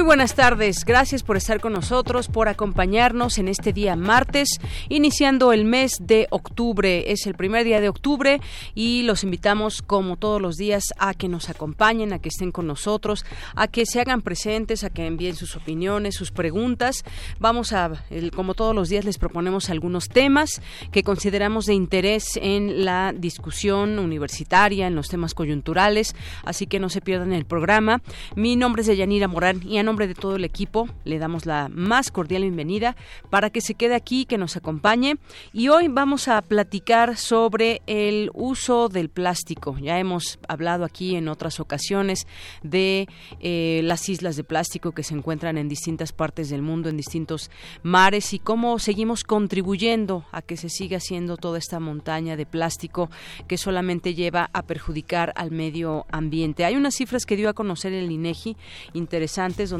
[0.00, 4.48] Muy buenas tardes, gracias por estar con nosotros, por acompañarnos en este día martes,
[4.88, 7.12] iniciando el mes de octubre.
[7.12, 8.40] Es el primer día de octubre
[8.74, 12.66] y los invitamos, como todos los días, a que nos acompañen, a que estén con
[12.66, 17.04] nosotros, a que se hagan presentes, a que envíen sus opiniones, sus preguntas.
[17.38, 17.92] Vamos a,
[18.34, 23.98] como todos los días, les proponemos algunos temas que consideramos de interés en la discusión
[23.98, 28.00] universitaria, en los temas coyunturales, así que no se pierdan el programa.
[28.34, 32.12] Mi nombre es Deyanira Morán y nombre de todo el equipo le damos la más
[32.12, 32.94] cordial bienvenida
[33.28, 35.16] para que se quede aquí, que nos acompañe.
[35.52, 39.76] Y hoy vamos a platicar sobre el uso del plástico.
[39.80, 42.28] Ya hemos hablado aquí en otras ocasiones
[42.62, 43.08] de
[43.40, 47.50] eh, las islas de plástico que se encuentran en distintas partes del mundo, en distintos
[47.82, 53.10] mares y cómo seguimos contribuyendo a que se siga haciendo toda esta montaña de plástico
[53.48, 56.64] que solamente lleva a perjudicar al medio ambiente.
[56.64, 58.56] Hay unas cifras que dio a conocer el INEGI
[58.92, 59.79] interesantes donde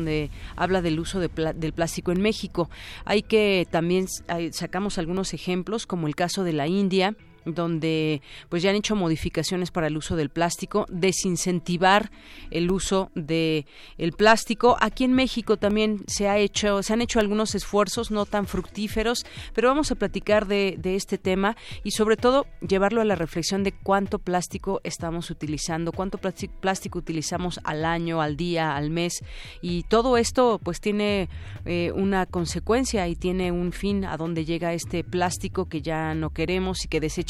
[0.57, 2.71] habla del uso del plástico en México.
[3.05, 4.07] Hay que también
[4.53, 9.71] sacamos algunos ejemplos, como el caso de la India, donde pues ya han hecho modificaciones
[9.71, 12.11] para el uso del plástico, desincentivar
[12.51, 13.67] el uso de
[13.99, 14.77] el plástico.
[14.81, 19.25] Aquí en México también se ha hecho, se han hecho algunos esfuerzos no tan fructíferos,
[19.55, 23.73] pero vamos a platicar de, este tema y sobre todo llevarlo a la reflexión de
[23.73, 29.23] cuánto plástico estamos utilizando, cuánto plástico utilizamos al año, al día, al mes
[29.63, 31.29] y todo esto pues tiene
[31.65, 36.31] eh, una consecuencia y tiene un fin a donde llega este plástico que ya no
[36.31, 37.30] queremos y que desechamos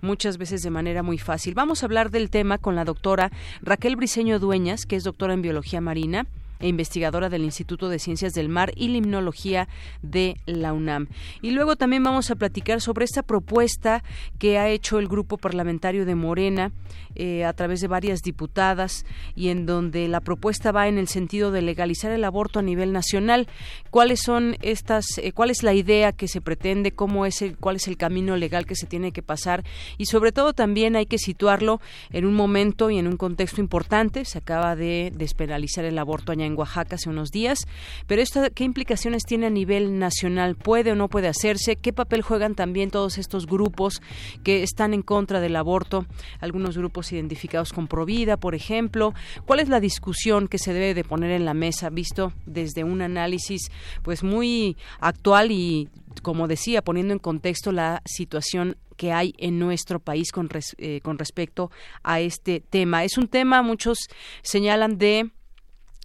[0.00, 1.54] muchas veces de manera muy fácil.
[1.54, 3.30] Vamos a hablar del tema con la doctora
[3.62, 6.26] Raquel Briceño Dueñas, que es doctora en biología marina
[6.62, 9.68] e investigadora del Instituto de Ciencias del Mar y Limnología
[10.00, 11.08] de la UNAM.
[11.42, 14.02] Y luego también vamos a platicar sobre esta propuesta
[14.38, 16.72] que ha hecho el grupo parlamentario de Morena
[17.14, 21.50] eh, a través de varias diputadas y en donde la propuesta va en el sentido
[21.50, 23.48] de legalizar el aborto a nivel nacional.
[23.90, 27.76] ¿Cuáles son estas, eh, cuál es la idea que se pretende, cómo es el, cuál
[27.76, 29.64] es el camino legal que se tiene que pasar
[29.98, 31.80] y sobre todo también hay que situarlo
[32.10, 34.24] en un momento y en un contexto importante.
[34.24, 37.66] Se acaba de despenalizar el aborto allá en Oaxaca hace unos días,
[38.06, 40.56] pero esto, ¿qué implicaciones tiene a nivel nacional?
[40.56, 41.76] ¿Puede o no puede hacerse?
[41.76, 44.00] ¿Qué papel juegan también todos estos grupos
[44.44, 46.06] que están en contra del aborto?
[46.40, 49.14] Algunos grupos identificados con Provida, por ejemplo.
[49.46, 53.02] ¿Cuál es la discusión que se debe de poner en la mesa, visto desde un
[53.02, 53.70] análisis
[54.02, 55.88] pues muy actual y,
[56.22, 60.48] como decía, poniendo en contexto la situación que hay en nuestro país con,
[60.78, 61.70] eh, con respecto
[62.02, 63.04] a este tema.
[63.04, 63.98] Es un tema, muchos
[64.42, 65.30] señalan de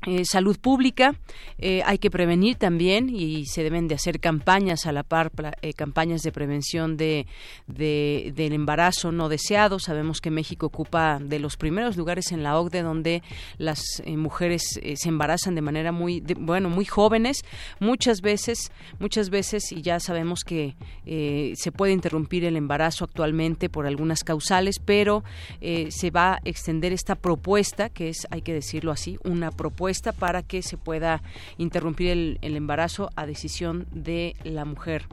[0.06, 1.16] eh, salud pública,
[1.58, 5.32] eh, hay que prevenir también y se deben de hacer campañas a la par,
[5.64, 7.26] eh, campañas de prevención de,
[7.66, 9.80] del embarazo no deseado.
[9.80, 13.24] Sabemos que México ocupa de los primeros lugares en la OCDE donde
[13.58, 17.44] las mujeres se embarazan de manera muy, bueno, muy jóvenes,
[17.80, 20.76] muchas veces, muchas veces y ya sabemos que
[21.56, 25.24] se puede interrumpir el embarazo actualmente por algunas causales, pero
[25.60, 30.44] se va a extender esta propuesta que es, hay que decirlo así, una propuesta para
[30.44, 31.22] que se pueda
[31.58, 35.06] interrumpir el, embarazo a decisión de la mujer.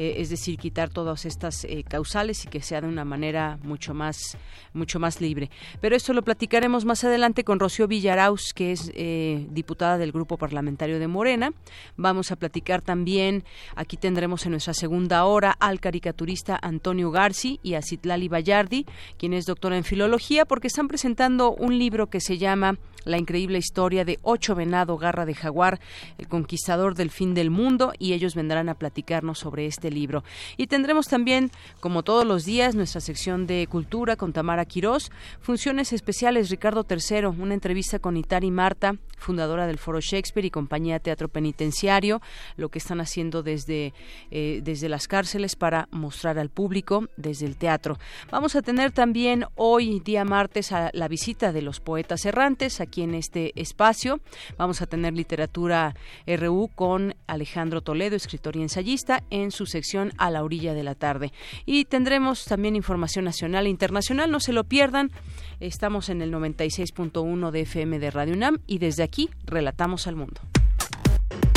[0.00, 3.94] Eh, es decir, quitar todas estas eh, causales y que sea de una manera mucho
[3.94, 4.38] más,
[4.72, 5.50] mucho más libre.
[5.80, 10.36] Pero esto lo platicaremos más adelante con Rocío Villaraus, que es eh, diputada del Grupo
[10.36, 11.50] Parlamentario de Morena.
[11.96, 13.42] Vamos a platicar también,
[13.74, 18.86] aquí tendremos en nuestra segunda hora al caricaturista Antonio Garci y a Citlali Bayardi,
[19.16, 23.58] quien es doctora en filología, porque están presentando un libro que se llama la increíble
[23.58, 25.80] historia de Ocho Venado Garra de Jaguar,
[26.18, 30.24] el conquistador del fin del mundo, y ellos vendrán a platicarnos sobre este libro.
[30.56, 31.50] Y tendremos también,
[31.80, 37.26] como todos los días, nuestra sección de cultura con Tamara Quirós, funciones especiales Ricardo III,
[37.26, 42.20] una entrevista con Itari Marta, fundadora del Foro Shakespeare y compañía Teatro Penitenciario,
[42.56, 43.92] lo que están haciendo desde,
[44.30, 47.98] eh, desde las cárceles para mostrar al público desde el teatro.
[48.30, 53.02] Vamos a tener también hoy, día martes, a la visita de los poetas errantes aquí
[53.02, 54.20] en este espacio.
[54.56, 55.94] Vamos a tener literatura
[56.26, 60.94] RU con Alejandro Toledo, escritor y ensayista, en su sección A la orilla de la
[60.94, 61.32] tarde.
[61.64, 65.12] Y tendremos también información nacional e internacional, no se lo pierdan.
[65.60, 70.40] Estamos en el 96.1 de FM de Radio UNAM y desde aquí relatamos al mundo.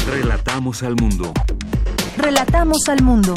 [0.08, 1.34] Relatamos al mundo.
[2.18, 3.34] Relatamos al mundo.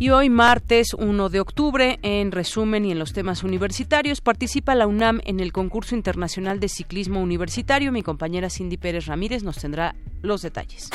[0.00, 4.86] Y hoy, martes 1 de octubre, en resumen y en los temas universitarios, participa la
[4.86, 7.90] UNAM en el concurso internacional de ciclismo universitario.
[7.90, 10.90] Mi compañera Cindy Pérez Ramírez nos tendrá los detalles.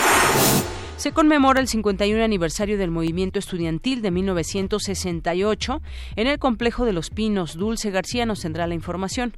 [0.95, 5.81] Se conmemora el 51 aniversario del movimiento estudiantil de 1968.
[6.15, 9.33] En el complejo de los Pinos, Dulce García nos tendrá la información.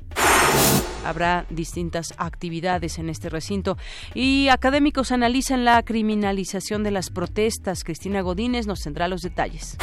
[1.05, 3.77] Habrá distintas actividades en este recinto
[4.15, 7.83] y académicos analizan la criminalización de las protestas.
[7.83, 9.77] Cristina Godínez nos tendrá los detalles.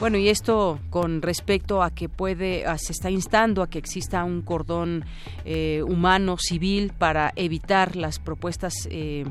[0.00, 4.42] Bueno, y esto con respecto a que puede, se está instando a que exista un
[4.42, 5.04] cordón
[5.44, 9.24] eh, humano civil para evitar las propuestas eh,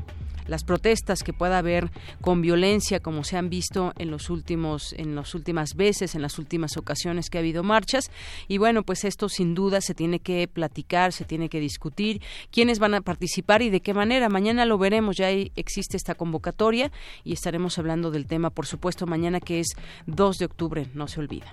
[0.52, 1.90] las protestas que pueda haber
[2.20, 6.38] con violencia como se han visto en los últimos en las últimas veces en las
[6.38, 8.10] últimas ocasiones que ha habido marchas.
[8.48, 12.20] Y bueno pues esto sin duda se tiene que platicar se tiene que discutir
[12.50, 14.28] quiénes van a participar y de qué manera.
[14.28, 16.92] Mañana lo veremos ya existe esta convocatoria
[17.24, 19.68] y estaremos hablando del tema por supuesto mañana que es
[20.06, 21.50] 2 de octubre no se olvida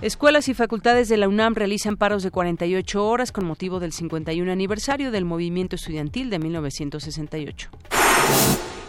[0.00, 4.52] Escuelas y facultades de la UNAM realizan paros de 48 horas con motivo del 51
[4.52, 7.68] aniversario del movimiento estudiantil de 1968.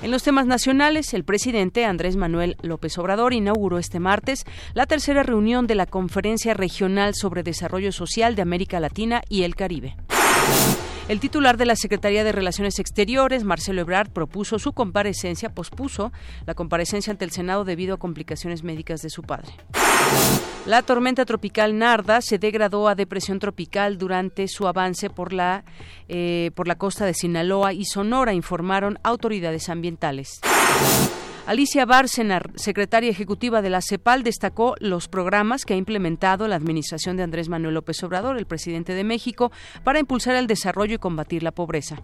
[0.03, 4.45] En los temas nacionales, el presidente Andrés Manuel López Obrador inauguró este martes
[4.75, 9.55] la tercera reunión de la Conferencia Regional sobre Desarrollo Social de América Latina y el
[9.55, 9.95] Caribe.
[11.07, 16.11] El titular de la Secretaría de Relaciones Exteriores, Marcelo Ebrard, propuso su comparecencia, pospuso
[16.45, 19.49] la comparecencia ante el Senado debido a complicaciones médicas de su padre.
[20.69, 25.63] La tormenta tropical Narda se degradó a depresión tropical durante su avance por la,
[26.07, 30.39] eh, por la costa de Sinaloa y Sonora, informaron autoridades ambientales.
[31.47, 37.17] Alicia Bárcenar, secretaria ejecutiva de la CEPAL, destacó los programas que ha implementado la administración
[37.17, 39.51] de Andrés Manuel López Obrador, el presidente de México,
[39.83, 41.95] para impulsar el desarrollo y combatir la pobreza.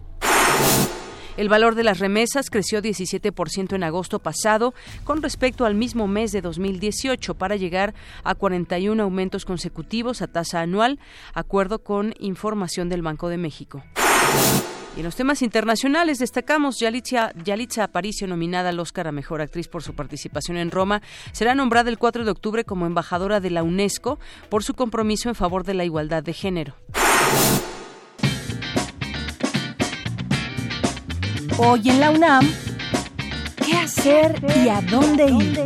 [1.36, 4.72] El valor de las remesas creció 17% en agosto pasado
[5.04, 7.94] con respecto al mismo mes de 2018 para llegar
[8.24, 10.98] a 41 aumentos consecutivos a tasa anual,
[11.34, 13.84] acuerdo con información del Banco de México.
[14.96, 19.68] Y en los temas internacionales destacamos Yalitza, Yalitza Aparicio, nominada al Oscar a Mejor Actriz
[19.68, 21.02] por su participación en Roma,
[21.32, 24.18] será nombrada el 4 de octubre como embajadora de la UNESCO
[24.48, 26.76] por su compromiso en favor de la igualdad de género.
[31.58, 32.50] Hoy en la UNAM,
[33.64, 35.64] ¿qué hacer y a dónde ir?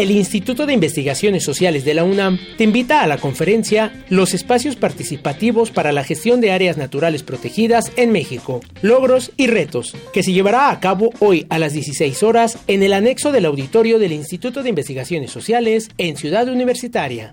[0.00, 4.76] el Instituto de Investigaciones Sociales de la UNAM te invita a la conferencia Los espacios
[4.76, 10.32] participativos para la gestión de áreas naturales protegidas en México, logros y retos, que se
[10.32, 14.62] llevará a cabo hoy a las 16 horas en el anexo del auditorio del Instituto
[14.62, 17.32] de Investigaciones Sociales en Ciudad Universitaria.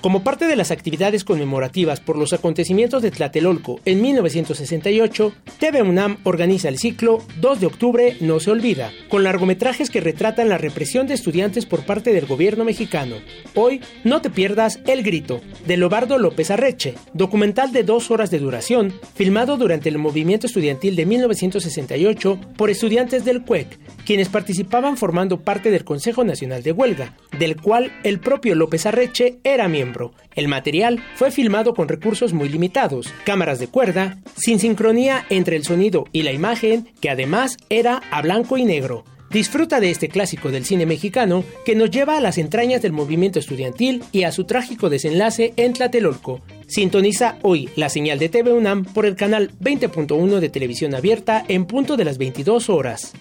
[0.00, 6.18] Como parte de las actividades conmemorativas por los acontecimientos de Tlatelolco en 1968, TV UNAM
[6.22, 11.08] organiza el ciclo 2 de octubre No se olvida, con largometrajes que retratan la represión
[11.08, 13.16] de estudiantes por parte del gobierno mexicano.
[13.56, 18.38] Hoy, no te pierdas El Grito, de Lobardo López Arreche, documental de dos horas de
[18.38, 25.40] duración, filmado durante el movimiento estudiantil de 1968 por estudiantes del CUEC, quienes participaban formando
[25.40, 29.87] parte del Consejo Nacional de Huelga, del cual el propio López Arreche era miembro.
[30.34, 35.64] El material fue filmado con recursos muy limitados, cámaras de cuerda, sin sincronía entre el
[35.64, 39.04] sonido y la imagen, que además era a blanco y negro.
[39.30, 43.38] Disfruta de este clásico del cine mexicano que nos lleva a las entrañas del movimiento
[43.38, 46.40] estudiantil y a su trágico desenlace en Tlatelolco.
[46.66, 51.66] Sintoniza hoy la señal de TV UNAM por el canal 20.1 de televisión abierta en
[51.66, 53.12] punto de las 22 horas.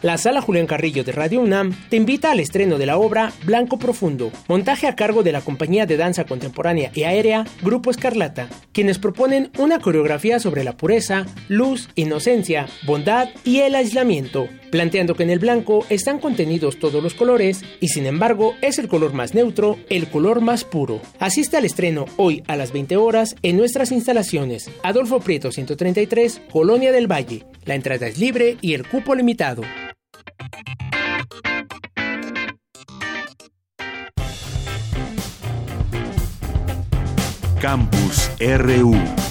[0.00, 3.80] La Sala Julián Carrillo de Radio UNAM te invita al estreno de la obra Blanco
[3.80, 9.00] Profundo, montaje a cargo de la compañía de danza contemporánea y aérea Grupo Escarlata, quienes
[9.00, 15.30] proponen una coreografía sobre la pureza, luz, inocencia, bondad y el aislamiento, planteando que en
[15.30, 19.78] el blanco están contenidos todos los colores y sin embargo es el color más neutro,
[19.90, 21.00] el color más puro.
[21.18, 26.92] Asiste al estreno hoy a las 20 horas en nuestras instalaciones, Adolfo Prieto 133, Colonia
[26.92, 27.46] del Valle.
[27.64, 29.62] La entrada es libre y el cupo limitado.
[37.60, 39.27] Campus RU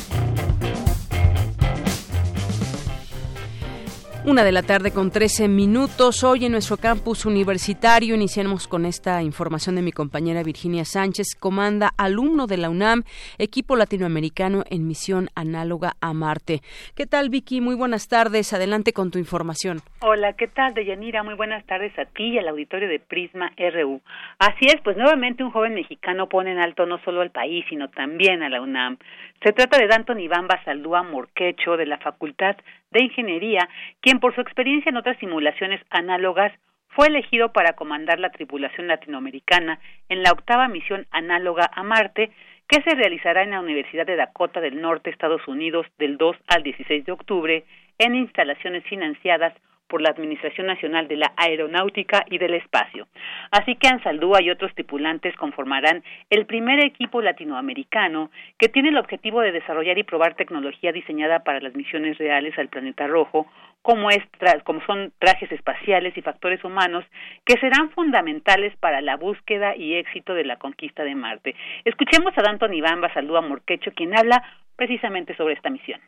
[4.27, 6.21] Una de la tarde con 13 minutos.
[6.25, 11.91] Hoy en nuestro campus universitario iniciamos con esta información de mi compañera Virginia Sánchez, comanda
[11.97, 13.03] alumno de la UNAM,
[13.37, 16.59] equipo latinoamericano en misión análoga a Marte.
[16.93, 17.61] ¿Qué tal, Vicky?
[17.61, 18.51] Muy buenas tardes.
[18.51, 19.79] Adelante con tu información.
[20.01, 21.23] Hola, ¿qué tal, Deyanira?
[21.23, 24.01] Muy buenas tardes a ti y al auditorio de Prisma RU.
[24.39, 27.87] Así es, pues nuevamente un joven mexicano pone en alto no solo al país, sino
[27.91, 28.97] también a la UNAM.
[29.43, 32.57] Se trata de Danton Iván Basaldúa Morquecho, de la Facultad
[32.89, 33.69] de Ingeniería,
[34.01, 36.51] quien por su experiencia en otras simulaciones análogas
[36.89, 39.79] fue elegido para comandar la tripulación latinoamericana
[40.09, 42.31] en la octava misión análoga a Marte,
[42.67, 46.63] que se realizará en la Universidad de Dakota del Norte, Estados Unidos, del 2 al
[46.63, 47.63] 16 de octubre,
[47.99, 49.53] en instalaciones financiadas
[49.87, 53.07] por la Administración Nacional de la Aeronáutica y del Espacio.
[53.51, 59.41] Así que Ansaldúa y otros tripulantes conformarán el primer equipo latinoamericano que tiene el objetivo
[59.41, 63.47] de desarrollar y probar tecnología diseñada para las misiones reales al planeta rojo,
[63.81, 64.23] como, es,
[64.63, 67.05] como son trajes espaciales y factores humanos
[67.45, 71.55] que serán fundamentales para la búsqueda y éxito de la conquista de Marte.
[71.85, 74.43] Escuchemos a Danton Iván Basaldúa Morquecho, quien habla
[74.75, 76.01] precisamente sobre esta misión.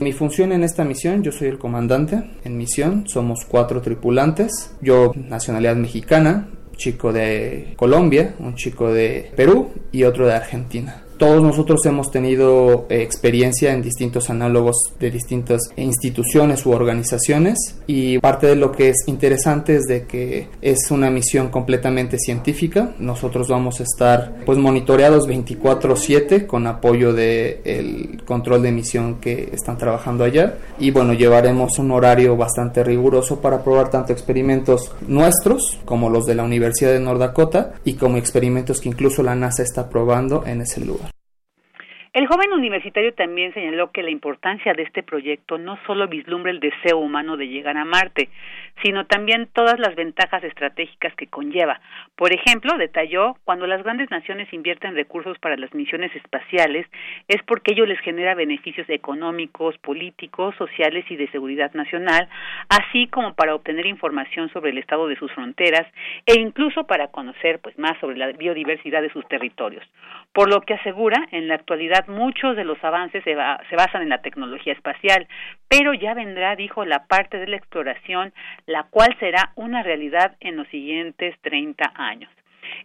[0.00, 2.22] Mi función en esta misión, yo soy el comandante.
[2.44, 4.76] En misión somos cuatro tripulantes.
[4.80, 11.02] Yo, nacionalidad mexicana, chico de Colombia, un chico de Perú y otro de Argentina.
[11.18, 18.18] Todos nosotros hemos tenido eh, experiencia en distintos análogos de distintas instituciones u organizaciones y
[18.20, 22.94] parte de lo que es interesante es de que es una misión completamente científica.
[23.00, 29.50] Nosotros vamos a estar pues monitoreados 24/7 con apoyo del el control de emisión que
[29.52, 35.80] están trabajando allá y bueno, llevaremos un horario bastante riguroso para probar tanto experimentos nuestros
[35.84, 39.64] como los de la Universidad de North Dakota y como experimentos que incluso la NASA
[39.64, 41.07] está probando en ese lugar.
[42.18, 46.58] El joven universitario también señaló que la importancia de este proyecto no solo vislumbra el
[46.58, 48.28] deseo humano de llegar a Marte,
[48.82, 51.80] sino también todas las ventajas estratégicas que conlleva.
[52.16, 56.86] Por ejemplo, detalló, cuando las grandes naciones invierten recursos para las misiones espaciales
[57.28, 62.28] es porque ello les genera beneficios económicos, políticos, sociales y de seguridad nacional,
[62.68, 65.86] así como para obtener información sobre el estado de sus fronteras
[66.26, 69.84] e incluso para conocer pues más sobre la biodiversidad de sus territorios.
[70.32, 73.34] Por lo que asegura, en la actualidad muchos de los avances se,
[73.68, 75.26] se basan en la tecnología espacial,
[75.68, 78.32] pero ya vendrá, dijo, la parte de la exploración,
[78.68, 82.30] la cual será una realidad en los siguientes 30 años.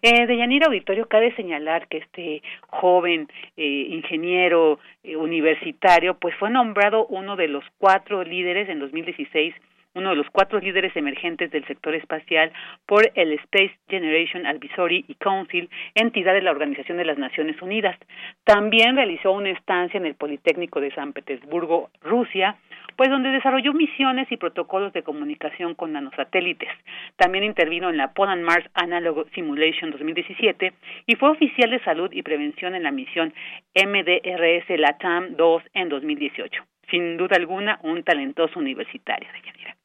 [0.01, 6.49] Eh, de Yanira Auditorio, cabe señalar que este joven eh, ingeniero eh, universitario, pues fue
[6.49, 9.53] nombrado uno de los cuatro líderes en 2016
[9.95, 12.51] uno de los cuatro líderes emergentes del sector espacial
[12.87, 17.95] por el Space Generation Advisory Council, entidad de la Organización de las Naciones Unidas.
[18.43, 22.57] También realizó una estancia en el Politécnico de San Petersburgo, Rusia,
[22.95, 26.69] pues donde desarrolló misiones y protocolos de comunicación con nanosatélites.
[27.15, 30.73] También intervino en la Poland Mars Analog Simulation 2017
[31.05, 33.33] y fue oficial de salud y prevención en la misión
[33.75, 36.63] MDRS LATAM 2 en 2018.
[36.89, 39.75] Sin duda alguna, un talentoso universitario de Yanira.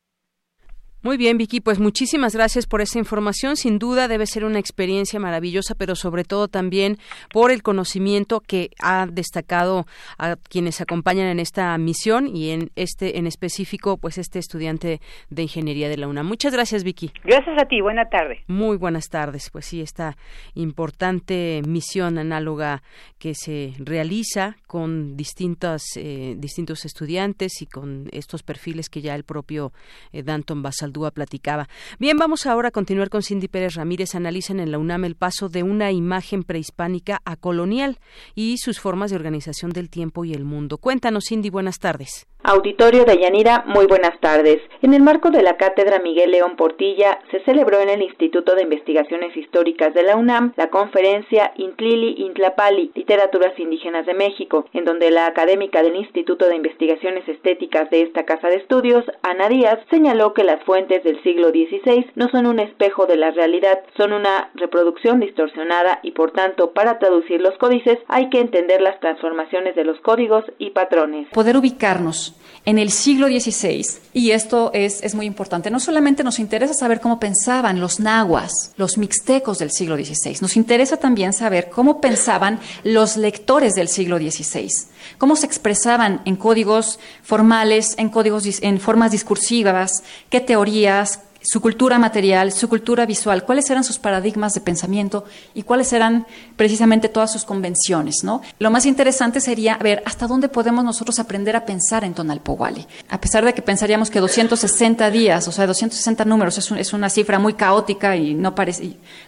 [1.01, 3.57] Muy bien, Vicky, pues muchísimas gracias por esa información.
[3.57, 6.99] Sin duda debe ser una experiencia maravillosa, pero sobre todo también
[7.33, 9.87] por el conocimiento que ha destacado
[10.19, 15.01] a quienes acompañan en esta misión y en este en específico, pues este estudiante
[15.31, 16.27] de ingeniería de la UNAM.
[16.27, 17.13] Muchas gracias, Vicky.
[17.23, 17.81] Gracias a ti.
[17.81, 18.43] Buena tarde.
[18.49, 19.51] Muy buenas tardes.
[19.51, 20.17] Pues sí, esta
[20.55, 22.83] importante misión análoga
[23.19, 29.23] que se realiza con distintas eh, distintos estudiantes y con estos perfiles que ya el
[29.23, 29.73] propio
[30.13, 31.69] eh, Danton Basal platicaba.
[31.99, 34.15] Bien, vamos ahora a continuar con Cindy Pérez Ramírez.
[34.15, 37.99] Analizan en la UNAM el paso de una imagen prehispánica a colonial
[38.35, 40.79] y sus formas de organización del tiempo y el mundo.
[40.79, 42.27] Cuéntanos, Cindy, buenas tardes.
[42.45, 44.63] Auditorio de Yanira, muy buenas tardes.
[44.81, 48.63] En el marco de la Cátedra Miguel León Portilla, se celebró en el Instituto de
[48.63, 55.11] Investigaciones Históricas de la UNAM la conferencia Intlili Intlapali, Literaturas Indígenas de México, en donde
[55.11, 60.33] la académica del Instituto de Investigaciones Estéticas de esta casa de estudios, Ana Díaz, señaló
[60.33, 64.51] que las fuentes del siglo XVI no son un espejo de la realidad, son una
[64.55, 69.85] reproducción distorsionada y por tanto, para traducir los códices hay que entender las transformaciones de
[69.85, 71.29] los códigos y patrones.
[71.35, 72.28] Poder ubicarnos
[72.65, 77.01] en el siglo XVI, y esto es, es, muy importante, no solamente nos interesa saber
[77.01, 82.61] cómo pensaban los nahuas, los mixtecos del siglo XVI, nos interesa también saber cómo pensaban
[82.85, 84.69] los lectores del siglo XVI,
[85.17, 91.99] cómo se expresaban en códigos formales, en códigos en formas discursivas, qué teorías, su cultura
[91.99, 96.27] material, su cultura visual, cuáles eran sus paradigmas de pensamiento y cuáles eran
[96.57, 98.43] precisamente todas sus convenciones, ¿no?
[98.59, 102.87] Lo más interesante sería ver hasta dónde podemos nosotros aprender a pensar en Tonalpowali.
[103.09, 107.39] A pesar de que pensaríamos que 260 días, o sea, 260 números es, una cifra
[107.39, 108.55] muy caótica y no,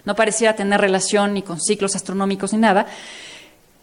[0.04, 2.86] no pareciera tener relación ni con ciclos astronómicos ni nada,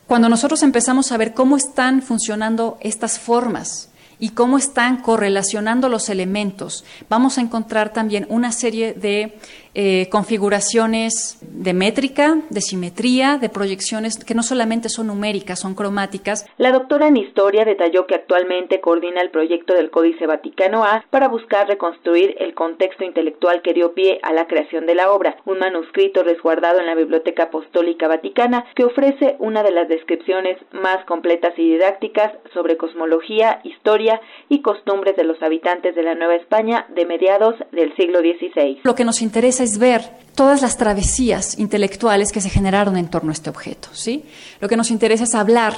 [0.06, 3.90] cuando nosotros empezamos a ver cómo están funcionando estas formas,
[4.20, 9.38] y cómo están correlacionando los elementos, vamos a encontrar también una serie de
[9.80, 16.48] eh, configuraciones de métrica, de simetría, de proyecciones que no solamente son numéricas, son cromáticas.
[16.58, 21.28] La doctora en historia detalló que actualmente coordina el proyecto del Códice Vaticano A para
[21.28, 25.60] buscar reconstruir el contexto intelectual que dio pie a la creación de la obra, un
[25.60, 31.54] manuscrito resguardado en la Biblioteca Apostólica Vaticana que ofrece una de las descripciones más completas
[31.56, 37.06] y didácticas sobre cosmología, historia y costumbres de los habitantes de la Nueva España de
[37.06, 38.80] mediados del siglo XVI.
[38.82, 43.32] Lo que nos interesa es ver todas las travesías intelectuales que se generaron en torno
[43.32, 43.90] a este objeto.
[43.92, 44.24] ¿sí?
[44.62, 45.76] Lo que nos interesa es hablar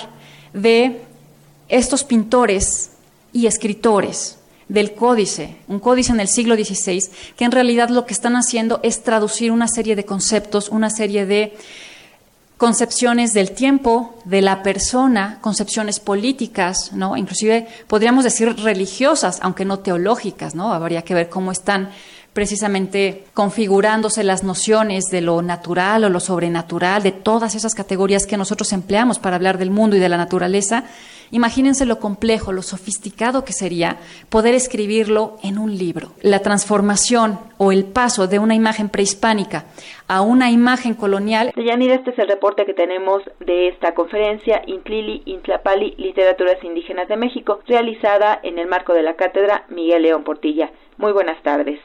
[0.53, 1.01] de
[1.67, 2.91] estos pintores
[3.33, 7.03] y escritores del códice, un códice en el siglo XVI,
[7.35, 11.25] que en realidad lo que están haciendo es traducir una serie de conceptos, una serie
[11.25, 11.57] de
[12.57, 17.15] concepciones del tiempo, de la persona, concepciones políticas, ¿no?
[17.15, 20.73] Inclusive podríamos decir religiosas, aunque no teológicas, ¿no?
[20.73, 21.89] Habría que ver cómo están
[22.39, 28.37] precisamente configurándose las nociones de lo natural o lo sobrenatural, de todas esas categorías que
[28.37, 30.85] nosotros empleamos para hablar del mundo y de la naturaleza,
[31.31, 33.97] imagínense lo complejo, lo sofisticado que sería
[34.29, 36.13] poder escribirlo en un libro.
[36.21, 39.65] La transformación o el paso de una imagen prehispánica
[40.07, 41.51] a una imagen colonial.
[41.57, 47.17] Yanira, este es el reporte que tenemos de esta conferencia Intlili, Intlapali, Literaturas Indígenas de
[47.17, 50.71] México, realizada en el marco de la cátedra Miguel León Portilla.
[50.95, 51.81] Muy buenas tardes.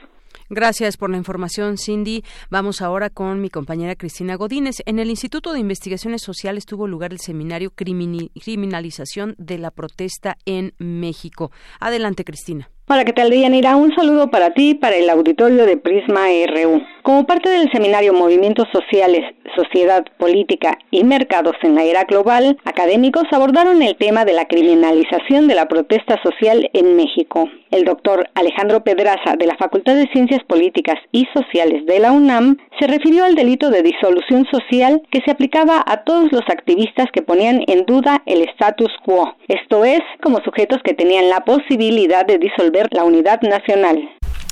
[0.51, 2.23] Gracias por la información, Cindy.
[2.51, 4.77] Vamos ahora con mi compañera Cristina Godínez.
[4.85, 10.75] En el Instituto de Investigaciones Sociales tuvo lugar el seminario Criminalización de la Protesta en
[10.79, 11.51] México.
[11.81, 12.71] Adelante, Cristina.
[12.87, 13.77] Hola, ¿qué tal, Dianira?
[13.77, 16.83] Un saludo para ti para el auditorio de Prisma RU.
[17.01, 19.23] Como parte del seminario Movimientos Sociales,
[19.57, 25.49] Sociedad Política y Mercados en la Era Global, académicos abordaron el tema de la criminalización
[25.49, 27.49] de la protesta social en México.
[27.71, 32.59] El doctor Alejandro Pedraza, de la Facultad de Ciencias Políticas y Sociales de la UNAM,
[32.79, 37.23] se refirió al delito de disolución social que se aplicaba a todos los activistas que
[37.23, 42.39] ponían en duda el status quo, esto es, como sujetos que tenían la posibilidad de
[42.39, 43.99] disolver la unidad nacional.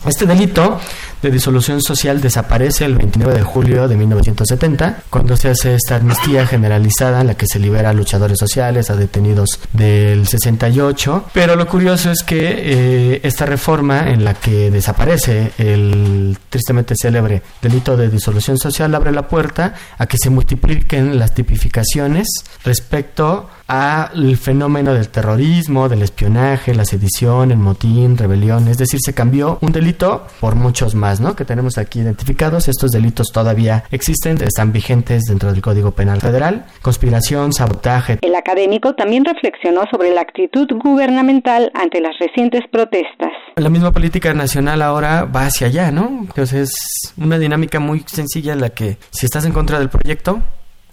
[0.07, 0.81] Este delito
[1.23, 6.45] de disolución social desaparece el 29 de julio de 1970, cuando se hace esta amnistía
[6.45, 11.27] generalizada en la que se libera a luchadores sociales, a detenidos del 68.
[11.33, 17.43] Pero lo curioso es que eh, esta reforma en la que desaparece el tristemente célebre
[17.61, 22.27] delito de disolución social abre la puerta a que se multipliquen las tipificaciones
[22.65, 29.15] respecto al fenómeno del terrorismo, del espionaje, la sedición, el motín, rebelión, es decir, se
[29.15, 31.35] cambió un delito por muchos más, ¿no?
[31.35, 32.69] Que tenemos aquí identificados.
[32.69, 36.67] Estos delitos todavía existen, están vigentes dentro del Código Penal Federal.
[36.83, 38.19] Conspiración, sabotaje.
[38.21, 43.31] El académico también reflexionó sobre la actitud gubernamental ante las recientes protestas.
[43.57, 46.09] La misma política nacional ahora va hacia allá, ¿no?
[46.09, 50.43] Entonces es una dinámica muy sencilla en la que si estás en contra del proyecto,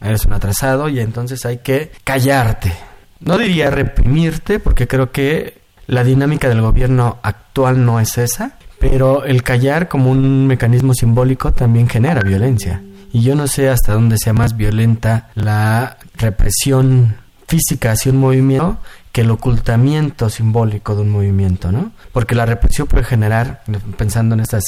[0.01, 2.73] eres un atrasado y entonces hay que callarte.
[3.19, 9.25] No diría reprimirte, porque creo que la dinámica del gobierno actual no es esa, pero
[9.25, 12.81] el callar como un mecanismo simbólico también genera violencia.
[13.11, 17.17] Y yo no sé hasta dónde sea más violenta la represión
[17.49, 18.77] física hacia un movimiento
[19.11, 21.91] que el ocultamiento simbólico de un movimiento, ¿no?
[22.11, 23.63] Porque la represión puede generar,
[23.97, 24.63] pensando en estas,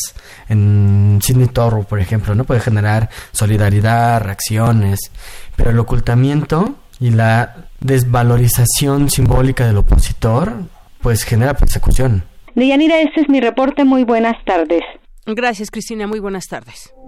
[0.49, 2.43] en Sidney Torro, por ejemplo, ¿no?
[2.43, 5.11] Puede generar solidaridad, reacciones,
[5.55, 10.53] pero el ocultamiento y la desvalorización simbólica del opositor,
[11.01, 12.23] pues genera persecución.
[12.55, 13.85] Deyanira, este es mi reporte.
[13.85, 14.81] Muy buenas tardes.
[15.27, 16.07] Gracias, Cristina.
[16.07, 16.91] Muy buenas tardes.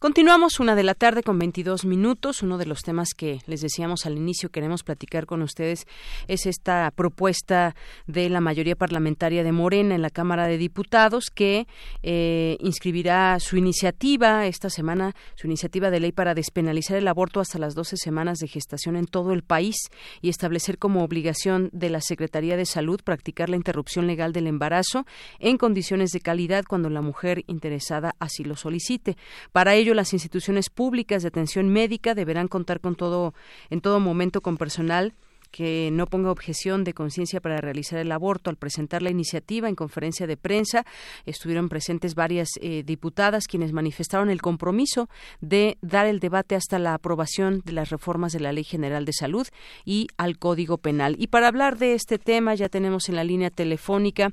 [0.00, 2.44] Continuamos una de la tarde con 22 minutos.
[2.44, 5.88] Uno de los temas que les decíamos al inicio queremos platicar con ustedes
[6.28, 7.74] es esta propuesta
[8.06, 11.66] de la mayoría parlamentaria de Morena en la Cámara de Diputados que
[12.04, 17.58] eh, inscribirá su iniciativa esta semana, su iniciativa de ley para despenalizar el aborto hasta
[17.58, 19.74] las 12 semanas de gestación en todo el país
[20.22, 25.06] y establecer como obligación de la Secretaría de Salud practicar la interrupción legal del embarazo
[25.40, 29.16] en condiciones de calidad cuando la mujer interesada así lo solicite.
[29.50, 33.34] Para ello, las instituciones públicas de atención médica deberán contar con todo,
[33.70, 35.14] en todo momento con personal
[35.50, 38.50] que no ponga objeción de conciencia para realizar el aborto.
[38.50, 40.84] Al presentar la iniciativa en conferencia de prensa,
[41.26, 45.08] estuvieron presentes varias eh, diputadas quienes manifestaron el compromiso
[45.40, 49.12] de dar el debate hasta la aprobación de las reformas de la Ley General de
[49.12, 49.46] Salud
[49.84, 51.16] y al Código Penal.
[51.18, 54.30] Y para hablar de este tema ya tenemos en la línea telefónica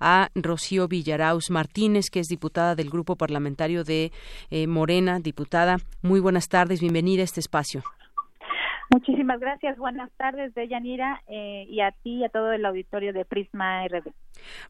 [0.00, 4.12] a Rocío Villaraus Martínez, que es diputada del Grupo Parlamentario de
[4.50, 5.20] eh, Morena.
[5.20, 7.82] Diputada, muy buenas tardes, bienvenida a este espacio.
[8.90, 9.76] Muchísimas gracias.
[9.76, 14.12] Buenas tardes, Deyanira, eh, y a ti y a todo el auditorio de Prisma RD.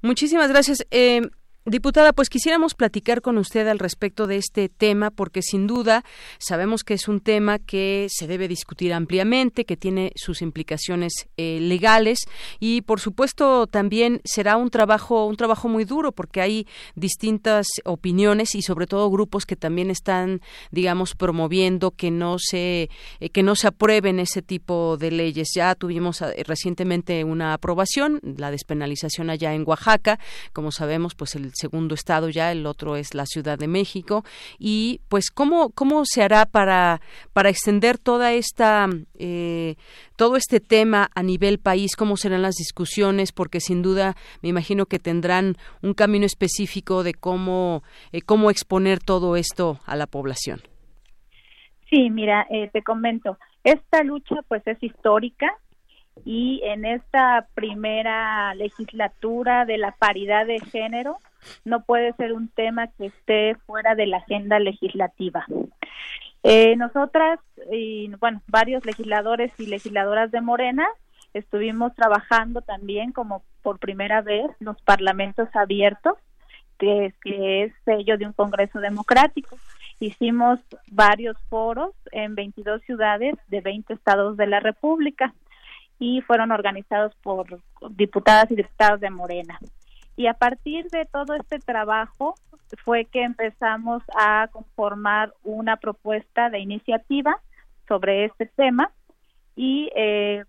[0.03, 0.87] Muchísimas gracias.
[0.91, 1.23] Eh,
[1.69, 6.03] Diputada, pues quisiéramos platicar con usted al respecto de este tema porque sin duda
[6.39, 11.59] sabemos que es un tema que se debe discutir ampliamente, que tiene sus implicaciones eh,
[11.61, 12.21] legales
[12.59, 18.55] y por supuesto también será un trabajo un trabajo muy duro porque hay distintas opiniones
[18.55, 22.89] y sobre todo grupos que también están digamos promoviendo que no se
[23.21, 25.49] eh, que no se aprueben ese tipo de leyes.
[25.55, 30.19] Ya tuvimos eh, recientemente una aprobación, la despenalización allá en Oaxaca,
[30.55, 34.25] como sabemos, pues el segundo estado ya, el otro es la Ciudad de México.
[34.59, 37.01] Y pues, ¿cómo, cómo se hará para,
[37.33, 39.77] para extender toda esta, eh,
[40.17, 41.97] todo este tema a nivel país?
[41.97, 43.33] ¿Cómo serán las discusiones?
[43.33, 49.01] Porque sin duda me imagino que tendrán un camino específico de cómo, eh, cómo exponer
[49.01, 50.61] todo esto a la población.
[51.91, 55.51] Sí, mira, eh, te comento, esta lucha pues es histórica,
[56.25, 61.19] y en esta primera legislatura de la paridad de género
[61.65, 65.47] no puede ser un tema que esté fuera de la agenda legislativa.
[66.43, 70.87] Eh, nosotras y bueno, varios legisladores y legisladoras de Morena
[71.35, 76.15] estuvimos trabajando también como por primera vez los parlamentos abiertos,
[76.79, 79.59] que, que es sello de un Congreso democrático.
[80.01, 85.35] Hicimos varios foros en 22 ciudades de 20 estados de la República
[85.99, 89.59] y fueron organizados por diputadas y diputados de Morena.
[90.19, 92.35] Y a partir de todo este trabajo
[92.85, 97.41] fue que empezamos a conformar una propuesta de iniciativa
[97.87, 98.91] sobre este tema
[99.55, 100.45] y eh,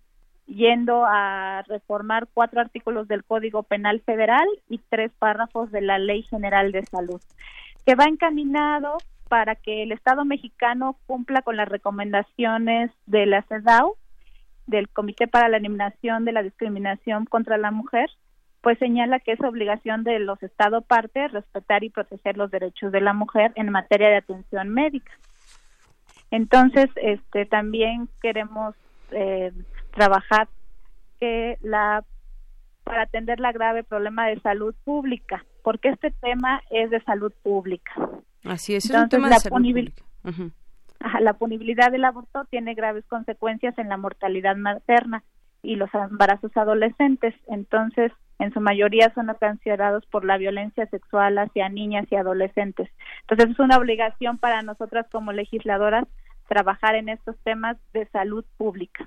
[0.48, 6.24] yendo a reformar cuatro artículos del Código Penal Federal y tres párrafos de la Ley
[6.24, 7.20] General de Salud,
[7.86, 13.94] que va encaminado para que el Estado mexicano cumpla con las recomendaciones de la CEDAW,
[14.66, 18.10] del Comité para la Eliminación de la Discriminación contra la Mujer,
[18.60, 23.00] pues señala que es obligación de los Estado partes respetar y proteger los derechos de
[23.00, 25.12] la mujer en materia de atención médica.
[26.30, 28.74] Entonces, este también queremos
[29.12, 29.52] eh,
[29.92, 30.48] trabajar
[31.18, 32.04] que la
[32.84, 37.92] para atender la grave problema de salud pública, porque este tema es de salud pública.
[38.44, 40.02] Así es, es un tema de salud pública.
[41.20, 45.22] La punibilidad del aborto tiene graves consecuencias en la mortalidad materna
[45.62, 47.34] y los embarazos adolescentes.
[47.46, 52.88] Entonces, en su mayoría son ocasionados por la violencia sexual hacia niñas y adolescentes.
[53.20, 56.06] Entonces es una obligación para nosotras como legisladoras
[56.50, 59.04] trabajar en estos temas de salud pública.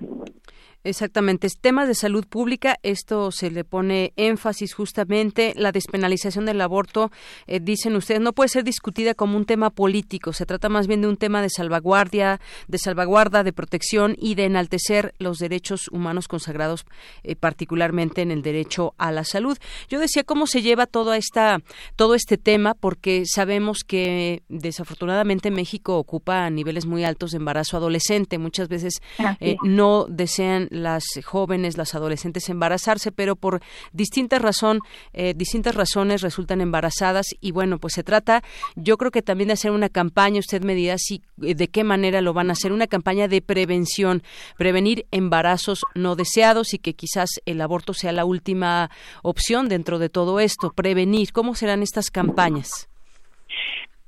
[0.82, 2.76] Exactamente, temas de salud pública.
[2.82, 5.52] Esto se le pone énfasis justamente.
[5.56, 7.10] La despenalización del aborto,
[7.46, 10.32] eh, dicen ustedes, no puede ser discutida como un tema político.
[10.32, 14.44] Se trata más bien de un tema de salvaguardia, de salvaguarda, de protección y de
[14.44, 16.84] enaltecer los derechos humanos consagrados,
[17.22, 19.58] eh, particularmente en el derecho a la salud.
[19.88, 21.58] Yo decía cómo se lleva todo esta,
[21.96, 28.38] todo este tema, porque sabemos que desafortunadamente México ocupa niveles muy altos de embarazo adolescente.
[28.38, 29.02] Muchas veces
[29.40, 33.60] eh, no desean las jóvenes, las adolescentes embarazarse, pero por
[33.92, 34.80] distintas razón,
[35.12, 38.42] eh, distintas razones resultan embarazadas y bueno, pues se trata,
[38.76, 41.84] yo creo que también de hacer una campaña, usted me dirá si eh, de qué
[41.84, 44.22] manera lo van a hacer, una campaña de prevención,
[44.56, 48.90] prevenir embarazos no deseados y que quizás el aborto sea la última
[49.22, 52.88] opción dentro de todo esto, prevenir, ¿cómo serán estas campañas?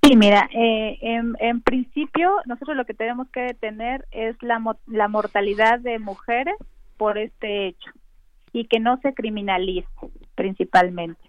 [0.06, 5.80] Sí, mira, eh, en, principio nosotros lo que tenemos que detener es la, la mortalidad
[5.80, 6.54] de mujeres
[6.96, 7.90] por este hecho
[8.52, 9.88] y que no se criminalice
[10.36, 11.20] principalmente.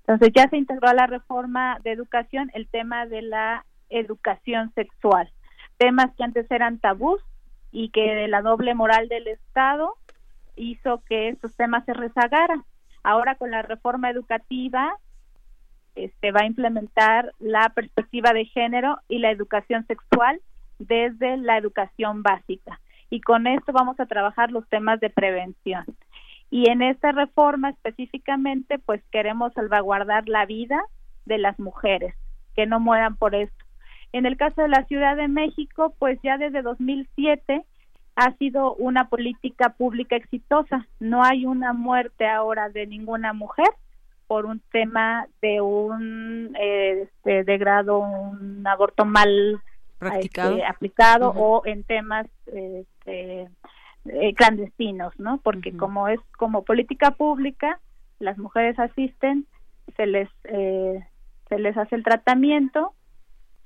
[0.00, 5.32] Entonces ya se integró a la reforma de educación el tema de la educación sexual.
[5.78, 7.22] Temas que antes eran tabús
[7.72, 9.94] y que la doble moral del Estado
[10.56, 12.64] hizo que estos temas se rezagaran.
[13.02, 14.92] Ahora con la reforma educativa
[15.94, 20.40] este, va a implementar la perspectiva de género y la educación sexual
[20.78, 22.80] desde la educación básica.
[23.10, 25.84] Y con esto vamos a trabajar los temas de prevención.
[26.50, 30.80] Y en esta reforma específicamente, pues queremos salvaguardar la vida
[31.26, 32.14] de las mujeres,
[32.56, 33.64] que no mueran por esto.
[34.12, 37.64] En el caso de la Ciudad de México, pues ya desde 2007
[38.16, 40.86] ha sido una política pública exitosa.
[40.98, 43.68] No hay una muerte ahora de ninguna mujer
[44.30, 49.60] por un tema de un este, de grado, un aborto mal
[49.98, 50.52] practicado.
[50.52, 53.48] este, aplicado o en temas este,
[54.04, 55.38] eh, clandestinos, ¿no?
[55.38, 57.80] Porque como es como política pública,
[58.20, 59.46] las mujeres asisten,
[59.96, 61.04] se les eh,
[61.48, 62.94] se les hace el tratamiento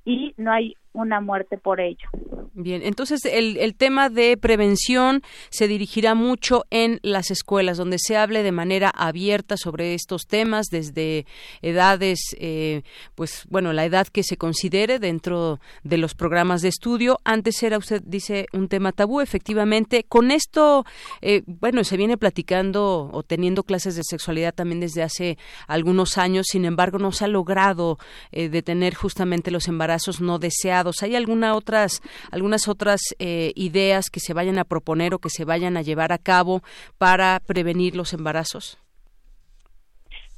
[0.03, 2.09] y no hay una muerte por ello.
[2.53, 8.15] Bien, entonces el, el, tema de prevención se dirigirá mucho en las escuelas, donde se
[8.15, 11.25] hable de manera abierta sobre estos temas desde
[11.61, 17.19] edades, eh, pues bueno, la edad que se considere dentro de los programas de estudio.
[17.25, 20.05] Antes era, usted dice, un tema tabú, efectivamente.
[20.07, 20.85] Con esto,
[21.21, 26.45] eh, bueno, se viene platicando o teniendo clases de sexualidad también desde hace algunos años,
[26.49, 27.97] sin embargo, no se ha logrado
[28.31, 30.84] eh, detener justamente los embarazos no deseados.
[31.03, 35.45] ¿Hay alguna otras algunas otras eh, ideas que se vayan a proponer o que se
[35.45, 36.61] vayan a llevar a cabo
[36.97, 38.77] para prevenir los embarazos?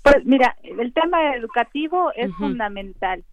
[0.04, 3.24] Pues mira, el tema educativo es fundamental.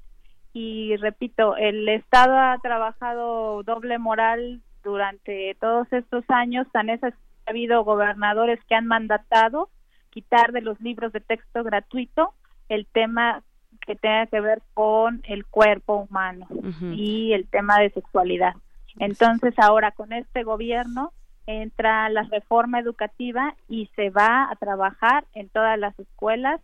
[0.52, 7.50] Y repito, el Estado ha trabajado doble moral durante todos estos años, tan es ha
[7.50, 9.68] habido gobernadores que han mandatado
[10.10, 12.32] quitar de los libros de texto gratuito
[12.68, 13.42] el tema
[13.86, 16.46] que tenga que ver con el cuerpo humano
[16.92, 18.54] y el tema de sexualidad.
[18.98, 21.12] Entonces ahora con este gobierno
[21.46, 26.60] entra la reforma educativa y se va a trabajar en todas las escuelas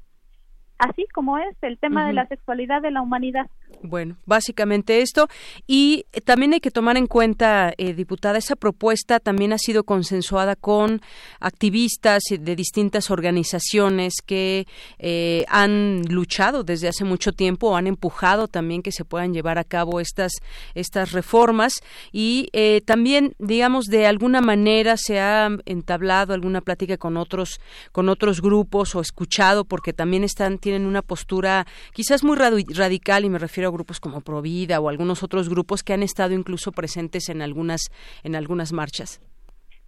[0.80, 3.46] así como es el tema de la sexualidad de la humanidad.
[3.82, 5.28] Bueno, básicamente esto.
[5.66, 10.56] Y también hay que tomar en cuenta, eh, diputada, esa propuesta también ha sido consensuada
[10.56, 11.00] con
[11.38, 14.66] activistas de distintas organizaciones que
[14.98, 19.58] eh, han luchado desde hace mucho tiempo o han empujado también que se puedan llevar
[19.58, 20.32] a cabo estas,
[20.74, 21.74] estas reformas.
[22.10, 27.60] Y eh, también, digamos, de alguna manera se ha entablado alguna plática con otros,
[27.92, 33.28] con otros grupos o escuchado, porque también están tienen una postura quizás muy radical y
[33.28, 37.28] me refiero a grupos como Provida o algunos otros grupos que han estado incluso presentes
[37.28, 37.90] en algunas
[38.22, 39.20] en algunas marchas.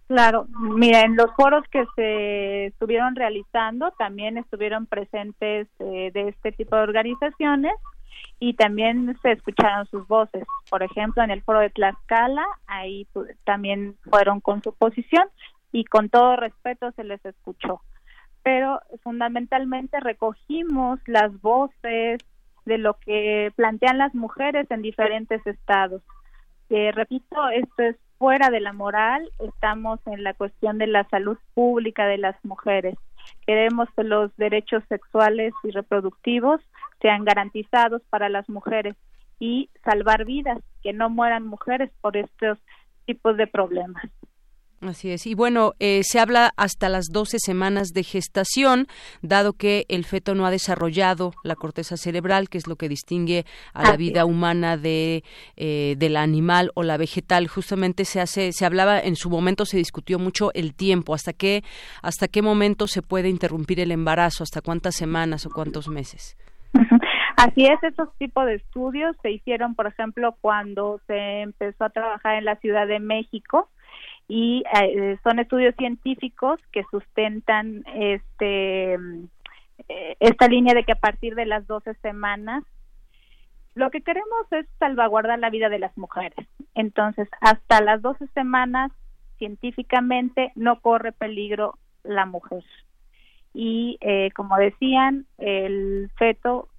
[0.07, 6.51] Claro, mira, en los foros que se estuvieron realizando también estuvieron presentes eh, de este
[6.51, 7.73] tipo de organizaciones
[8.41, 10.43] y también se escucharon sus voces.
[10.69, 13.07] Por ejemplo, en el foro de Tlaxcala, ahí
[13.45, 15.29] también fueron con su posición
[15.71, 17.79] y con todo respeto se les escuchó
[18.43, 22.19] pero fundamentalmente recogimos las voces
[22.65, 26.01] de lo que plantean las mujeres en diferentes estados.
[26.69, 31.37] Eh, repito, esto es fuera de la moral, estamos en la cuestión de la salud
[31.53, 32.95] pública de las mujeres.
[33.45, 36.61] Queremos que los derechos sexuales y reproductivos
[37.01, 38.95] sean garantizados para las mujeres
[39.39, 42.57] y salvar vidas, que no mueran mujeres por estos
[43.05, 44.05] tipos de problemas.
[44.87, 45.25] Así es.
[45.27, 48.87] Y bueno, eh, se habla hasta las 12 semanas de gestación,
[49.21, 53.45] dado que el feto no ha desarrollado la corteza cerebral, que es lo que distingue
[53.73, 55.23] a la vida humana de
[55.55, 57.47] eh, del animal o la vegetal.
[57.47, 61.63] Justamente se hace, se hablaba en su momento, se discutió mucho el tiempo, hasta qué
[62.01, 66.37] hasta qué momento se puede interrumpir el embarazo, hasta cuántas semanas o cuántos meses.
[67.37, 72.35] Así es, esos tipos de estudios se hicieron, por ejemplo, cuando se empezó a trabajar
[72.35, 73.69] en la Ciudad de México
[74.27, 78.93] y eh, son estudios científicos que sustentan este
[79.89, 82.63] eh, esta línea de que a partir de las 12 semanas
[83.75, 86.47] lo que queremos es salvaguardar la vida de las mujeres.
[86.75, 88.91] Entonces, hasta las 12 semanas
[89.39, 92.63] científicamente no corre peligro la mujer.
[93.53, 96.69] Y eh, como decían, el feto,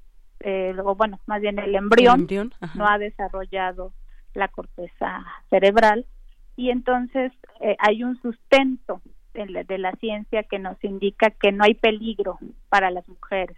[0.41, 2.29] eh, o bueno, más bien el embrión,
[2.75, 3.93] no ha desarrollado
[4.35, 6.07] la corteza cerebral
[6.57, 9.01] y entonces eh, hay un sustento
[9.35, 12.39] de la, ciencia que nos indica que no hay peligro
[12.69, 13.57] para las mujeres.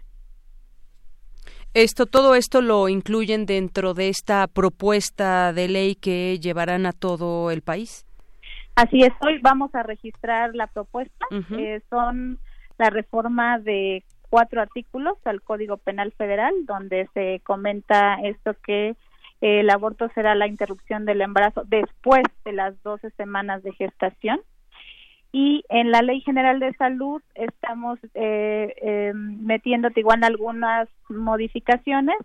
[1.75, 7.51] Esto, todo esto lo incluyen dentro de esta propuesta de ley que llevarán a todo
[7.51, 8.07] el país.
[8.75, 11.27] Así es, hoy vamos a registrar la propuesta.
[11.31, 12.39] Eh, son
[12.79, 18.95] la reforma de cuatro artículos al Código Penal Federal, donde se comenta esto que
[19.41, 24.39] El aborto será la interrupción del embarazo después de las 12 semanas de gestación.
[25.31, 32.17] Y en la Ley General de Salud estamos eh, eh, metiéndote algunas modificaciones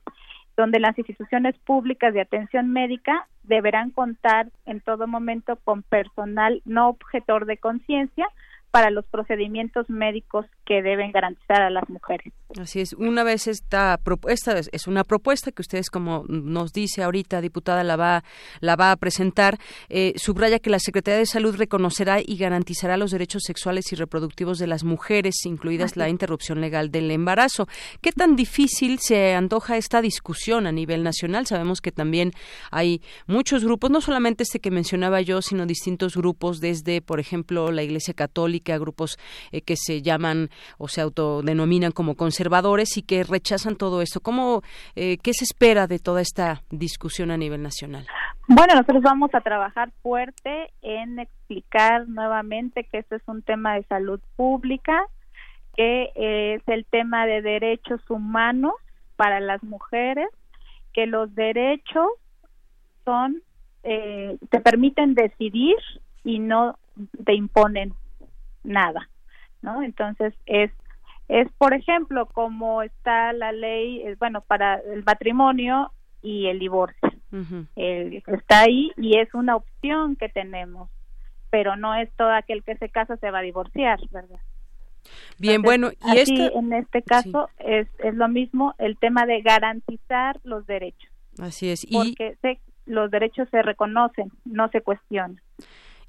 [0.56, 6.88] donde las instituciones públicas de atención médica deberán contar en todo momento con personal no
[6.88, 8.28] objetor de conciencia
[8.72, 12.32] para los procedimientos médicos que deben garantizar a las mujeres.
[12.58, 12.94] Así es.
[12.94, 17.96] Una vez esta propuesta es una propuesta que ustedes, como nos dice ahorita, diputada, la
[17.96, 18.24] va
[18.60, 19.58] la va a presentar.
[19.90, 24.58] Eh, subraya que la Secretaría de Salud reconocerá y garantizará los derechos sexuales y reproductivos
[24.58, 27.68] de las mujeres, incluidas la interrupción legal del embarazo.
[28.00, 31.46] ¿Qué tan difícil se antoja esta discusión a nivel nacional?
[31.46, 32.32] Sabemos que también
[32.70, 37.70] hay muchos grupos, no solamente este que mencionaba yo, sino distintos grupos desde, por ejemplo,
[37.70, 39.18] la Iglesia Católica a grupos
[39.50, 44.20] eh, que se llaman o se autodenominan como conservadores y que rechazan todo esto.
[44.20, 44.62] ¿Cómo,
[44.94, 48.06] eh, ¿Qué se espera de toda esta discusión a nivel nacional?
[48.48, 53.84] Bueno, nosotros vamos a trabajar fuerte en explicar nuevamente que este es un tema de
[53.84, 55.06] salud pública,
[55.74, 58.74] que es el tema de derechos humanos
[59.16, 60.28] para las mujeres,
[60.92, 62.08] que los derechos
[63.04, 63.42] son
[63.84, 65.76] eh, te permiten decidir
[66.22, 66.78] y no
[67.24, 67.94] te imponen
[68.62, 69.08] nada,
[69.60, 69.82] ¿no?
[69.82, 70.70] Entonces es
[71.28, 77.10] es por ejemplo como está la ley, eh, bueno, para el matrimonio y el divorcio.
[78.26, 80.90] está ahí y es una opción que tenemos,
[81.50, 84.40] pero no es todo aquel que se casa se va a divorciar, ¿verdad?
[85.38, 86.18] Bien, bueno, y
[86.54, 91.10] en este caso es, es lo mismo el tema de garantizar los derechos.
[91.38, 91.84] Así es.
[91.88, 91.94] Y...
[91.94, 95.40] Porque los derechos se reconocen, no se cuestionan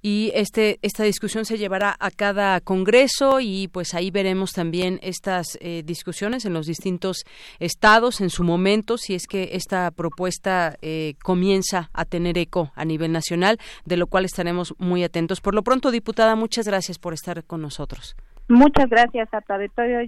[0.04, 5.58] y este esta discusión se llevará a cada congreso y pues ahí veremos también estas
[5.62, 7.24] eh, discusiones en los distintos
[7.60, 12.84] estados en su momento si es que esta propuesta eh, comienza a tener eco a
[12.84, 15.40] nivel nacional de lo cual estaremos muy atentos.
[15.40, 18.16] Por lo pronto diputada muchas gracias por estar con nosotros.
[18.50, 20.00] Muchas gracias a tu auditorio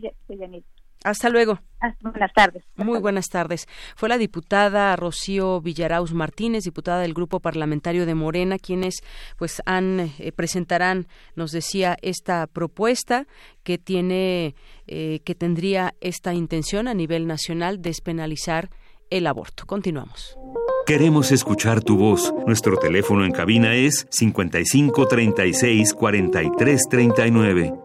[1.06, 1.60] hasta luego.
[2.02, 2.64] Buenas tardes.
[2.78, 3.68] Muy buenas tardes.
[3.96, 9.04] Fue la diputada Rocío Villaraus Martínez, diputada del Grupo Parlamentario de Morena, quienes
[9.38, 13.28] pues han eh, presentarán, nos decía, esta propuesta
[13.64, 14.56] que tiene
[14.88, 18.72] eh, que tendría esta intención a nivel nacional despenalizar
[19.12, 19.68] el aborto.
[19.68, 20.36] Continuamos.
[20.88, 22.34] Queremos escuchar tu voz.
[22.48, 27.85] Nuestro teléfono en cabina es 55 36 43 39.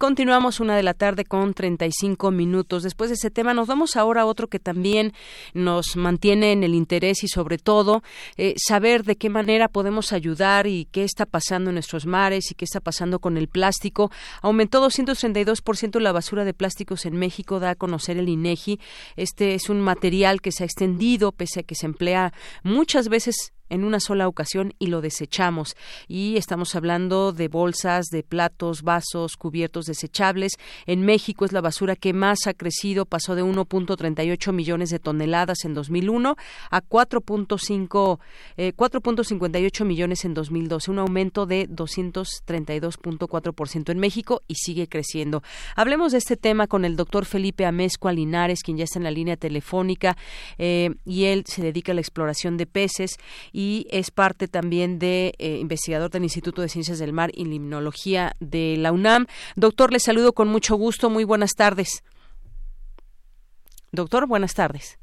[0.00, 2.82] Continuamos una de la tarde con 35 minutos.
[2.82, 5.12] Después de ese tema nos vamos ahora a otro que también
[5.52, 8.02] nos mantiene en el interés y sobre todo
[8.38, 12.54] eh, saber de qué manera podemos ayudar y qué está pasando en nuestros mares y
[12.54, 14.10] qué está pasando con el plástico.
[14.40, 18.80] Aumentó 232% la basura de plásticos en México, da a conocer el INEGI.
[19.16, 22.32] Este es un material que se ha extendido pese a que se emplea
[22.62, 25.76] muchas veces en una sola ocasión y lo desechamos.
[26.08, 30.52] Y estamos hablando de bolsas, de platos, vasos, cubiertos desechables.
[30.86, 35.64] En México es la basura que más ha crecido, pasó de 1.38 millones de toneladas
[35.64, 36.36] en 2001
[36.70, 38.18] a 4.5
[38.56, 45.44] eh, 4.58 millones en 2012, un aumento de 232.4% en México y sigue creciendo.
[45.76, 49.10] Hablemos de este tema con el doctor Felipe Amezcua Linares, quien ya está en la
[49.10, 50.16] línea telefónica
[50.58, 53.18] eh, y él se dedica a la exploración de peces
[53.90, 58.76] es parte también de eh, investigador del Instituto de Ciencias del Mar y Limnología de
[58.78, 59.26] la UNAM.
[59.56, 61.10] Doctor, le saludo con mucho gusto.
[61.10, 62.02] Muy buenas tardes.
[63.92, 64.98] Doctor, buenas tardes.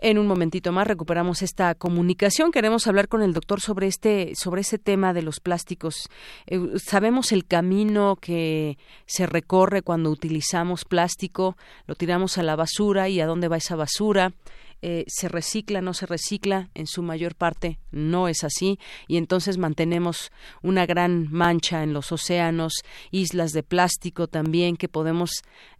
[0.00, 2.52] En un momentito más recuperamos esta comunicación.
[2.52, 6.08] Queremos hablar con el doctor sobre este, sobre ese tema de los plásticos.
[6.46, 11.56] Eh, sabemos el camino que se recorre cuando utilizamos plástico,
[11.88, 14.32] lo tiramos a la basura y a dónde va esa basura.
[14.80, 19.58] Eh, se recicla, no se recicla, en su mayor parte no es así y entonces
[19.58, 20.30] mantenemos
[20.62, 22.72] una gran mancha en los océanos,
[23.10, 25.30] islas de plástico también que podemos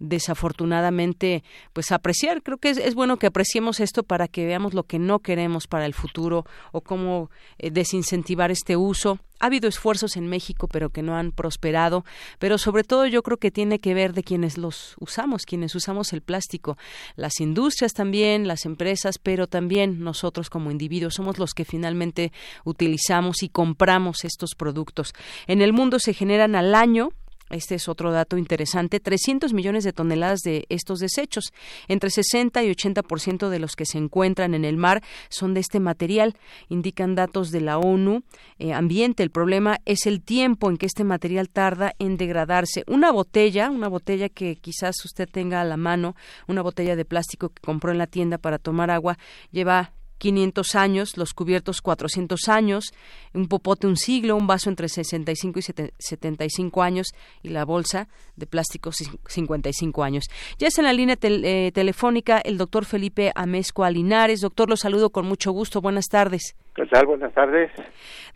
[0.00, 2.42] desafortunadamente pues apreciar.
[2.42, 5.86] Creo que es, bueno que apreciemos esto para que veamos lo que no queremos para
[5.86, 11.02] el futuro o cómo eh, desincentivar este uso ha habido esfuerzos en México, pero que
[11.02, 12.04] no han prosperado,
[12.38, 16.12] pero sobre todo yo creo que tiene que ver de quienes los usamos, quienes usamos
[16.12, 16.76] el plástico,
[17.16, 22.32] las industrias también, las empresas, pero también nosotros como individuos somos los que finalmente
[22.64, 25.12] utilizamos y compramos estos productos.
[25.46, 27.10] En el mundo se generan al año
[27.50, 29.00] Este es otro dato interesante.
[29.00, 31.52] 300 millones de toneladas de estos desechos.
[31.88, 35.80] Entre 60 y 80% de los que se encuentran en el mar son de este
[35.80, 36.36] material,
[36.68, 38.22] indican datos de la ONU
[38.58, 39.22] eh, Ambiente.
[39.22, 42.84] El problema es el tiempo en que este material tarda en degradarse.
[42.86, 46.14] Una botella, una botella que quizás usted tenga a la mano,
[46.46, 49.18] una botella de plástico que compró en la tienda para tomar agua,
[49.50, 52.92] lleva 500 años, los cubiertos 400 años,
[53.34, 55.62] un popote un siglo, un vaso entre 65 y
[55.98, 57.08] 75 años
[57.42, 60.24] y la bolsa de plástico 55 años.
[60.58, 64.40] Ya es en la línea eh, telefónica el doctor Felipe Amezco Alinares.
[64.40, 65.80] Doctor, lo saludo con mucho gusto.
[65.80, 66.54] Buenas tardes.
[66.78, 67.04] ¿Qué?
[67.04, 67.70] Buenas tardes.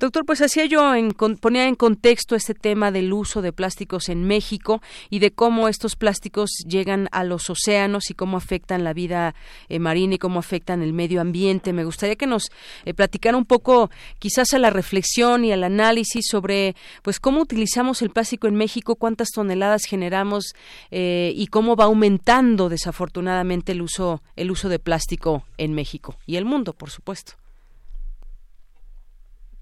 [0.01, 4.24] Doctor, pues hacía yo, en, ponía en contexto este tema del uso de plásticos en
[4.24, 9.36] México y de cómo estos plásticos llegan a los océanos y cómo afectan la vida
[9.68, 11.72] eh, marina y cómo afectan el medio ambiente.
[11.72, 12.51] Me gustaría que nos
[12.84, 18.03] eh, platicara un poco, quizás a la reflexión y al análisis sobre, pues, cómo utilizamos
[18.03, 20.55] el plástico en México, cuántas toneladas generamos
[20.90, 26.36] eh, y cómo va aumentando desafortunadamente el uso, el uso de plástico en México y
[26.36, 27.41] el mundo, por supuesto.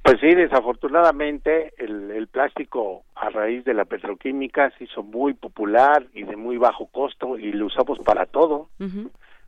[0.02, 6.22] Pues sí, desafortunadamente el, plástico a raíz de la petroquímica se hizo muy popular y
[6.22, 8.68] de muy bajo costo y lo usamos para todo.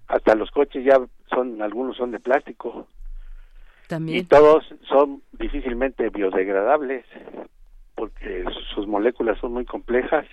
[0.09, 1.01] Hasta los coches ya
[1.31, 2.87] son, algunos son de plástico.
[3.87, 4.19] También.
[4.19, 7.07] Y todos son difícilmente biodegradables
[7.95, 8.45] porque
[8.75, 10.27] sus moléculas son muy complejas.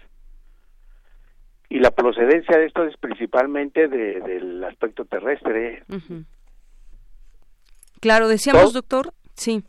[1.70, 5.84] Y la procedencia de esto es principalmente del aspecto terrestre.
[8.02, 9.64] Claro, decíamos, doctor, sí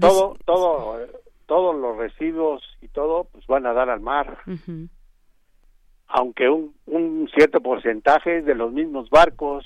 [0.00, 1.06] todo todo
[1.46, 4.38] todos los residuos y todo pues van a dar al mar.
[6.08, 9.64] Aunque un, un cierto porcentaje de los mismos barcos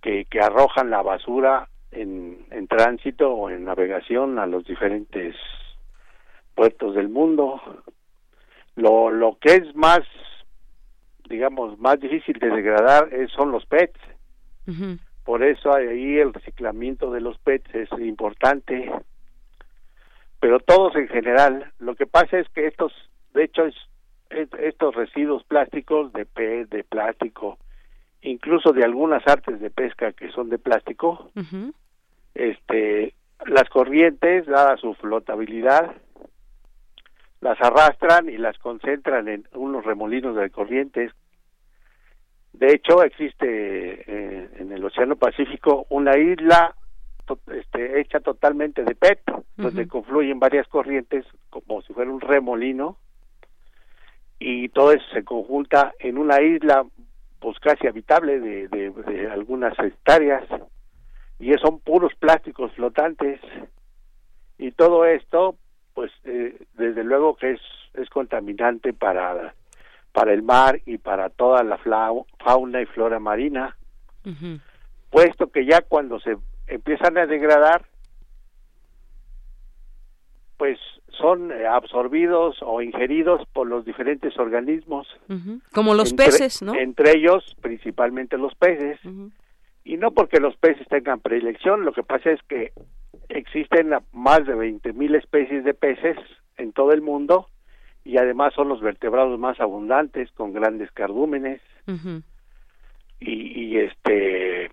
[0.00, 5.34] que, que arrojan la basura en, en tránsito o en navegación a los diferentes
[6.54, 7.60] puertos del mundo
[8.76, 10.00] lo lo que es más
[11.28, 14.00] digamos más difícil de degradar es, son los PETs
[15.28, 18.90] por eso ahí el reciclamiento de los PETs es importante.
[20.40, 22.94] Pero todos en general, lo que pasa es que estos,
[23.34, 23.64] de hecho,
[24.30, 27.58] estos residuos plásticos de PET, de plástico,
[28.22, 31.30] incluso de algunas artes de pesca que son de plástico,
[32.32, 33.12] este,
[33.44, 35.94] las corrientes, dada su flotabilidad,
[37.42, 41.12] las arrastran y las concentran en unos remolinos de corrientes
[42.58, 46.74] de hecho, existe eh, en el Océano Pacífico una isla
[47.52, 49.20] este, hecha totalmente de PET,
[49.56, 52.96] donde confluyen varias corrientes como si fuera un remolino
[54.40, 56.84] y todo eso se conjunta en una isla
[57.38, 60.42] pues casi habitable de, de, algunas hectáreas
[61.38, 63.40] y son puros plásticos flotantes
[64.58, 65.56] y todo esto
[65.94, 67.60] pues eh, desde luego que es
[67.94, 69.54] es contaminante para
[70.12, 71.78] para el mar y para toda la
[72.38, 73.76] fauna y flora marina,
[75.10, 76.36] puesto que ya cuando se
[76.66, 77.86] empiezan a degradar,
[80.56, 80.78] pues
[81.16, 85.06] son eh, absorbidos o ingeridos por los diferentes organismos.
[85.72, 86.74] Como los peces, ¿no?
[86.74, 88.98] Entre ellos, principalmente los peces.
[89.84, 92.72] Y no porque los peces tengan predilección, lo que pasa es que
[93.28, 96.16] existen más de 20.000 especies de peces
[96.56, 97.48] en todo el mundo
[98.08, 101.60] y además son los vertebrados más abundantes con grandes cardúmenes.
[103.20, 104.70] Y, y, este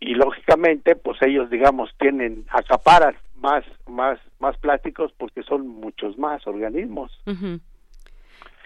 [0.00, 6.44] y lógicamente pues ellos digamos tienen acaparan más más más plásticos porque son muchos más
[6.48, 7.16] organismos.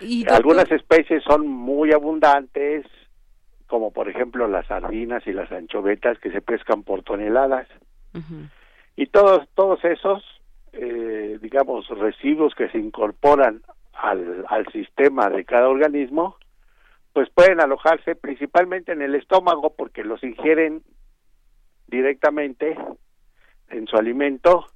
[0.01, 2.87] ¿Y algunas especies son muy abundantes
[3.67, 7.69] como por ejemplo las sardinas y las anchovetas que se pescan por toneladas.
[8.97, 10.25] Y todos todos esos
[10.73, 13.61] eh, digamos residuos que se incorporan
[13.99, 16.37] al, al sistema de cada organismo,
[17.13, 20.83] pues pueden alojarse principalmente en el estómago porque los ingieren
[21.87, 22.77] directamente
[23.69, 24.67] en su alimento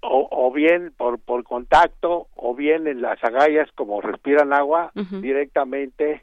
[0.00, 6.22] o, o bien por, por contacto o bien en las agallas como respiran agua directamente.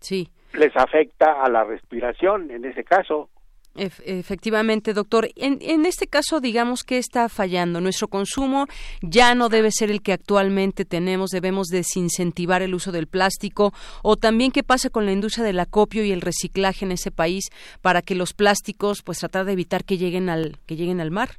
[0.00, 0.30] Sí.
[0.52, 3.30] Les afecta a la respiración en ese caso
[3.76, 5.28] efectivamente, doctor.
[5.36, 7.80] En, en, este caso, digamos que está fallando.
[7.80, 8.66] Nuestro consumo
[9.02, 11.30] ya no debe ser el que actualmente tenemos.
[11.30, 13.72] Debemos desincentivar el uso del plástico.
[14.02, 17.50] O también qué pasa con la industria del acopio y el reciclaje en ese país
[17.82, 21.30] para que los plásticos, pues tratar de evitar que lleguen al que lleguen al mar.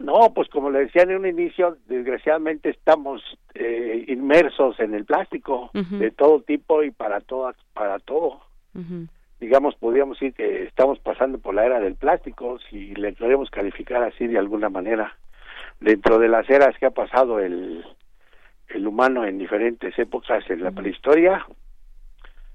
[0.00, 3.22] No, pues como le decía en un inicio, desgraciadamente estamos
[3.54, 8.40] eh, inmersos en el plástico de todo tipo y para todas, para todo
[9.44, 14.02] digamos, podríamos decir que estamos pasando por la era del plástico, si le podemos calificar
[14.02, 15.16] así de alguna manera.
[15.80, 17.84] dentro de las eras que ha pasado el,
[18.68, 21.44] el humano en diferentes épocas en la prehistoria,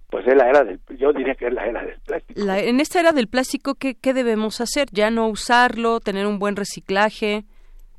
[0.10, 2.42] pues es la era del, yo diría que es la era del plástico.
[2.42, 4.88] en esta era del plástico, ¿qué, ¿qué, debemos hacer?
[4.92, 7.44] ¿Ya no usarlo, tener un buen reciclaje?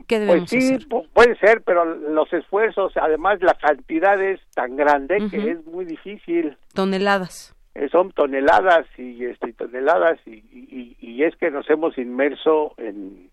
[0.09, 5.18] ¿Qué debemos pues sí, puede ser, pero los esfuerzos, además la cantidad es tan grande
[5.30, 6.57] que es muy difícil.
[6.74, 7.55] Toneladas.
[7.74, 13.30] Eh, son toneladas y, este, toneladas y, y, y, es que nos hemos inmerso en,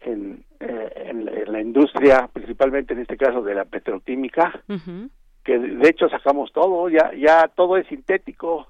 [0.00, 4.60] en, eh, en, la industria, principalmente en este caso de la petroquímica,
[5.44, 8.66] que de hecho sacamos todo, ya, ya todo es sintético.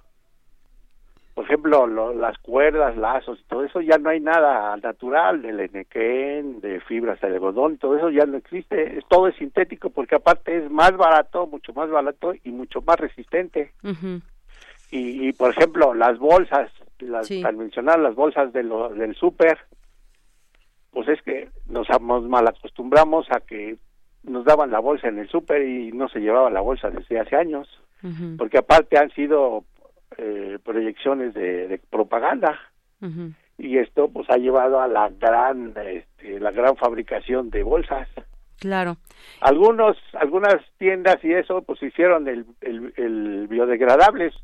[1.34, 6.61] Por ejemplo, las cuerdas, lazos y todo eso, ya no hay nada natural, del enequén,
[6.61, 10.58] de fibras de algodón, todo eso ya no existe, es, todo es sintético porque aparte
[10.58, 13.72] es más barato, mucho más barato y mucho más resistente.
[14.93, 19.59] Y, por ejemplo, las bolsas, las, al mencionar las bolsas de lo, del súper,
[20.91, 23.76] pues es que nos, mal acostumbramos a que
[24.24, 27.36] nos daban la bolsa en el súper y no se llevaba la bolsa desde hace
[27.36, 27.68] años,
[28.38, 29.64] porque aparte han sido
[30.16, 32.59] eh, proyecciones de, propaganda.
[33.57, 38.09] Y esto pues ha llevado a la gran este, la gran fabricación de bolsas.
[38.59, 38.97] Claro.
[39.41, 44.34] Algunos algunas tiendas y eso pues hicieron el, el, el biodegradables,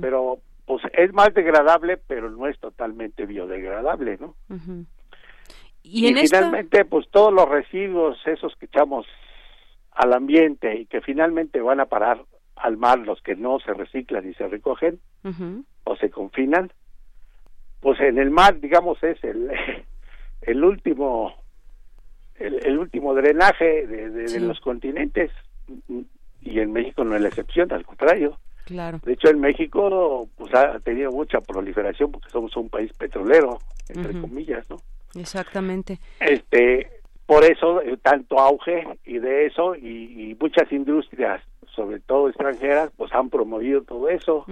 [0.00, 4.36] pero pues es más degradable, pero no es totalmente biodegradable, ¿no?
[5.82, 9.06] Y, finalmente, pues todos los residuos, esos que echamos
[9.90, 12.24] al ambiente y que finalmente van a parar
[12.56, 15.00] al mar, los que no se reciclan y se recogen
[15.84, 16.72] o se confinan,
[17.80, 19.50] pues en el mar, digamos, es el,
[20.42, 21.34] el último
[22.38, 25.30] el, último drenaje de, los continentes.
[26.40, 28.38] Y en México no es la excepción, al contrario.
[28.64, 29.00] Claro.
[29.04, 33.58] De hecho, en México pues ha tenido mucha proliferación porque somos un país petrolero,
[33.88, 34.76] entre comillas, ¿no?
[35.14, 35.98] Exactamente.
[36.20, 36.88] Este,
[37.26, 41.40] por eso eh, tanto auge y de eso y, muchas industrias,
[41.74, 44.44] sobre todo extranjeras, pues han promovido todo eso.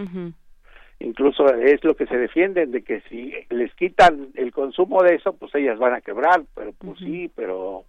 [1.00, 5.32] Incluso es lo que se defienden de que si les quitan el consumo de eso,
[5.32, 7.84] pues ellas van a quebrar, pero pues sí, pero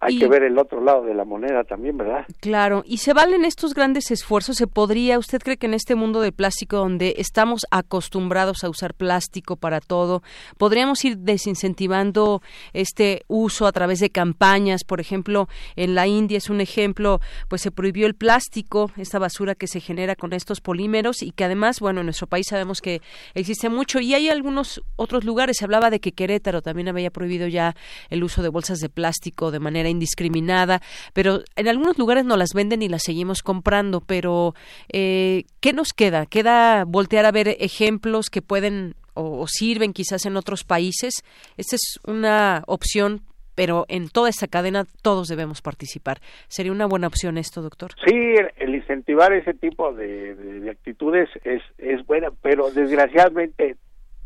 [0.00, 2.24] hay que ver el otro lado de la moneda también, ¿verdad?
[2.40, 6.20] Claro, y se valen estos grandes esfuerzos, se podría, ¿usted cree que en este mundo
[6.22, 10.22] de plástico donde estamos acostumbrados a usar plástico para todo,
[10.56, 12.40] podríamos ir desincentivando
[12.72, 17.60] este uso a través de campañas, por ejemplo, en la India es un ejemplo, pues
[17.60, 21.80] se prohibió el plástico, esta basura que se genera con estos polímeros y que además,
[21.80, 23.02] bueno, en nuestro país sabemos que
[23.34, 24.00] existe mucho.
[24.00, 27.74] Y hay algunos otros lugares, se hablaba de que Querétaro también había prohibido ya
[28.08, 30.80] el uso de bolsas de plástico de manera indiscriminada,
[31.12, 34.54] pero en algunos lugares no las venden y las seguimos comprando, pero
[34.92, 36.26] eh, ¿qué nos queda?
[36.26, 41.22] ¿Queda voltear a ver ejemplos que pueden o, sirven quizás en otros países?
[41.56, 43.22] Esta es una opción
[43.56, 46.18] pero en toda esta cadena todos debemos participar.
[46.48, 47.90] ¿Sería una buena opción esto, doctor?
[48.06, 53.76] Sí, el, incentivar ese tipo de, actitudes es, es buena, pero desgraciadamente,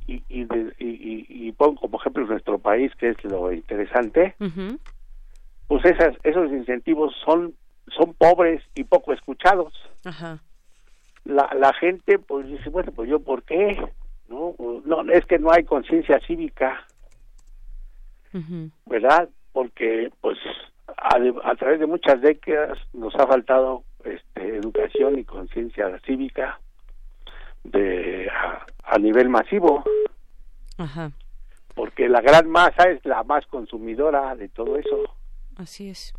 [0.06, 0.46] y, y,
[0.78, 4.36] y, pongo como ejemplo nuestro país, que es lo interesante,
[5.68, 7.54] pues esas, esos incentivos son,
[7.96, 9.72] son pobres y poco escuchados.
[11.24, 13.80] La, la gente pues dice, bueno, pues yo por qué,
[14.28, 14.54] ¿no?
[14.84, 16.86] no es que no hay conciencia cívica,
[18.86, 19.28] ¿verdad?
[19.52, 20.38] Porque pues
[20.86, 26.58] a, través de muchas décadas nos ha faltado este, educación y conciencia cívica
[27.62, 28.28] de
[28.84, 29.84] a, nivel masivo.
[31.74, 35.04] Porque la gran masa es la más consumidora de todo eso.
[35.56, 36.12] Así es.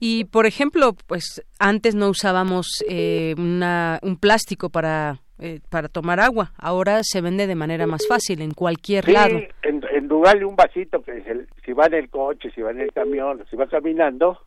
[0.00, 6.18] Y por ejemplo, pues antes no usábamos eh, una, un plástico para eh, para tomar
[6.18, 6.52] agua.
[6.58, 9.38] Ahora se vende de manera más fácil en cualquier sí, lado.
[9.62, 12.80] En, en lugar de un vasito que si va en el coche, si va en
[12.80, 14.40] el camión, si va caminando,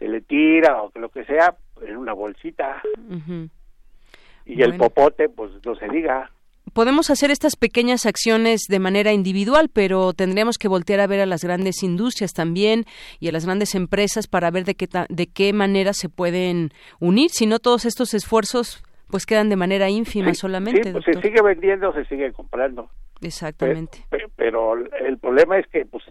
[0.00, 2.82] se le tira o lo que sea en una bolsita.
[4.44, 6.32] Y el popote, pues no se diga
[6.72, 11.26] podemos hacer estas pequeñas acciones de manera individual, pero tendríamos que voltear a ver a
[11.26, 12.84] las grandes industrias también
[13.20, 16.70] y a las grandes empresas para ver de qué, de qué manera se pueden
[17.00, 17.30] unir.
[17.30, 20.84] Si no, todos estos esfuerzos pues quedan de manera ínfima solamente.
[20.84, 22.88] Sí, pues se sigue vendiendo, se sigue comprando.
[23.20, 24.06] Exactamente.
[24.36, 26.02] Pero, el problema es que, pues,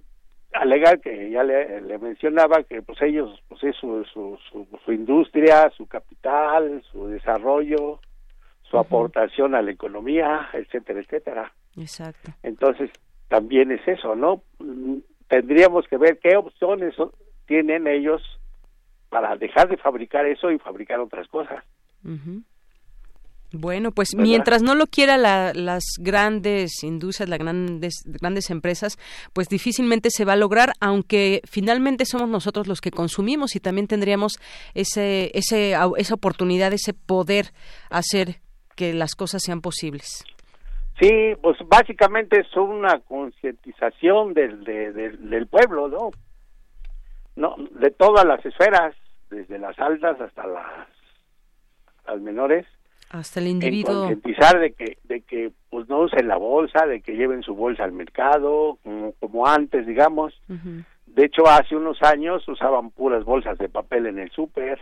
[0.54, 4.38] alegar que ya le, mencionaba que, pues, ellos, pues, es su, su,
[4.86, 8.00] su industria, su capital, su desarrollo,
[8.72, 11.54] su aportación a la economía, etcétera, etcétera.
[11.78, 12.32] Exacto.
[12.42, 12.90] Entonces,
[13.28, 14.42] también es eso, ¿no?
[15.28, 16.96] Tendríamos que ver qué opciones
[17.46, 18.22] tienen ellos
[19.10, 21.64] para dejar de fabricar eso y fabricar otras cosas.
[23.54, 28.98] Bueno, pues mientras no lo quiera las grandes industrias, las grandes, grandes empresas,
[29.34, 33.88] pues difícilmente se va a lograr, aunque finalmente somos nosotros los que consumimos y también
[33.88, 34.40] tendríamos
[34.74, 37.48] ese, ese, esa oportunidad, ese poder
[37.90, 38.40] hacer
[38.82, 40.26] que las cosas sean posibles.
[41.00, 46.10] Sí, pues básicamente es una concientización del, del pueblo, ¿no?
[47.36, 48.96] No, de todas las esferas,
[49.30, 50.88] desde las altas hasta las,
[52.08, 52.66] las menores.
[53.12, 54.08] Hasta el individuo.
[54.08, 57.84] Concientizar de que de que pues no usen la bolsa de que lleven su bolsa
[57.84, 58.80] al mercado
[59.20, 60.34] como, antes digamos.
[61.06, 64.80] De hecho hace unos años usaban puras bolsas de papel en el súper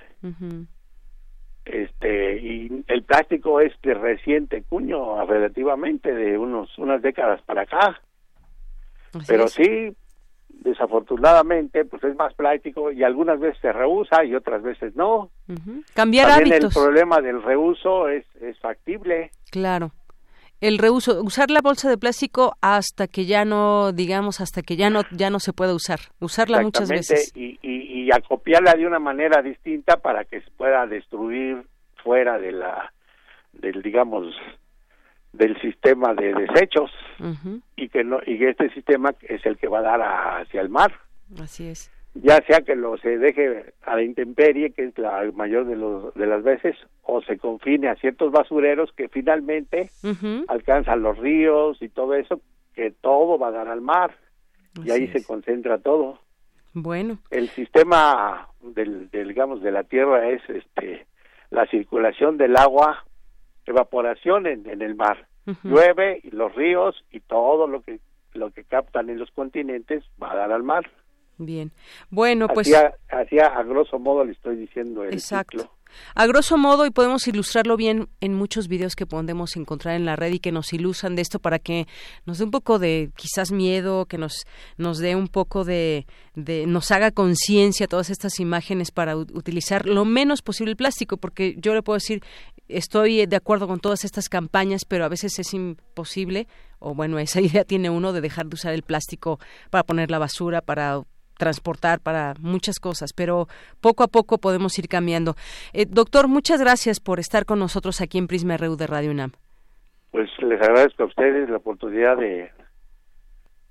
[1.71, 8.01] este y el plástico es de reciente cuño relativamente de unos unas décadas para acá
[9.27, 9.95] pero sí
[10.49, 15.29] desafortunadamente pues es más práctico y algunas veces se rehúsa y otras veces no.
[15.93, 16.75] Cambiar También hábitos.
[16.75, 19.31] El problema del reuso es, es factible.
[19.51, 19.91] Claro.
[20.61, 24.89] El reuso, usar la bolsa de plástico hasta que ya no, digamos, hasta que ya
[24.89, 27.31] no, ya no se pueda usar, usarla muchas veces.
[27.35, 31.63] Y, y, y acopiarla de una manera distinta para que se pueda destruir
[32.03, 32.91] fuera de la,
[33.53, 34.35] del, digamos,
[35.31, 36.91] del sistema de desechos.
[37.75, 40.01] Y que no y que este sistema es el que va a dar
[40.41, 40.93] hacia el mar.
[41.39, 45.65] Así es ya sea que lo se deje a la intemperie que es la mayor
[45.65, 49.89] de los de las veces o se confine a ciertos basureros que finalmente
[50.47, 52.41] alcanzan los ríos y todo eso
[52.73, 54.15] que todo va a dar al mar.
[54.83, 56.19] Y ahí se concentra todo.
[56.73, 57.17] Bueno.
[57.31, 61.05] El sistema del, del digamos de la tierra es este
[61.49, 63.05] la circulación del agua
[63.65, 65.27] evaporación en, en el mar.
[65.63, 67.99] Llueve y los ríos y todo lo que
[68.33, 70.89] lo que captan en los continentes va a dar al mar.
[71.39, 71.71] Bien.
[72.09, 72.71] Bueno, pues
[73.09, 75.71] así a, grosso modo le estoy diciendo el Exacto.
[76.13, 80.15] A grosso modo, y podemos ilustrarlo bien en muchos videos que podemos encontrar en la
[80.15, 81.87] red y que nos ilustran de esto para que
[82.25, 84.45] nos dé un poco de quizás miedo, que nos,
[84.77, 90.05] nos dé un poco de, de nos haga conciencia todas estas imágenes para utilizar lo
[90.05, 92.21] menos posible el plástico, porque yo le puedo decir,
[92.67, 96.47] estoy de acuerdo con todas estas campañas, pero a veces es imposible,
[96.79, 100.19] o bueno, esa idea tiene uno de dejar de usar el plástico para poner la
[100.19, 101.01] basura, para
[101.39, 103.47] transportar para muchas cosas, pero
[103.81, 105.33] poco a poco podemos ir cambiando.
[105.73, 109.31] Eh, doctor, muchas gracias por estar con nosotros aquí en Prisma RU de Radio UNAM.
[110.11, 112.51] Pues les agradezco a ustedes la oportunidad de,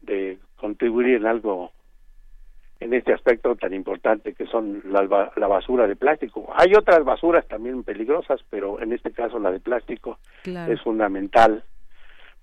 [0.03, 1.71] de contribuir en algo
[2.81, 5.03] en este aspecto tan importante que son la,
[5.37, 6.49] la, basura de plástico.
[6.55, 11.64] Hay otras basuras también peligrosas, pero en este caso la de plástico es fundamental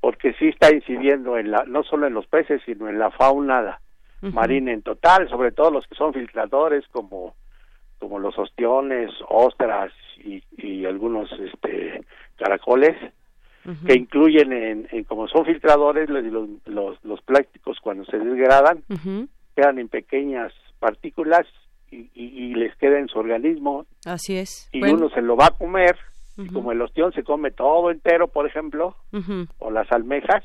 [0.01, 3.79] porque sí está incidiendo en la no solo en los peces, sino en la fauna
[4.21, 7.35] marina en total, sobre todo los que son filtradores como
[7.99, 12.03] como los ostiones, ostras y, y algunos este
[12.37, 12.95] caracoles
[13.87, 16.23] que incluyen en, como son filtradores los,
[16.65, 18.83] los, los, plásticos cuando se degradan
[19.55, 21.47] quedan en pequeñas partículas
[21.89, 23.85] y, y, les queda en su organismo.
[24.05, 24.69] Así es.
[24.71, 25.97] Y uno se lo va a comer
[26.37, 28.95] y como el ostión se come todo entero por ejemplo
[29.59, 30.43] o las almejas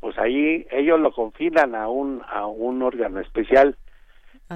[0.00, 3.76] pues ahí ellos lo confinan a un a un órgano especial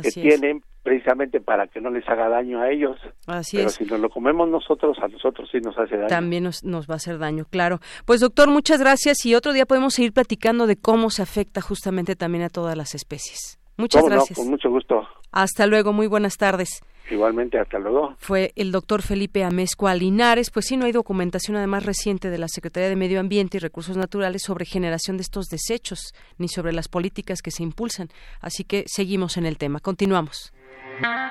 [0.03, 2.99] que tienen precisamente para que no les haga daño a ellos.
[3.26, 3.74] Así Pero es.
[3.74, 6.09] si nos lo comemos nosotros, a nosotros sí nos hace daño.
[6.09, 7.78] También nos, nos va a hacer daño, claro.
[8.05, 12.16] Pues doctor, muchas gracias y otro día podemos seguir platicando de cómo se afecta justamente
[12.16, 13.59] también a todas las especies.
[13.77, 14.39] Muchas gracias.
[14.39, 15.07] con mucho gusto.
[15.33, 16.81] Hasta luego, muy buenas tardes.
[17.11, 18.14] Igualmente, hasta luego.
[18.18, 20.51] Fue el doctor Felipe Amezcua Linares.
[20.51, 23.97] Pues sí, no hay documentación además reciente de la Secretaría de Medio Ambiente y Recursos
[23.97, 28.09] Naturales sobre generación de estos desechos, ni sobre las políticas que se impulsan.
[28.41, 29.81] Así que seguimos en el tema.
[29.81, 30.53] Continuamos.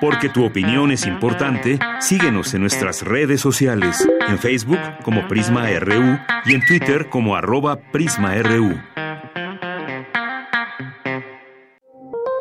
[0.00, 6.18] Porque tu opinión es importante, síguenos en nuestras redes sociales, en Facebook como Prisma RU
[6.44, 8.74] y en Twitter como arroba PrismaRU.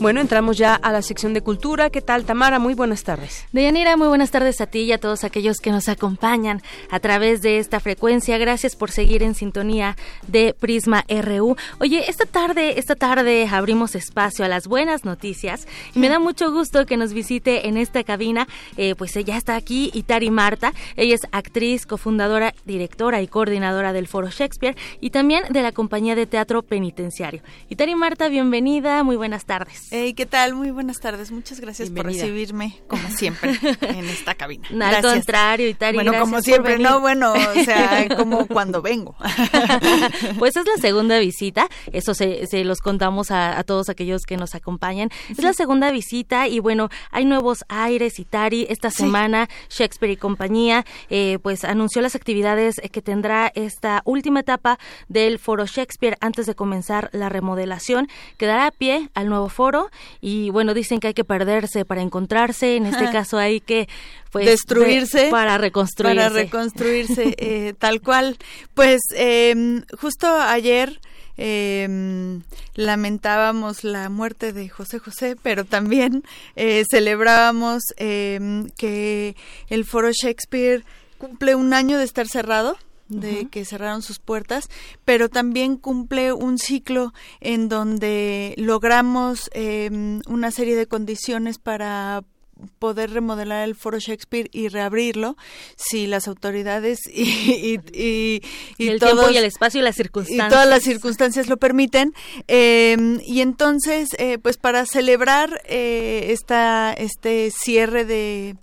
[0.00, 1.90] Bueno, entramos ya a la sección de cultura.
[1.90, 2.58] ¿Qué tal, Tamara?
[2.58, 3.44] Muy buenas tardes.
[3.52, 7.42] Deyanira, muy buenas tardes a ti y a todos aquellos que nos acompañan a través
[7.42, 8.38] de esta frecuencia.
[8.38, 11.54] Gracias por seguir en sintonía de Prisma RU.
[11.80, 16.50] Oye, esta tarde, esta tarde abrimos espacio a las buenas noticias y me da mucho
[16.50, 18.48] gusto que nos visite en esta cabina.
[18.78, 20.72] Eh, pues ya está aquí Itari Marta.
[20.96, 26.14] Ella es actriz, cofundadora, directora y coordinadora del Foro Shakespeare y también de la compañía
[26.14, 27.42] de teatro penitenciario.
[27.68, 29.04] Itari Marta, bienvenida.
[29.04, 29.89] Muy buenas tardes.
[29.92, 30.54] Hey, ¿qué tal?
[30.54, 31.32] Muy buenas tardes.
[31.32, 34.68] Muchas gracias por recibirme, como siempre, en esta cabina.
[34.70, 39.16] No, al contrario, Itari, Bueno, como siempre, no, bueno, o sea, como cuando vengo.
[40.38, 44.54] pues es la segunda visita, eso se, se los contamos a, todos aquellos que nos
[44.54, 45.10] acompañan.
[45.28, 48.68] Es la segunda visita y bueno, hay nuevos aires, Itari.
[48.70, 54.78] Esta semana, Shakespeare y compañía, eh, pues anunció las actividades que tendrá esta última etapa
[55.08, 59.79] del Foro Shakespeare antes de comenzar la remodelación, que dará a pie al nuevo foro
[60.20, 63.88] y bueno, dicen que hay que perderse para encontrarse, en este caso hay que
[64.30, 66.16] pues, destruirse para reconstruirse.
[66.16, 68.38] Para reconstruirse eh, tal cual.
[68.74, 71.00] Pues em, justo ayer
[71.36, 72.42] em,
[72.74, 76.22] lamentábamos la muerte de José José, pero también
[76.56, 79.36] eh, celebrábamos em, que
[79.68, 80.84] el Foro Shakespeare
[81.18, 82.76] cumple un año de estar cerrado
[83.10, 84.68] de que cerraron sus puertas,
[85.04, 92.22] pero también cumple un ciclo en donde logramos em, una serie de condiciones para
[92.78, 95.36] poder remodelar el Foro Shakespeare y reabrirlo
[95.76, 98.42] si las autoridades y, y,
[98.78, 102.14] y, el tiempo y el espacio y las circunstancias y todas las circunstancias lo permiten
[102.48, 108.56] em, y entonces eh, pues para celebrar eh, esta este cierre de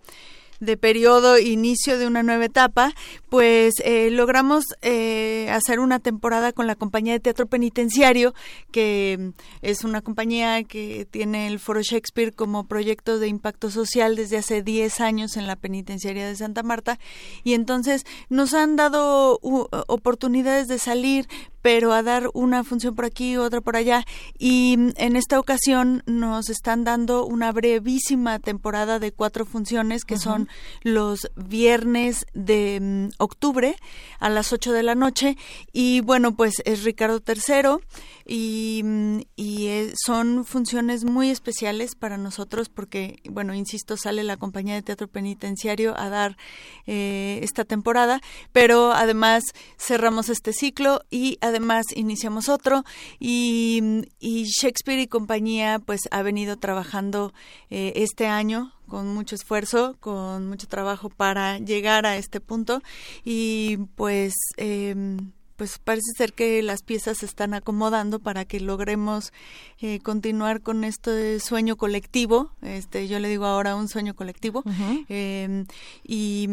[0.60, 2.93] de periodo, inicio de una nueva etapa,
[3.30, 8.34] pues eh, logramos eh, hacer una temporada con la compañía de teatro penitenciario,
[8.71, 14.38] que es una compañía que tiene el Foro Shakespeare como proyecto de impacto social desde
[14.38, 16.99] hace 10 años en la penitenciaria de Santa Marta,
[17.43, 19.39] y entonces nos han dado
[19.88, 21.28] oportunidades de salir
[21.67, 24.05] pero a dar una función por aquí, otra por allá.
[24.39, 30.17] Y mm, en esta ocasión nos están dando una brevísima temporada de cuatro funciones que
[30.17, 30.47] son
[30.84, 33.76] los viernes de mm, octubre
[34.20, 35.38] a las ocho de la noche.
[35.72, 37.84] Y bueno, pues es Ricardo III
[38.26, 44.38] y, mm, y eh, son funciones muy especiales para nosotros porque, bueno, insisto, sale la
[44.38, 46.38] compañía de teatro penitenciario a dar
[46.86, 49.43] eh, esta temporada, pero además
[49.78, 52.84] cerramos este ciclo y además iniciamos otro
[53.20, 57.34] y, Shakespeare y compañía pues ha venido trabajando
[57.70, 62.82] eh, este año con mucho esfuerzo, con mucho trabajo para llegar a este punto.
[63.24, 69.34] Y pues em, pues parece ser que las piezas se están acomodando para que logremos
[69.82, 74.64] eh, continuar con este sueño colectivo, este yo le digo ahora un sueño colectivo,
[75.10, 75.66] em,
[76.04, 76.48] y,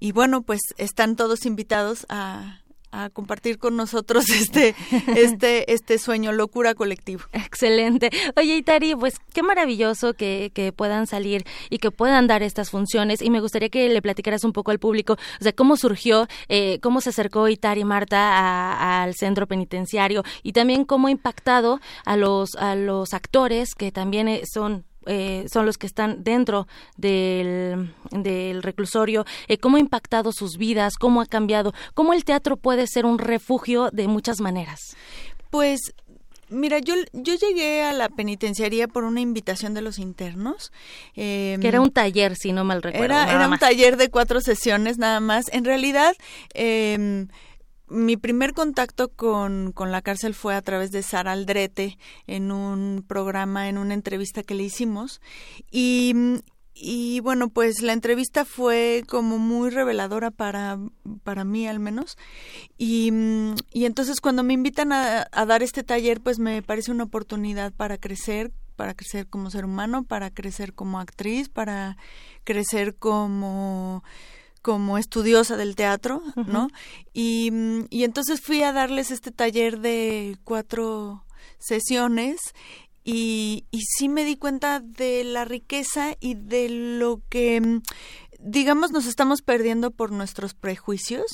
[0.00, 2.60] y bueno, pues están todos invitados a,
[2.92, 4.74] a compartir con nosotros este,
[5.08, 7.22] este, este sueño, locura colectivo.
[7.32, 8.10] Excelente.
[8.36, 13.22] Oye, Itari, pues qué maravilloso que, que puedan salir y que puedan dar estas funciones.
[13.22, 16.78] Y me gustaría que le platicaras un poco al público, o sea, cómo surgió, eh,
[16.80, 22.54] cómo se acercó Itari Marta al centro penitenciario y también cómo ha impactado a los,
[22.56, 28.62] a los actores que también eh, son eh, son los que están dentro del, del
[28.62, 33.06] reclusorio, eh, cómo ha impactado sus vidas, cómo ha cambiado, cómo el teatro puede ser
[33.06, 34.96] un refugio de muchas maneras.
[35.50, 35.94] Pues
[36.48, 40.70] Mira, yo, yo llegué a la penitenciaría por una invitación de los internos.
[41.16, 43.04] Em, que era un taller, si no mal recuerdo.
[43.04, 45.46] Era, era un taller de cuatro sesiones nada más.
[45.52, 46.14] En realidad,
[46.54, 47.26] eh,
[47.88, 53.04] mi primer contacto con, con, la cárcel fue a través de Sara Aldrete en un
[53.06, 55.20] programa, en una entrevista que le hicimos.
[55.70, 56.14] Y,
[56.74, 60.78] y bueno, pues la entrevista fue como muy reveladora para,
[61.22, 62.18] para mí al menos.
[62.76, 63.12] Y,
[63.72, 67.72] y entonces cuando me invitan a, a dar este taller, pues me parece una oportunidad
[67.72, 71.96] para crecer para crecer como ser humano, para crecer como actriz, para
[72.44, 74.04] crecer como
[74.66, 76.66] como estudiosa del teatro, ¿no?
[77.14, 77.52] Y,
[77.88, 81.24] y entonces fui a darles este taller de cuatro
[81.60, 82.40] sesiones
[83.04, 87.80] y, y sí me di cuenta de la riqueza y de lo que
[88.38, 91.24] digamos, nos estamos perdiendo por nuestros prejuicios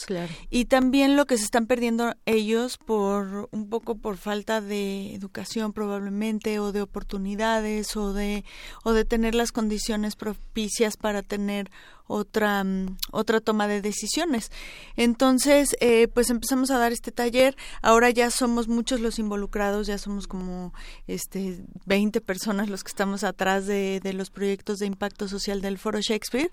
[0.50, 5.72] y también lo que se están perdiendo ellos por un poco por falta de educación
[5.72, 8.44] probablemente o de oportunidades o de
[8.84, 11.70] o de tener las condiciones propicias para tener
[12.12, 14.50] otra mm, otra toma de decisiones.
[14.96, 17.56] Entonces eh, pues empezamos a dar este taller.
[17.80, 20.72] Ahora ya somos muchos los involucrados ya somos como
[21.06, 25.78] este 20 personas los que estamos atrás de, de los proyectos de impacto social del
[25.78, 26.50] foro Shakespeare.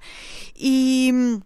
[0.55, 1.41] Y mm,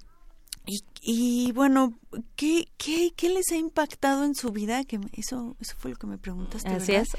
[0.65, 1.99] y, y bueno,
[2.37, 4.85] ¿qué, qué, ¿qué les ha impactado en su vida?
[4.85, 6.69] Que eso, eso fue lo que me preguntaste.
[6.69, 7.09] Así es.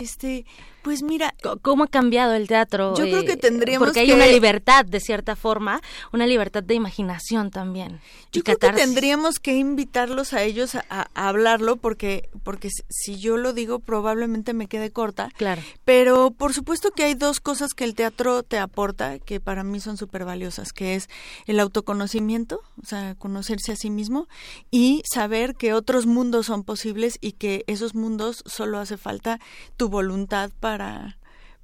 [0.00, 0.46] este,
[0.82, 1.34] pues mira.
[1.62, 2.94] ¿Cómo ha cambiado el teatro?
[2.96, 5.82] Yo creo que tendríamos Porque hay una libertad, de cierta forma,
[6.12, 8.00] una libertad de imaginación también.
[8.32, 13.36] Yo creo que tendríamos que invitarlos a ellos a, a, hablarlo, porque, porque si yo
[13.36, 15.28] lo digo, probablemente me quede corta.
[15.36, 15.60] Claro.
[15.84, 19.80] Pero por supuesto que hay dos cosas que el teatro te aporta, que para mí
[19.80, 21.08] son súper valiosas, que es
[21.46, 24.28] el autoconocimiento, o sea, conocerse a sí mismo
[24.70, 29.40] y saber que otros mundos son posibles y que esos mundos solo hace falta
[29.76, 31.18] tu voluntad para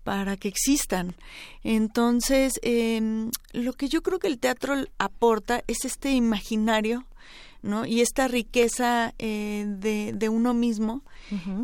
[0.05, 1.17] para que existan.
[1.63, 7.05] Entonces, eh, lo que yo creo que el teatro aporta es este imaginario
[7.63, 7.87] ¿no?
[7.87, 11.03] Y esta riqueza eh, de, de, uno mismo,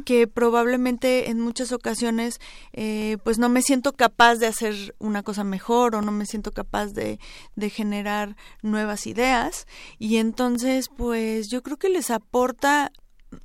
[0.05, 2.38] que probablemente en muchas ocasiones,
[2.72, 6.53] eh, pues no me siento capaz de hacer una cosa mejor o no me siento
[6.53, 7.18] capaz de,
[7.57, 9.66] de generar nuevas ideas.
[9.99, 12.92] Y entonces, pues yo creo que les aporta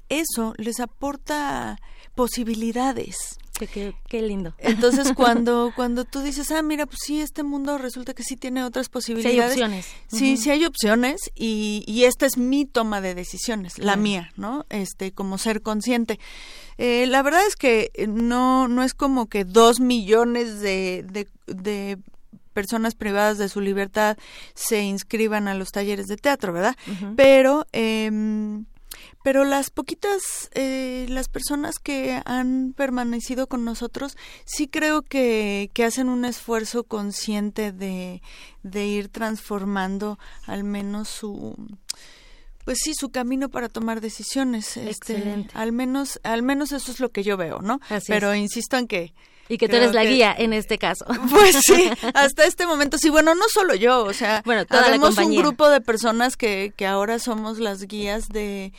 [0.10, 1.78] eso, les aporta
[2.16, 3.38] posibilidades.
[3.68, 4.54] Qué, qué, lindo.
[4.60, 8.64] Entonces, cuando, cuando tú dices, ah, mira, pues sí, este mundo resulta que sí tiene
[8.64, 9.36] otras posibilidades.
[9.36, 9.88] Sí hay opciones.
[10.08, 14.66] Sí, sí hay opciones y, y esta es mi toma de decisiones, la mía, ¿no?
[14.70, 16.20] Este, como ser consciente.
[16.78, 21.98] Eh, la verdad es que no, no es como que dos millones de, de, de
[22.54, 24.18] personas privadas de su libertad
[24.54, 26.76] se inscriban a los talleres de teatro, ¿verdad?
[26.88, 27.14] Uh -huh.
[27.16, 27.68] Pero...
[27.74, 28.10] Eh,
[29.30, 35.84] pero las poquitas, eh, las personas que han permanecido con nosotros, sí creo que, que
[35.84, 38.24] hacen un esfuerzo consciente de,
[38.64, 40.18] de ir transformando
[40.48, 41.56] al menos su,
[42.66, 44.78] pues sí, su camino para tomar decisiones.
[44.78, 45.50] Excelente.
[45.50, 47.80] Este, al menos, al menos eso es lo que yo veo, ¿no?
[47.90, 48.40] Así Pero es.
[48.40, 49.14] insisto en que
[49.50, 51.06] y que tú eres la que, guía en este caso.
[51.30, 52.98] Pues sí, hasta este momento.
[52.98, 56.86] Sí, bueno, no solo yo, o sea, bueno, tenemos un grupo de personas que, que
[56.86, 58.72] ahora somos las guías de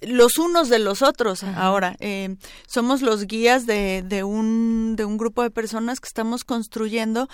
[0.00, 1.42] los unos de los otros.
[1.42, 1.62] Ajá.
[1.62, 2.36] Ahora, eh,
[2.66, 7.28] somos los guías de, de, un, de un grupo de personas que estamos construyendo,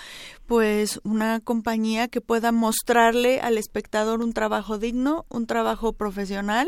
[0.45, 6.67] pues, una compañía que pueda mostrarle al espectador un trabajo digno, un trabajo profesional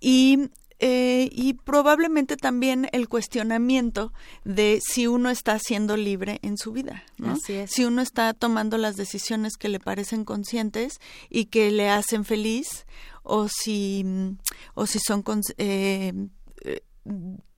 [0.00, 0.50] y
[0.86, 4.12] eh, y probablemente también el cuestionamiento
[4.44, 7.38] de si uno está siendo libre en su vida, ¿no?
[7.38, 12.84] Si uno está tomando las decisiones que le parecen conscientes y que le hacen feliz
[13.22, 14.04] o si
[14.74, 15.24] o si son
[15.56, 16.12] eh,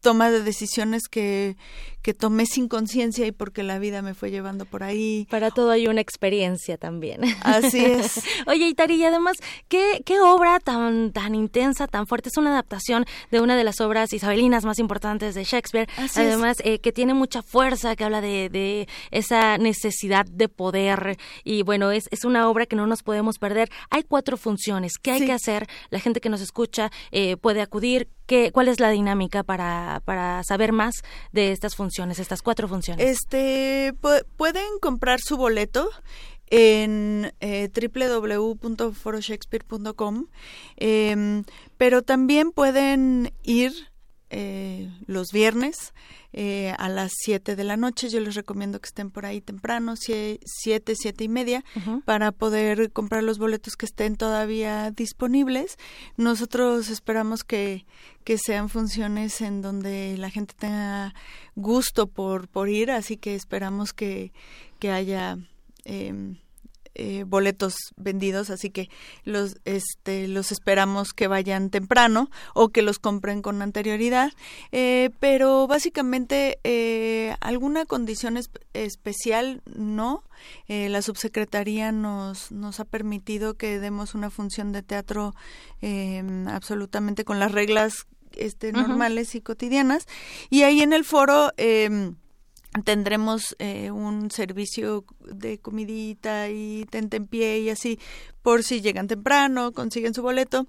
[0.06, 1.56] toma de decisiones que,
[2.00, 5.26] que tomé sin conciencia y porque la vida me fue llevando por ahí.
[5.28, 7.22] Para todo hay una experiencia también.
[7.42, 8.22] Así es.
[8.46, 9.36] Oye, Itari, y además,
[9.66, 12.28] ¿qué, qué obra tan, tan intensa, tan fuerte?
[12.28, 15.88] Es una adaptación de una de las obras isabelinas más importantes de Shakespeare.
[15.96, 21.16] Así además, eh, que tiene mucha fuerza, que habla de, de esa necesidad de poder.
[21.42, 23.68] Y bueno, es, es una obra que no nos podemos perder.
[23.90, 24.92] Hay cuatro funciones.
[25.02, 25.26] ¿Qué hay sí.
[25.26, 25.66] que hacer?
[25.90, 28.06] La gente que nos escucha eh, puede acudir.
[28.26, 30.94] ¿Qué, ¿Cuál es la dinámica para, para saber más
[31.32, 33.06] de estas funciones, estas cuatro funciones?
[33.06, 33.94] Este,
[34.36, 35.90] pueden comprar su boleto
[36.48, 40.26] en eh, www.foroshakespeare.com,
[40.76, 41.42] eh,
[41.76, 43.72] pero también pueden ir
[44.30, 45.94] eh, los viernes
[46.32, 48.08] eh, a las 7 de la noche.
[48.08, 50.40] Yo les recomiendo que estén por ahí temprano, 7,
[50.96, 52.04] 7 y media, uh -huh.
[52.04, 55.76] para poder comprar los boletos que estén todavía disponibles.
[56.16, 57.86] Nosotros esperamos que,
[58.24, 61.14] que sean funciones en donde la gente tenga
[61.54, 64.32] gusto por, por ir, así que esperamos que,
[64.78, 65.38] que haya...
[65.84, 66.36] Eh,
[66.98, 68.88] eh, boletos vendidos, así que
[69.24, 74.32] los este los esperamos que vayan temprano o que los compren con anterioridad.
[74.72, 80.24] Eh, pero básicamente eh, alguna condición es, especial no.
[80.68, 85.34] Eh, la subsecretaría nos nos ha permitido que demos una función de teatro
[85.80, 89.38] em, absolutamente con las reglas este, normales uh -huh.
[89.38, 90.06] y cotidianas
[90.50, 92.16] y ahí en el foro em,
[92.84, 97.98] tendremos eh, un servicio de comidita y tentempié y así
[98.42, 100.66] por si llegan temprano, consiguen su boleto.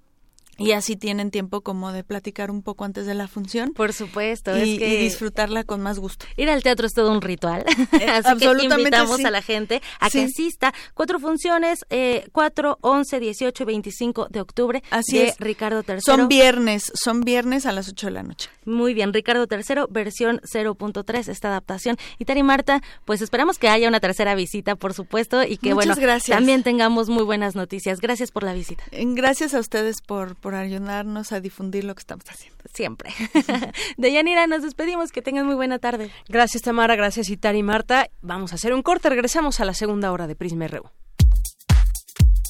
[0.58, 3.74] Y así tienen tiempo como de platicar un poco antes de la función.
[3.74, 6.26] Por supuesto, y, es que disfrutarla con más gusto.
[6.36, 7.64] Ir al teatro es todo un ritual,
[8.00, 10.74] eh, así que invitamos a la gente a que asista.
[10.94, 15.40] Cuatro funciones, eh, 4, 11, 18 y 25 de octubre así de es.
[15.40, 16.02] Ricardo III.
[16.02, 18.50] Son viernes, son viernes a las 8 de la noche.
[18.66, 21.98] Muy bien, Ricardo III, versión 0.3, esta adaptación.
[22.20, 25.96] Y Tari Marta, pues esperamos que haya una tercera visita, por supuesto, y que Muchas
[25.96, 26.36] bueno, gracias.
[26.36, 28.00] también tengamos muy buenas noticias.
[28.02, 28.84] Gracias por la visita.
[28.92, 32.58] Gracias a ustedes por por ayudarnos a difundir lo que estamos haciendo.
[32.74, 33.12] Siempre.
[33.98, 35.12] De Yanira, nos despedimos.
[35.12, 36.12] Que tengan muy buena tarde.
[36.28, 36.96] Gracias, Tamara.
[36.96, 38.10] Gracias, Itari y Marta.
[38.22, 39.10] Vamos a hacer un corte.
[39.10, 40.90] Regresamos a la segunda hora de Prisma RU.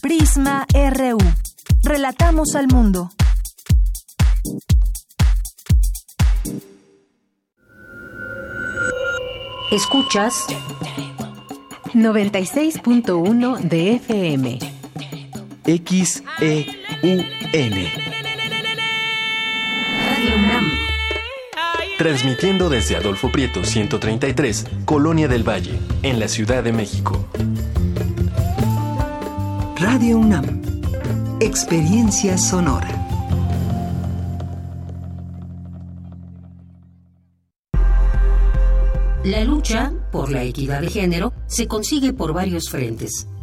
[0.01, 1.17] Prisma RU.
[1.83, 3.09] Relatamos al mundo.
[9.71, 10.47] Escuchas
[11.93, 14.59] 96.1 de FM.
[15.65, 16.25] XEUN.
[16.45, 17.87] Radio UNAM.
[21.97, 27.27] Transmitiendo desde Adolfo Prieto 133, Colonia del Valle, en la Ciudad de México.
[29.77, 30.61] Radio UNAM.
[31.39, 32.89] Experiencia sonora.
[39.23, 43.27] La lucha por la equidad de género se consigue por varios frentes,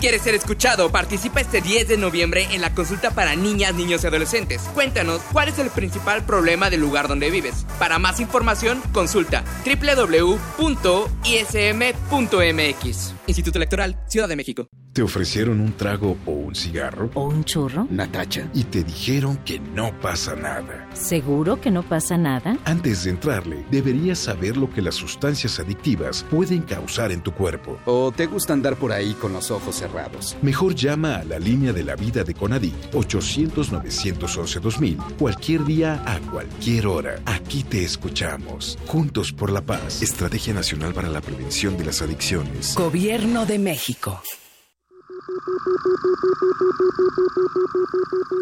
[0.00, 4.06] Quieres ser escuchado, participa este 10 de noviembre en la consulta para niñas, niños y
[4.06, 4.62] adolescentes.
[4.74, 7.66] Cuéntanos cuál es el principal problema del lugar donde vives.
[7.78, 10.40] Para más información, consulta www.ism.mx.
[13.26, 14.68] Instituto Electoral, Ciudad de México.
[14.92, 17.10] ¿Te ofrecieron un trago o un cigarro?
[17.14, 17.86] ¿O un churro?
[17.90, 18.48] Natacha.
[18.52, 20.88] Y te dijeron que no pasa nada.
[20.94, 22.58] ¿Seguro que no pasa nada?
[22.64, 27.78] Antes de entrarle, deberías saber lo que las sustancias adictivas pueden causar en tu cuerpo.
[27.84, 29.89] ¿O te gusta andar por ahí con los ojos cerrados?
[30.42, 36.86] Mejor llama a la línea de la vida de Conadic 800-911-2000 cualquier día a cualquier
[36.86, 37.20] hora.
[37.26, 38.78] Aquí te escuchamos.
[38.86, 40.02] Juntos por la paz.
[40.02, 42.74] Estrategia Nacional para la Prevención de las Adicciones.
[42.74, 44.22] Gobierno de México.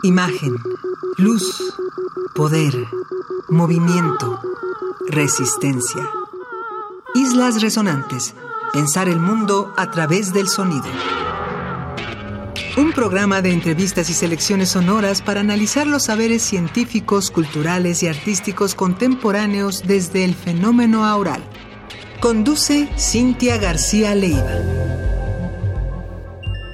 [0.03, 0.57] Imagen,
[1.19, 1.75] luz,
[2.35, 2.75] poder,
[3.49, 4.41] movimiento,
[5.09, 6.09] resistencia.
[7.15, 8.35] Islas Resonantes.
[8.73, 10.85] Pensar el mundo a través del sonido.
[12.77, 18.75] Un programa de entrevistas y selecciones sonoras para analizar los saberes científicos, culturales y artísticos
[18.75, 21.43] contemporáneos desde el fenómeno aural.
[22.21, 24.53] Conduce Cintia García Leiva.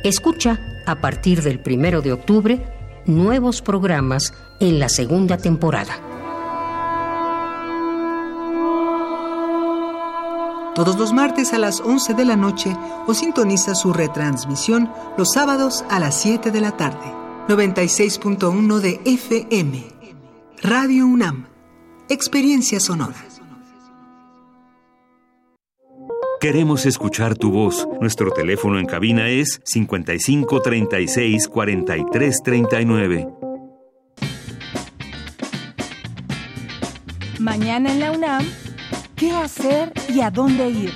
[0.02, 2.60] Escucha, a partir del primero de octubre,
[3.06, 6.13] nuevos programas en la segunda temporada.
[10.74, 15.84] Todos los martes a las 11 de la noche o sintoniza su retransmisión los sábados
[15.88, 17.12] a las 7 de la tarde.
[17.48, 19.84] 96.1 de FM.
[20.62, 21.46] Radio UNAM.
[22.08, 23.24] Experiencia sonora.
[26.40, 27.88] Queremos escuchar tu voz.
[28.00, 33.28] Nuestro teléfono en cabina es 55 36 43 39.
[37.38, 38.44] Mañana en la UNAM,
[39.24, 40.92] ¿qué hacer y a dónde ir?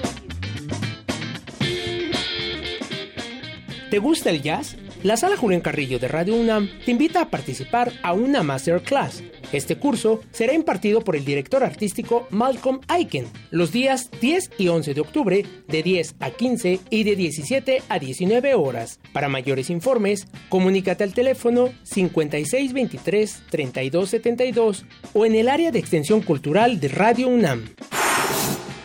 [3.90, 4.76] ¿Te gusta el jazz?
[5.02, 9.22] La Sala Julián Carrillo de Radio UNAM te invita a participar a una masterclass.
[9.50, 14.92] Este curso será impartido por el director artístico Malcolm Aiken los días 10 y 11
[14.92, 19.00] de octubre de 10 a 15 y de 17 a 19 horas.
[19.14, 26.88] Para mayores informes, comunícate al teléfono 5623-3272 o en el área de extensión cultural de
[26.88, 27.70] Radio UNAM.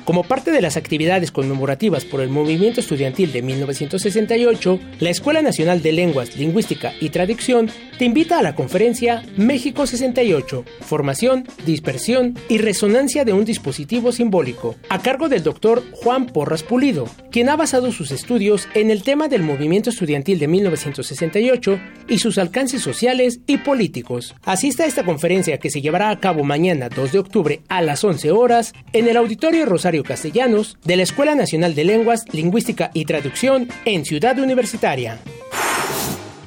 [0.05, 5.81] Como parte de las actividades conmemorativas por el movimiento estudiantil de 1968, la Escuela Nacional
[5.81, 12.57] de Lenguas, Lingüística y Traducción te invita a la conferencia México 68, Formación, Dispersión y
[12.57, 17.91] Resonancia de un dispositivo simbólico, a cargo del doctor Juan Porras Pulido, quien ha basado
[17.91, 23.57] sus estudios en el tema del movimiento estudiantil de 1968 y sus alcances sociales y
[23.57, 24.35] políticos.
[24.43, 28.03] Asista a esta conferencia que se llevará a cabo mañana 2 de octubre a las
[28.03, 33.05] 11 horas en el Auditorio Rosario Castellanos de la Escuela Nacional de Lenguas, Lingüística y
[33.05, 35.19] Traducción en Ciudad Universitaria.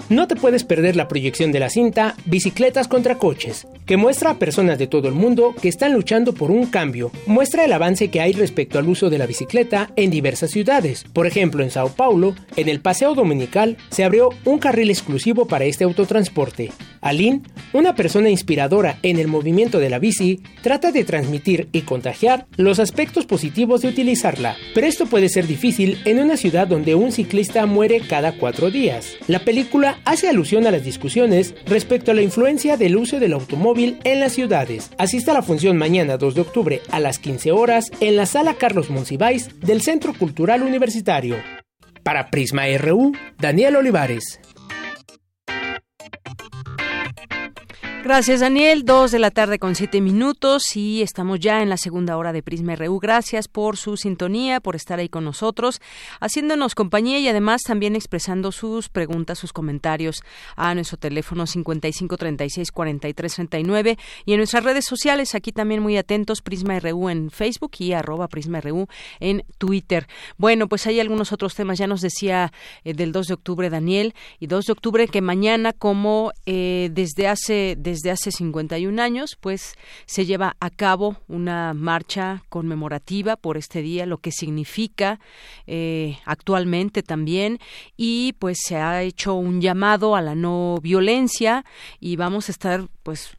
[0.08, 4.38] No te puedes perder la proyección de la cinta Bicicletas contra Coches, que muestra a
[4.38, 7.10] personas de todo el mundo que están luchando por un cambio.
[7.26, 11.04] Muestra el avance que hay respecto al uso de la bicicleta en diversas ciudades.
[11.12, 15.64] Por ejemplo, en Sao Paulo, en el Paseo Dominical, se abrió un carril exclusivo para
[15.64, 16.70] este autotransporte.
[17.00, 17.42] Aline,
[17.72, 22.78] una persona inspiradora en el movimiento de la bici, trata de transmitir y contagiar los
[22.78, 27.66] aspectos positivos de utilizarla, pero esto puede ser difícil en una ciudad donde un ciclista
[27.66, 29.16] muere cada cuatro días.
[29.28, 33.98] La película hace alusión a las discusiones respecto a la influencia del uso del automóvil
[34.04, 34.90] en las ciudades.
[34.98, 38.54] Asista a la función mañana 2 de octubre a las 15 horas en la sala
[38.54, 41.36] Carlos Monsiváis del Centro Cultural Universitario.
[42.02, 44.40] Para Prisma RU, Daniel Olivares.
[48.06, 48.84] Gracias, Daniel.
[48.84, 52.40] Dos de la tarde con siete minutos y estamos ya en la segunda hora de
[52.40, 53.00] Prisma RU.
[53.00, 55.80] Gracias por su sintonía, por estar ahí con nosotros,
[56.20, 60.22] haciéndonos compañía y además también expresando sus preguntas, sus comentarios
[60.54, 67.08] a nuestro teléfono 55364339 y en nuestras redes sociales, aquí también muy atentos, Prisma RU
[67.08, 68.86] en Facebook y arroba Prisma RU
[69.18, 70.06] en Twitter.
[70.36, 72.52] Bueno, pues hay algunos otros temas, ya nos decía
[72.84, 77.26] eh, del 2 de octubre Daniel, y 2 de octubre que mañana como eh, desde
[77.26, 77.74] hace
[78.10, 79.74] hace 51 años, pues
[80.06, 85.20] se lleva a cabo una marcha conmemorativa por este día, lo que significa
[85.66, 87.58] eh, actualmente también,
[87.96, 91.64] y pues se ha hecho un llamado a la no violencia
[92.00, 93.36] y vamos a estar pues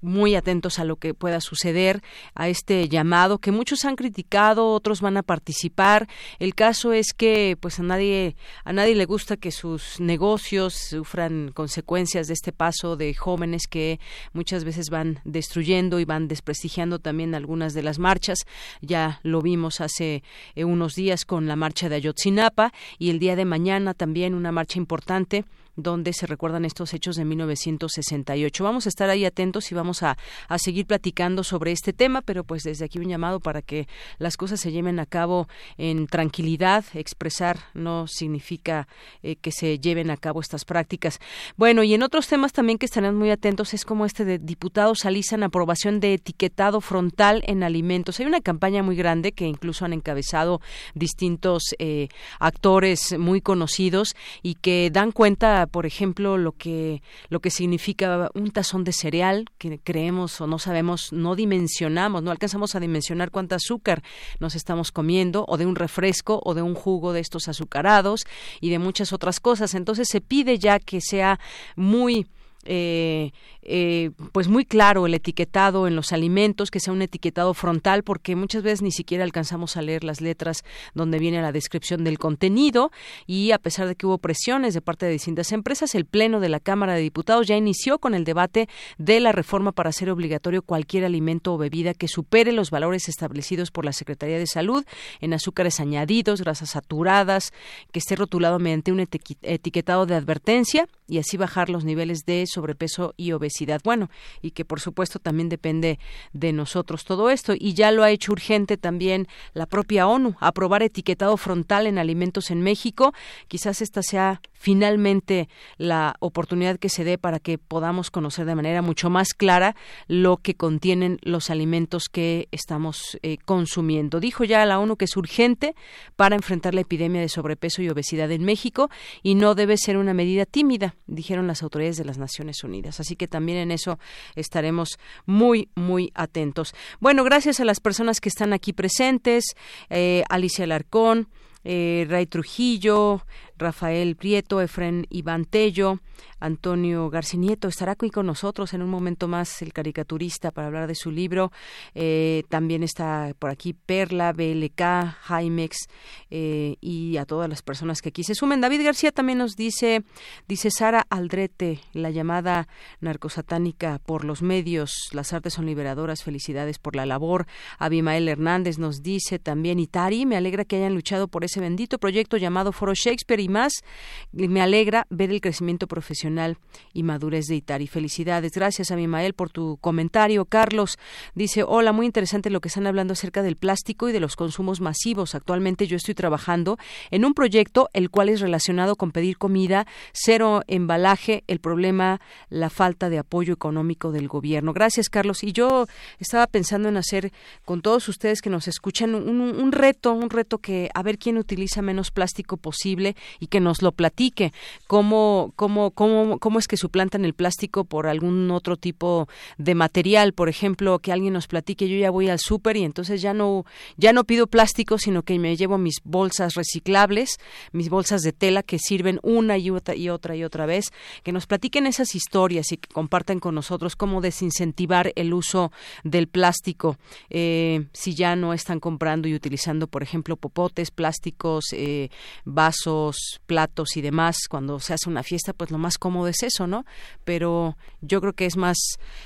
[0.00, 2.02] muy atentos a lo que pueda suceder,
[2.34, 6.08] a este llamado que muchos han criticado, otros van a participar.
[6.38, 11.52] El caso es que pues a nadie a nadie le gusta que sus negocios sufran
[11.52, 14.00] consecuencias de este paso de jóvenes que
[14.32, 18.38] muchas veces van destruyendo y van desprestigiando también algunas de las marchas.
[18.80, 20.22] Ya lo vimos hace
[20.54, 24.52] eh, unos días con la marcha de Ayotzinapa y el día de mañana también una
[24.52, 25.44] marcha importante
[25.76, 28.64] donde se recuerdan estos hechos de 1968.
[28.64, 30.16] Vamos a estar ahí atentos y vamos a,
[30.48, 34.36] a, seguir platicando sobre este tema, pero pues desde aquí un llamado para que las
[34.36, 35.48] cosas se lleven a cabo
[35.78, 36.84] en tranquilidad.
[36.94, 38.88] Expresar no significa
[39.22, 41.18] eh, que se lleven a cabo estas prácticas.
[41.56, 45.04] Bueno, y en otros temas también que estarán muy atentos es como este de diputados
[45.04, 48.20] alisan aprobación de etiquetado frontal en alimentos.
[48.20, 50.60] Hay una campaña muy grande que incluso han encabezado
[50.94, 52.08] distintos eh,
[52.38, 58.50] actores muy conocidos y que dan cuenta por ejemplo, lo que, lo que significa un
[58.50, 63.54] tazón de cereal, que creemos o no sabemos, no dimensionamos, no alcanzamos a dimensionar cuánto
[63.54, 64.02] azúcar
[64.38, 68.24] nos estamos comiendo, o de un refresco, o de un jugo de estos azucarados,
[68.60, 69.74] y de muchas otras cosas.
[69.74, 71.38] Entonces se pide ya que sea
[71.76, 72.26] muy
[72.64, 73.32] eh,
[73.62, 78.36] eh, pues muy claro el etiquetado en los alimentos, que sea un etiquetado frontal, porque
[78.36, 80.62] muchas veces ni siquiera alcanzamos a leer las letras
[80.94, 82.90] donde viene la descripción del contenido.
[83.26, 86.48] Y a pesar de que hubo presiones de parte de distintas empresas, el Pleno de
[86.48, 90.62] la Cámara de Diputados ya inició con el debate de la reforma para hacer obligatorio
[90.62, 94.84] cualquier alimento o bebida que supere los valores establecidos por la Secretaría de Salud
[95.20, 97.52] en azúcares añadidos, grasas saturadas,
[97.92, 103.14] que esté rotulado mediante un etiquetado de advertencia y así bajar los niveles de sobrepeso
[103.16, 103.80] y obesidad.
[103.82, 104.10] Bueno,
[104.42, 105.98] y que por supuesto también depende
[106.32, 107.54] de nosotros todo esto.
[107.58, 112.50] Y ya lo ha hecho urgente también la propia ONU, aprobar etiquetado frontal en alimentos
[112.50, 113.14] en México.
[113.48, 115.48] Quizás esta sea finalmente
[115.78, 119.74] la oportunidad que se dé para que podamos conocer de manera mucho más clara
[120.06, 124.20] lo que contienen los alimentos que estamos eh, consumiendo.
[124.20, 125.74] Dijo ya la ONU que es urgente
[126.14, 128.90] para enfrentar la epidemia de sobrepeso y obesidad en México
[129.22, 133.00] y no debe ser una medida tímida, dijeron las autoridades de las Naciones Unidas.
[133.00, 133.98] Así que también en eso
[134.36, 136.74] estaremos muy, muy atentos.
[137.00, 139.44] Bueno, gracias a las personas que están aquí presentes,
[139.88, 141.28] eh, Alicia Larcón,
[141.64, 143.26] eh, Ray Trujillo,
[143.60, 146.00] Rafael Prieto, Efren Iván Tello,
[146.40, 150.94] Antonio Garcinieto estará aquí con nosotros en un momento más el caricaturista para hablar de
[150.94, 151.52] su libro.
[151.94, 155.88] Eh, también está por aquí Perla, BLK, Jaimex
[156.30, 158.60] eh, y a todas las personas que aquí se sumen.
[158.60, 160.02] David García también nos dice,
[160.48, 162.68] dice Sara Aldrete, la llamada
[163.00, 167.46] narcosatánica por los medios, las artes son liberadoras, felicidades por la labor.
[167.78, 172.38] Abimael Hernández nos dice también, Itari, me alegra que hayan luchado por ese bendito proyecto
[172.38, 173.84] llamado Foro Shakespeare y más,
[174.32, 176.56] me alegra ver el crecimiento profesional
[176.92, 177.86] y madurez de Itari.
[177.86, 178.52] Felicidades.
[178.52, 180.44] Gracias a Abimael por tu comentario.
[180.44, 180.98] Carlos
[181.34, 184.80] dice, hola, muy interesante lo que están hablando acerca del plástico y de los consumos
[184.80, 185.34] masivos.
[185.34, 186.78] Actualmente yo estoy trabajando
[187.10, 192.70] en un proyecto el cual es relacionado con pedir comida, cero embalaje, el problema, la
[192.70, 194.72] falta de apoyo económico del gobierno.
[194.72, 195.42] Gracias, Carlos.
[195.42, 195.86] Y yo
[196.18, 197.32] estaba pensando en hacer
[197.64, 201.38] con todos ustedes que nos escuchan un, un reto, un reto que a ver quién
[201.38, 204.52] utiliza menos plástico posible y que nos lo platique.
[204.86, 210.32] Cómo, cómo, cómo, cómo es que suplantan el plástico por algún otro tipo de material.
[210.32, 213.64] Por ejemplo, que alguien nos platique, yo ya voy al súper y entonces ya no,
[213.96, 217.38] ya no pido plástico, sino que me llevo mis bolsas reciclables,
[217.72, 220.86] mis bolsas de tela que sirven una y otra y otra y otra vez.
[221.22, 225.72] Que nos platiquen esas historias y que compartan con nosotros cómo desincentivar el uso
[226.04, 226.98] del plástico.
[227.30, 232.10] Eh, si ya no están comprando y utilizando, por ejemplo, popotes, plásticos, eh,
[232.44, 233.16] vasos,
[233.46, 236.84] platos y demás, cuando se hace una fiesta, pues lo más cómodo es eso, ¿no?
[237.24, 238.78] Pero yo creo que es más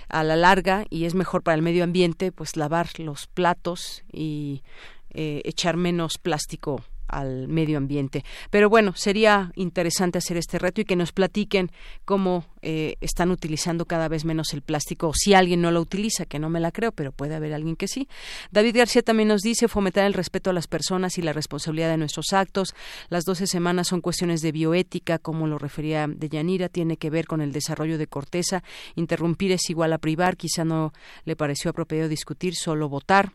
[0.09, 4.63] a la larga y es mejor para el medio ambiente, pues lavar los platos y
[5.11, 8.25] eh, echar menos plástico al medio ambiente.
[8.51, 11.71] Pero bueno, sería interesante hacer este reto y que nos platiquen
[12.05, 16.25] cómo eh, están utilizando cada vez menos el plástico, o si alguien no lo utiliza,
[16.25, 18.09] que no me la creo, pero puede haber alguien que sí.
[18.51, 21.99] David García también nos dice fomentar el respeto a las personas y la responsabilidad de
[21.99, 22.75] nuestros actos.
[23.09, 27.41] Las 12 semanas son cuestiones de bioética, como lo refería Deyanira, tiene que ver con
[27.41, 28.63] el desarrollo de corteza.
[28.95, 30.93] Interrumpir es igual a privar, quizá no
[31.25, 33.33] le pareció apropiado discutir, solo votar.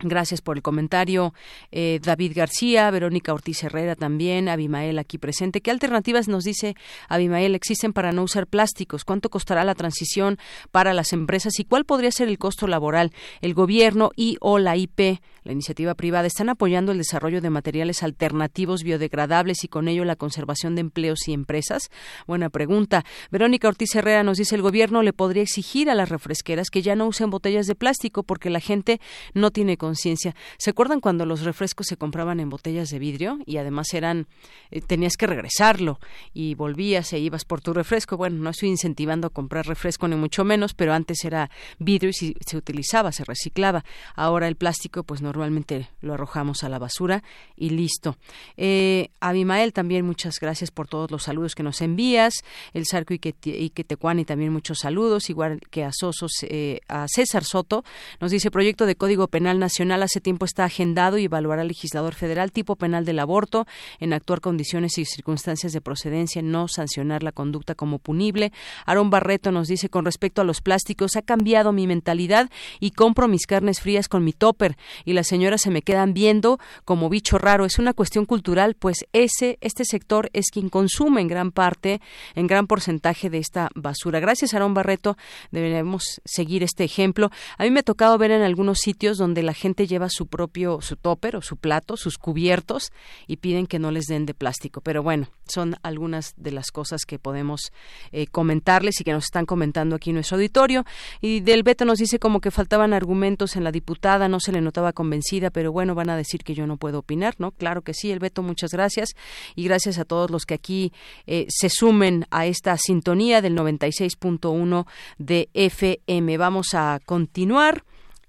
[0.00, 1.32] Gracias por el comentario,
[1.70, 5.60] eh, David García, Verónica Ortiz Herrera también, Abimael aquí presente.
[5.60, 6.74] ¿Qué alternativas nos dice
[7.08, 9.04] Abimael existen para no usar plásticos?
[9.04, 10.38] ¿Cuánto costará la transición
[10.72, 13.12] para las empresas y cuál podría ser el costo laboral?
[13.40, 18.02] El gobierno y o la IP la iniciativa privada están apoyando el desarrollo de materiales
[18.02, 21.90] alternativos biodegradables y con ello la conservación de empleos y empresas?
[22.26, 23.04] Buena pregunta.
[23.30, 26.96] Verónica Ortiz Herrera nos dice el gobierno le podría exigir a las refresqueras que ya
[26.96, 29.02] no usen botellas de plástico porque la gente
[29.34, 30.34] no tiene conciencia.
[30.56, 34.26] ¿Se acuerdan cuando los refrescos se compraban en botellas de vidrio y además eran
[34.70, 36.00] eh, tenías que regresarlo
[36.32, 38.16] y volvías e ibas por tu refresco?
[38.16, 42.14] Bueno, no estoy incentivando a comprar refresco ni mucho menos, pero antes era vidrio y
[42.14, 43.84] se utilizaba, se reciclaba.
[44.14, 47.24] Ahora el plástico pues no normalmente lo arrojamos a la basura
[47.56, 48.16] y listo.
[48.56, 52.34] Eh, Abimael, también muchas gracias por todos los saludos que nos envías.
[52.72, 53.84] El Sarco y que, y que
[54.24, 57.84] también muchos saludos, igual que a Sosos, eh, a César Soto.
[58.20, 62.14] Nos dice proyecto de Código Penal Nacional hace tiempo está agendado y evaluará el legislador
[62.14, 63.66] federal tipo penal del aborto
[63.98, 68.52] en actuar condiciones y circunstancias de procedencia, no sancionar la conducta como punible.
[68.86, 73.28] Aarón Barreto nos dice con respecto a los plásticos ha cambiado mi mentalidad y compro
[73.28, 77.38] mis carnes frías con mi topper y la señoras se me quedan viendo como bicho
[77.38, 77.64] raro.
[77.64, 82.00] Es una cuestión cultural, pues ese, este sector es quien consume en gran parte,
[82.34, 84.20] en gran porcentaje de esta basura.
[84.20, 85.16] Gracias, Aarón Barreto,
[85.50, 87.30] deberemos seguir este ejemplo.
[87.58, 90.82] A mí me ha tocado ver en algunos sitios donde la gente lleva su propio,
[90.82, 92.92] su topper o su plato, sus cubiertos,
[93.26, 94.82] y piden que no les den de plástico.
[94.82, 97.72] Pero bueno, son algunas de las cosas que podemos
[98.12, 100.84] eh, comentarles y que nos están comentando aquí en nuestro auditorio.
[101.22, 104.60] Y del Beto nos dice como que faltaban argumentos en la diputada, no se le
[104.60, 107.50] notaba convencida, pero bueno, van a decir que yo no puedo opinar, ¿no?
[107.50, 109.14] Claro que sí, el Beto, muchas gracias.
[109.54, 110.92] Y gracias a todos los que aquí
[111.26, 114.86] eh, se sumen a esta sintonía del 96.1
[115.16, 116.36] de FM.
[116.36, 117.82] Vamos a continuar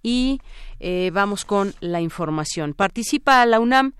[0.05, 0.39] y
[0.79, 2.75] eh, vamos con la información.
[2.75, 3.93] Participa la UNAM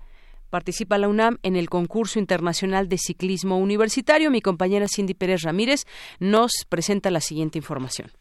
[0.48, 4.30] Participa la UNAM en el concurso internacional de ciclismo universitario.
[4.30, 5.84] Mi compañera Cindy Pérez Ramírez
[6.20, 8.12] nos presenta la siguiente información.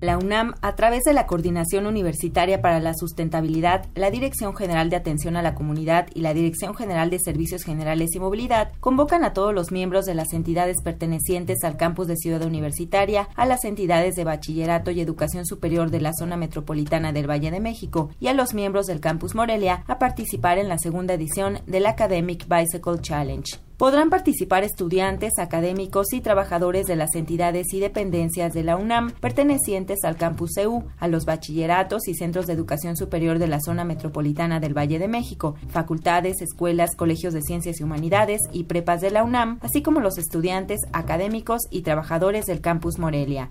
[0.00, 4.96] La UNAM, a través de la Coordinación Universitaria para la Sustentabilidad, la Dirección General de
[4.96, 9.34] Atención a la Comunidad y la Dirección General de Servicios Generales y Movilidad, convocan a
[9.34, 14.14] todos los miembros de las entidades pertenecientes al campus de Ciudad Universitaria, a las entidades
[14.14, 18.32] de bachillerato y educación superior de la zona metropolitana del Valle de México y a
[18.32, 23.69] los miembros del campus Morelia a participar en la segunda edición del Academic Bicycle Challenge.
[23.80, 30.04] Podrán participar estudiantes, académicos y trabajadores de las entidades y dependencias de la UNAM pertenecientes
[30.04, 34.60] al campus EU, a los bachilleratos y centros de educación superior de la zona metropolitana
[34.60, 39.24] del Valle de México, facultades, escuelas, colegios de ciencias y humanidades y prepas de la
[39.24, 43.48] UNAM, así como los estudiantes, académicos y trabajadores del campus Morelia.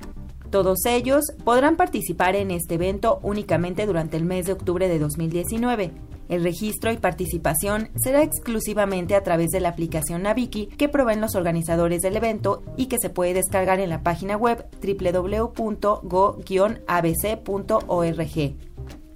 [0.52, 6.09] Todos ellos podrán participar en este evento únicamente durante el mes de octubre de 2019.
[6.30, 11.36] El registro y participación será exclusivamente a través de la aplicación Naviki que proveen los
[11.36, 15.50] organizadores del evento y que se puede descargar en la página web www.go-abc.org.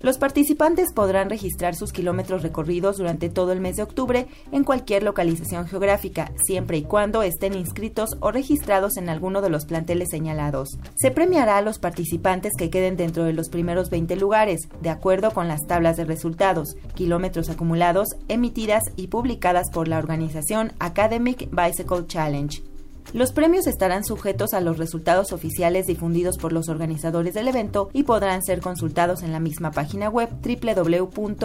[0.04, 5.02] Los participantes podrán registrar sus kilómetros recorridos durante todo el mes de octubre en cualquier
[5.02, 10.78] localización geográfica, siempre y cuando estén inscritos o registrados en alguno de los planteles señalados.
[10.96, 15.32] Se premiará a los participantes que queden dentro de los primeros 20 lugares, de acuerdo
[15.32, 22.08] con las tablas de resultados, kilómetros acumulados, emitidas y publicadas por la organización Academic Bicycle
[22.08, 22.73] Challenge.
[23.14, 28.02] Los premios estarán sujetos a los resultados oficiales difundidos por los organizadores del evento y
[28.04, 31.36] podrán ser consultados en la misma página web www.go-abc.org.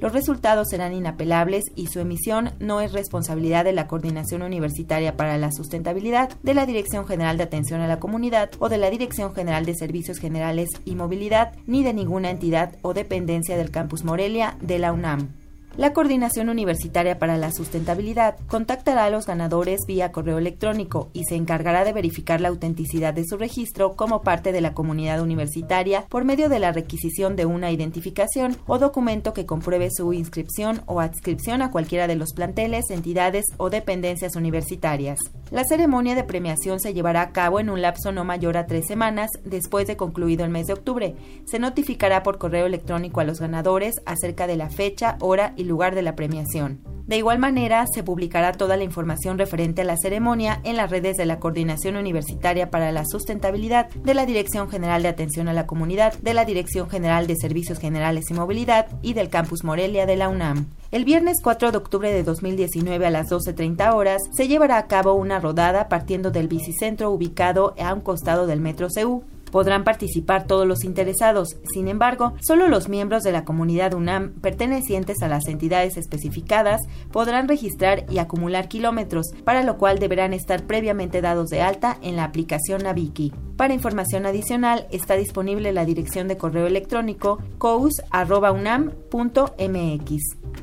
[0.00, 5.38] Los resultados serán inapelables y su emisión no es responsabilidad de la Coordinación Universitaria para
[5.38, 9.36] la Sustentabilidad, de la Dirección General de Atención a la Comunidad o de la Dirección
[9.36, 14.56] General de Servicios Generales y Movilidad, ni de ninguna entidad o dependencia del Campus Morelia
[14.60, 15.47] de la UNAM.
[15.78, 21.36] La Coordinación Universitaria para la Sustentabilidad contactará a los ganadores vía correo electrónico y se
[21.36, 26.24] encargará de verificar la autenticidad de su registro como parte de la comunidad universitaria por
[26.24, 31.62] medio de la requisición de una identificación o documento que compruebe su inscripción o adscripción
[31.62, 35.20] a cualquiera de los planteles, entidades o dependencias universitarias.
[35.52, 38.88] La ceremonia de premiación se llevará a cabo en un lapso no mayor a tres
[38.88, 41.14] semanas después de concluido el mes de octubre.
[41.46, 45.94] Se notificará por correo electrónico a los ganadores acerca de la fecha, hora y lugar
[45.94, 46.80] de la premiación.
[47.08, 51.16] De igual manera, se publicará toda la información referente a la ceremonia en las redes
[51.16, 55.66] de la Coordinación Universitaria para la Sustentabilidad, de la Dirección General de Atención a la
[55.66, 60.16] Comunidad, de la Dirección General de Servicios Generales y Movilidad y del Campus Morelia de
[60.16, 60.66] la UNAM.
[60.90, 65.14] El viernes 4 de octubre de 2019 a las 12.30 horas se llevará a cabo
[65.14, 69.24] una rodada partiendo del bicicentro ubicado a un costado del Metro CEU.
[69.50, 75.22] Podrán participar todos los interesados, sin embargo, solo los miembros de la comunidad UNAM pertenecientes
[75.22, 81.20] a las entidades especificadas podrán registrar y acumular kilómetros, para lo cual deberán estar previamente
[81.20, 83.32] dados de alta en la aplicación Naviki.
[83.56, 87.98] Para información adicional está disponible la dirección de correo electrónico cous.unam.mx.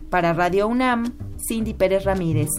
[0.09, 2.49] Para Radio UNAM, Cindy Pérez Ramírez.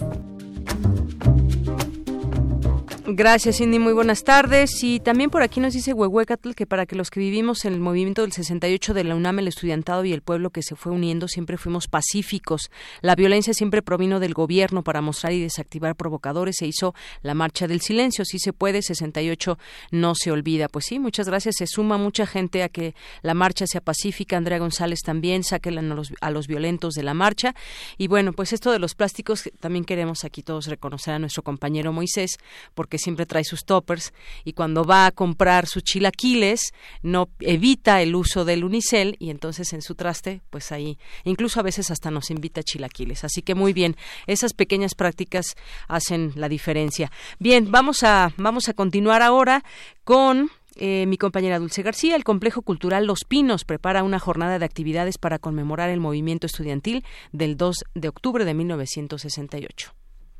[3.09, 3.79] Gracias, Cindy.
[3.79, 4.83] Muy buenas tardes.
[4.83, 7.79] Y también por aquí nos dice Huehuecatl que para que los que vivimos en el
[7.79, 11.29] movimiento del 68 de la UNAM, el estudiantado y el pueblo que se fue uniendo,
[11.29, 12.69] siempre fuimos pacíficos.
[12.99, 16.57] La violencia siempre provino del gobierno para mostrar y desactivar provocadores.
[16.57, 18.25] Se hizo la marcha del silencio.
[18.25, 19.57] Si se puede, 68
[19.91, 20.67] no se olvida.
[20.67, 21.55] Pues sí, muchas gracias.
[21.59, 24.35] Se suma mucha gente a que la marcha sea pacífica.
[24.35, 27.55] Andrea González también, saquen a los, a los violentos de la marcha.
[27.97, 31.93] Y bueno, pues esto de los plásticos, también queremos aquí todos reconocer a nuestro compañero
[31.93, 32.37] Moisés,
[32.75, 34.13] porque siempre trae sus toppers
[34.43, 39.73] y cuando va a comprar sus chilaquiles no evita el uso del unicel y entonces
[39.73, 43.73] en su traste pues ahí incluso a veces hasta nos invita chilaquiles así que muy
[43.73, 43.95] bien
[44.27, 45.55] esas pequeñas prácticas
[45.87, 49.63] hacen la diferencia bien vamos a vamos a continuar ahora
[50.03, 50.49] con
[50.79, 55.17] eh, mi compañera Dulce García, el Complejo Cultural Los Pinos prepara una jornada de actividades
[55.17, 59.93] para conmemorar el movimiento estudiantil del 2 de octubre de 1968.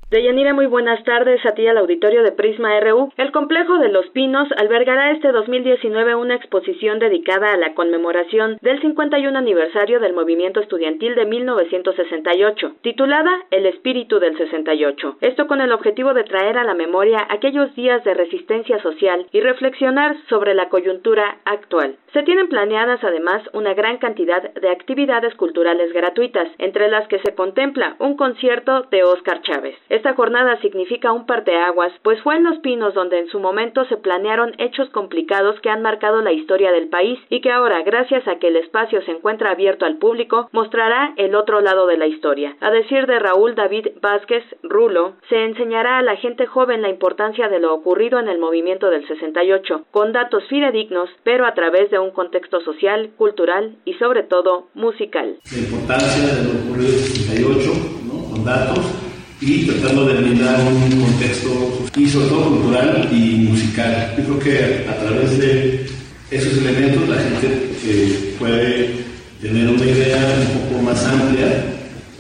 [0.10, 3.12] Deyanira, muy buenas tardes a ti al auditorio de Prisma RU.
[3.18, 8.80] El complejo de Los Pinos albergará este 2019 una exposición dedicada a la conmemoración del
[8.80, 15.18] 51 aniversario del movimiento estudiantil de 1968, titulada El espíritu del 68.
[15.20, 19.42] Esto con el objetivo de traer a la memoria aquellos días de resistencia social y
[19.42, 21.98] reflexionar sobre la coyuntura actual.
[22.18, 27.36] Se tienen planeadas además una gran cantidad de actividades culturales gratuitas, entre las que se
[27.36, 29.76] contempla un concierto de Óscar Chávez.
[29.88, 33.98] Esta jornada significa un parteaguas, pues fue en Los Pinos donde en su momento se
[33.98, 38.40] planearon hechos complicados que han marcado la historia del país y que ahora, gracias a
[38.40, 42.56] que el espacio se encuentra abierto al público, mostrará el otro lado de la historia.
[42.62, 47.48] A decir de Raúl David Vázquez Rulo, se enseñará a la gente joven la importancia
[47.48, 52.00] de lo ocurrido en el movimiento del 68, con datos fidedignos, pero a través de
[52.00, 55.38] un contexto social, cultural y sobre todo musical.
[55.52, 57.74] La importancia de lo ocurrido en el 68,
[58.06, 58.24] ¿no?
[58.30, 58.86] con datos
[59.40, 61.50] y tratando de brindar un contexto
[61.96, 64.16] y sobre todo cultural y musical.
[64.18, 65.86] Yo creo que a través de
[66.32, 68.90] esos elementos la gente eh, puede
[69.42, 70.18] tener una idea
[70.52, 71.78] un poco más amplia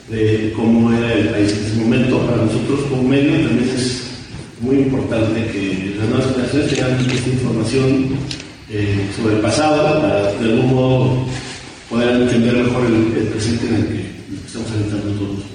[0.10, 2.20] de cómo era el país en ese momento.
[2.20, 4.08] Para nosotros como medio también es
[4.62, 8.18] muy importante que las nuevas generaciones tengan esta información
[8.70, 11.26] eh, sobre el pasado para de algún modo
[11.90, 14.06] poder entender mejor el, presente en el que
[14.46, 15.47] estamos habitando todos.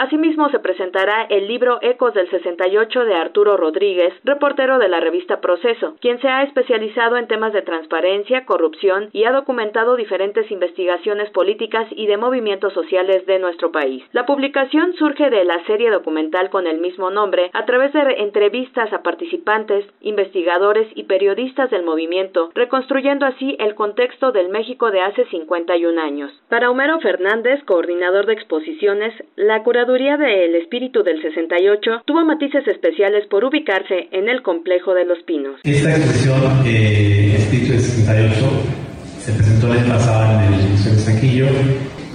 [0.00, 5.42] Asimismo, se presentará el libro Ecos del 68 de Arturo Rodríguez, reportero de la revista
[5.42, 11.28] Proceso, quien se ha especializado en temas de transparencia, corrupción y ha documentado diferentes investigaciones
[11.32, 14.02] políticas y de movimientos sociales de nuestro país.
[14.12, 18.90] La publicación surge de la serie documental con el mismo nombre a través de entrevistas
[18.94, 25.26] a participantes, investigadores y periodistas del movimiento, reconstruyendo así el contexto del México de hace
[25.26, 26.32] 51 años.
[26.48, 33.26] Para Homero Fernández, coordinador de exposiciones, la curaduría del espíritu del 68 tuvo matices especiales
[33.26, 35.60] por ubicarse en el complejo de los pinos.
[35.64, 38.34] Esta expresión, eh, espíritu del 68,
[39.18, 41.46] se presentó la vez pasada en el Museo de Sanquillo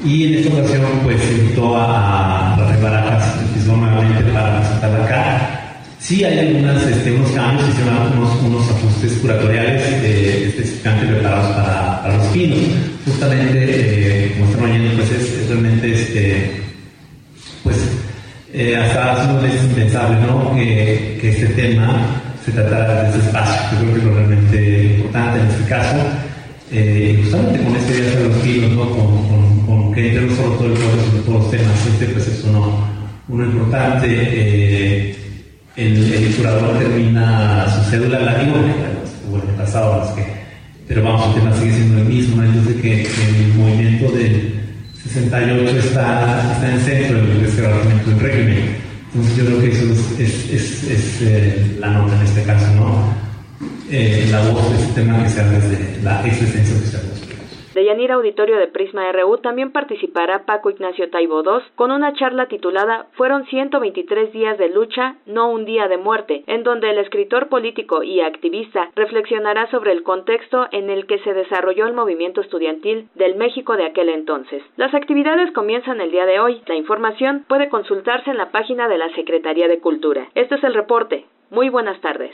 [0.06, 5.62] y en esta ocasión pues se invitó a, Rafael Barajas, nuevamente para presentarla acá.
[6.00, 12.02] Sí hay algunos este, unos cambios, hicieron unos, unos ajustes curatoriales eh, específicamente preparados para,
[12.04, 12.60] para, los pinos.
[13.06, 16.66] Justamente, eh, como están oyendo, pues es, es realmente este,
[17.66, 17.78] pues
[18.54, 20.56] eh, hasta hace unos meses impensable ¿no?
[20.56, 23.80] que, este tema se tratara de ese espacio.
[23.80, 25.98] Yo creo que es lo realmente importante en este caso.
[26.72, 28.90] Eh, justamente con este día de los kilos, ¿no?
[28.92, 32.88] con, que entre solo todo el sobre todos los temas, este pues es uno,
[33.30, 34.08] importante.
[34.10, 35.16] Eh,
[35.76, 38.56] el, el, curador termina su cédula, la digo,
[39.30, 40.24] bueno, pasado, que,
[40.88, 42.64] pero vamos, el tema sigue siendo el mismo, ¿no?
[42.64, 44.55] Sé que, que el movimiento del
[45.16, 48.76] 68 está, está en centro de este del régimen.
[49.14, 52.66] Entonces yo creo que eso es, es, es, es eh, la nota en este caso,
[52.76, 53.14] ¿no?
[53.90, 57.02] Eh, la voz de este tema que se habla desde la existencia oficial.
[57.76, 62.46] De Yanira Auditorio de Prisma RU también participará Paco Ignacio Taibo II con una charla
[62.46, 67.50] titulada Fueron 123 días de lucha, no un día de muerte, en donde el escritor
[67.50, 73.10] político y activista reflexionará sobre el contexto en el que se desarrolló el movimiento estudiantil
[73.14, 74.64] del México de aquel entonces.
[74.78, 76.62] Las actividades comienzan el día de hoy.
[76.68, 80.30] La información puede consultarse en la página de la Secretaría de Cultura.
[80.34, 81.26] Este es el reporte.
[81.50, 82.34] Muy buenas tardes.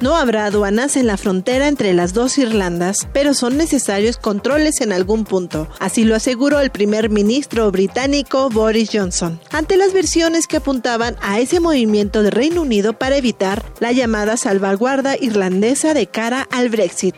[0.00, 4.92] No habrá aduanas en la frontera entre las dos Irlandas, pero son necesarios controles en
[4.92, 5.68] algún punto.
[5.80, 11.40] Así lo aseguró el primer ministro británico Boris Johnson, ante las versiones que apuntaban a
[11.40, 17.14] ese movimiento del Reino Unido para evitar la llamada salvaguarda irlandesa de cara al Brexit.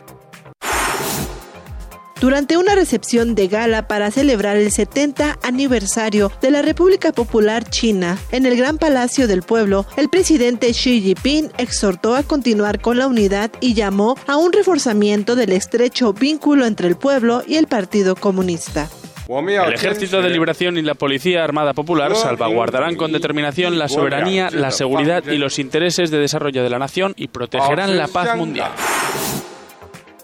[2.21, 8.19] Durante una recepción de gala para celebrar el 70 aniversario de la República Popular China
[8.33, 13.07] en el Gran Palacio del Pueblo, el presidente Xi Jinping exhortó a continuar con la
[13.07, 18.17] unidad y llamó a un reforzamiento del estrecho vínculo entre el pueblo y el Partido
[18.17, 18.89] Comunista.
[19.29, 24.73] El Ejército de Liberación y la Policía Armada Popular salvaguardarán con determinación la soberanía, la
[24.73, 28.73] seguridad y los intereses de desarrollo de la nación y protegerán la paz mundial.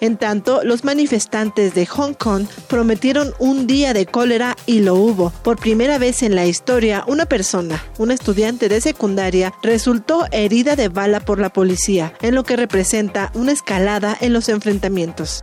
[0.04, 5.30] En tanto, los manifestantes de Hong Kong prometieron un día de cólera y lo hubo.
[5.30, 10.88] Por primera vez en la historia, una persona, una estudiante de secundaria, resultó herida de
[10.88, 15.42] bala por la policía, en lo que representa una escalada en los enfrentamientos.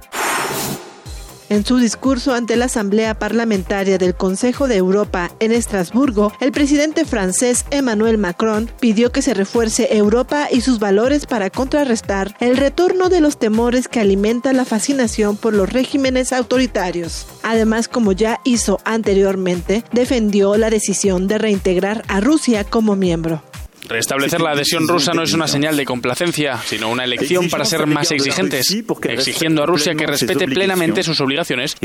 [1.52, 7.04] En su discurso ante la Asamblea Parlamentaria del Consejo de Europa en Estrasburgo, el presidente
[7.04, 13.10] francés Emmanuel Macron pidió que se refuerce Europa y sus valores para contrarrestar el retorno
[13.10, 17.28] de los temores que alimenta la fascinación por los regímenes autoritarios.
[17.44, 23.44] Además, como ya hizo anteriormente, defendió la decisión de reintegrar a Rusia como miembro.
[23.92, 27.86] Restablecer la adhesión rusa no es una señal de complacencia, sino una elección para ser
[27.88, 28.66] más exigentes,
[29.04, 31.76] exigiendo a Rusia que respete plenamente sus obligaciones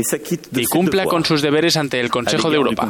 [0.55, 2.89] y cumpla con sus deberes ante el Consejo de Europa.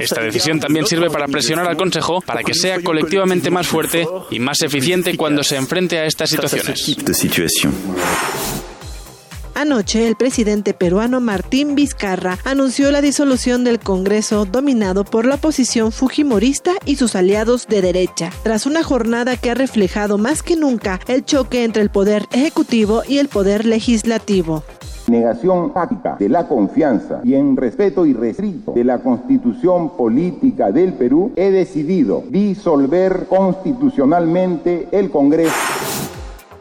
[0.00, 4.38] Esta decisión también sirve para presionar al Consejo para que sea colectivamente más fuerte y
[4.38, 6.80] más eficiente cuando se enfrente a estas situaciones.
[9.58, 15.90] Anoche, el presidente peruano Martín Vizcarra anunció la disolución del Congreso dominado por la oposición
[15.90, 21.00] fujimorista y sus aliados de derecha, tras una jornada que ha reflejado más que nunca
[21.08, 24.62] el choque entre el poder ejecutivo y el poder legislativo.
[25.08, 31.32] negación fáctica de la confianza y en respeto irrestricto de la constitución política del Perú,
[31.34, 36.07] he decidido disolver constitucionalmente el Congreso.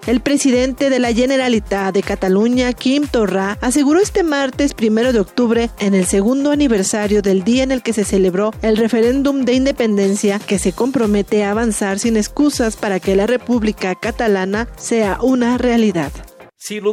[0.07, 5.69] El presidente de la Generalitat de Cataluña, Quim Torra, aseguró este martes primero de octubre,
[5.79, 10.39] en el segundo aniversario del día en el que se celebró el referéndum de independencia,
[10.39, 16.13] que se compromete a avanzar sin excusas para que la República Catalana sea una realidad.
[16.55, 16.85] Si el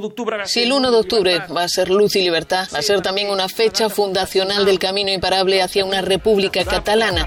[0.73, 3.89] 1 de octubre va a ser luz y libertad, va a ser también una fecha
[3.91, 7.27] fundacional del camino imparable hacia una república catalana.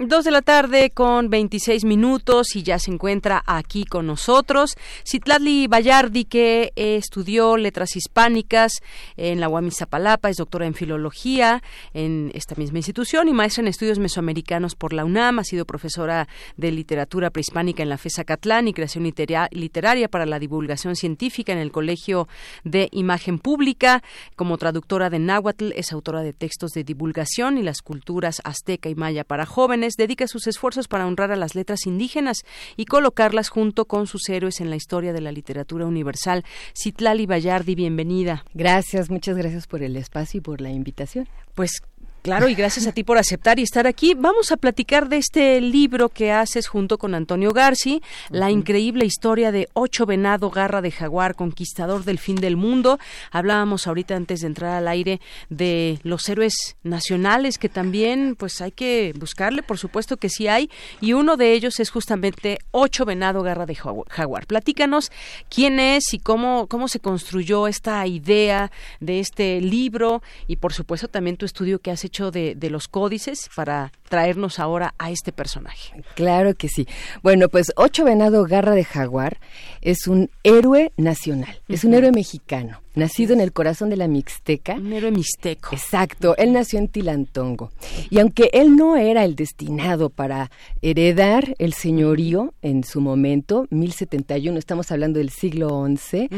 [0.00, 5.66] Dos de la tarde con 26 minutos y ya se encuentra aquí con nosotros Citlali
[5.66, 8.74] Bayardi, que estudió letras hispánicas
[9.16, 11.64] en la UAM Iztapalapa, es doctora en filología
[11.94, 15.40] en esta misma institución y maestra en estudios mesoamericanos por la UNAM.
[15.40, 20.26] Ha sido profesora de literatura prehispánica en la FESA Catlán y creación litera- literaria para
[20.26, 22.28] la divulgación científica en el Colegio
[22.62, 24.04] de Imagen Pública.
[24.36, 28.94] Como traductora de náhuatl, es autora de textos de divulgación y las culturas azteca y
[28.94, 32.44] maya para jóvenes dedica sus esfuerzos para honrar a las letras indígenas
[32.76, 36.44] y colocarlas junto con sus héroes en la historia de la literatura universal.
[36.74, 38.44] Citlali Bayardi, bienvenida.
[38.54, 41.28] Gracias, muchas gracias por el espacio y por la invitación.
[41.54, 41.82] Pues
[42.22, 44.12] Claro, y gracias a ti por aceptar y estar aquí.
[44.14, 49.50] Vamos a platicar de este libro que haces junto con Antonio Garci, La increíble historia
[49.50, 52.98] de Ocho Venado, Garra de Jaguar, conquistador del fin del mundo.
[53.30, 58.72] Hablábamos ahorita antes de entrar al aire de los héroes nacionales que también pues hay
[58.72, 60.70] que buscarle, por supuesto que sí hay,
[61.00, 64.46] y uno de ellos es justamente Ocho Venado, Garra de Jagu- Jaguar.
[64.46, 65.10] Platícanos
[65.48, 68.70] quién es y cómo, cómo se construyó esta idea
[69.00, 72.88] de este libro y por supuesto también tu estudio que has hecho de, de los
[72.88, 76.02] códices para traernos ahora a este personaje.
[76.14, 76.86] Claro que sí.
[77.22, 79.38] Bueno, pues Ocho Venado Garra de Jaguar
[79.80, 84.74] es un héroe nacional, es un héroe mexicano, nacido en el corazón de la Mixteca.
[84.74, 85.70] Un héroe mixteco.
[85.72, 87.70] Exacto, él nació en Tilantongo.
[88.10, 90.50] Y aunque él no era el destinado para
[90.82, 96.28] heredar el señorío en su momento, 1071, estamos hablando del siglo XI,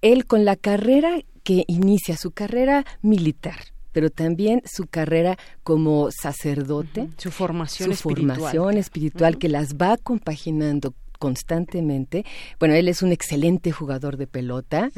[0.00, 3.56] él con la carrera que inicia, su carrera militar,
[3.92, 8.36] pero también su carrera como sacerdote, Su formación su espiritual.
[8.38, 12.24] formación espiritual que las va compaginando constantemente.
[12.58, 14.90] Bueno, él es un excelente jugador de pelota,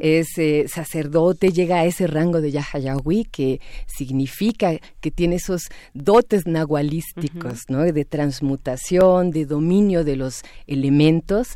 [0.00, 5.62] es eh, sacerdote, llega a ese rango de Yahayahui que significa que tiene esos
[5.94, 7.80] dotes nahualísticos, ¿no?
[7.80, 11.48] De transmutación, de dominio de los elementos.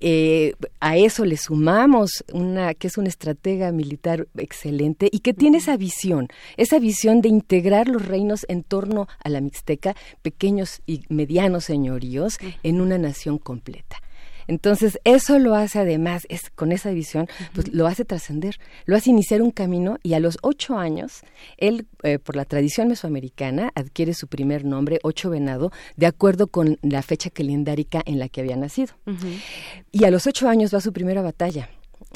[0.00, 5.58] Eh, a eso le sumamos una que es una estratega militar excelente y que tiene
[5.58, 11.02] esa visión, esa visión de integrar los reinos en torno a la Mixteca, pequeños y
[11.08, 13.96] medianos señoríos, en una nación completa.
[14.46, 19.10] Entonces, eso lo hace además, es con esa visión, pues lo hace trascender, lo hace
[19.10, 21.22] iniciar un camino y a los ocho años,
[21.56, 26.78] él, eh, por la tradición mesoamericana, adquiere su primer nombre, Ocho Venado, de acuerdo con
[26.82, 28.94] la fecha calendárica en la que había nacido.
[29.92, 31.68] Y a los ocho años va a su primera batalla.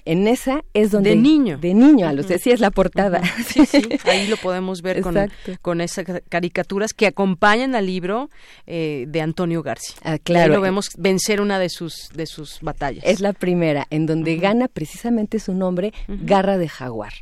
[0.06, 1.10] En esa es donde...
[1.10, 1.58] De niño.
[1.58, 2.36] De niño, a los Ujú.
[2.42, 3.20] sí es la portada.
[3.46, 5.14] Sí, sí, ahí lo podemos ver con,
[5.60, 8.30] con esas ca- caricaturas que acompañan al libro
[8.66, 9.96] eh, de Antonio García.
[10.02, 10.52] Ah, claro.
[10.52, 13.04] Ahí lo vemos vencer una de sus, de sus batallas.
[13.06, 17.12] Es la primera, en donde gana precisamente su nombre, Garra de Jaguar.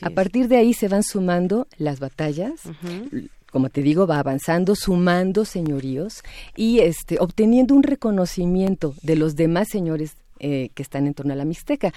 [0.00, 2.52] a partir de ahí se van sumando las batallas.
[3.50, 6.22] Como te digo, va avanzando, sumando señoríos
[6.56, 11.36] y este, obteniendo un reconocimiento de los demás señores eh, que están en torno a
[11.36, 11.90] la Mixteca.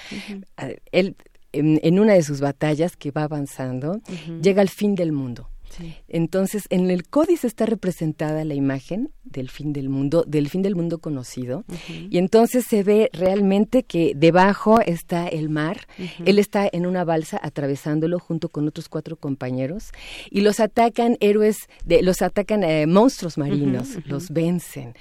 [0.55, 1.17] Ah, Él,
[1.51, 3.99] en, en una de sus batallas que va avanzando,
[4.41, 5.49] llega al fin del mundo.
[5.69, 5.95] Sí.
[6.07, 10.75] Entonces, en el códice está representada la imagen del fin del mundo, del fin del
[10.75, 11.65] mundo conocido,
[12.09, 15.87] y entonces se ve realmente que debajo está el mar,
[16.25, 19.91] él está en una balsa atravesándolo junto con otros cuatro compañeros,
[20.31, 24.93] y los atacan héroes, de, los atacan eh, monstruos marinos, los vencen.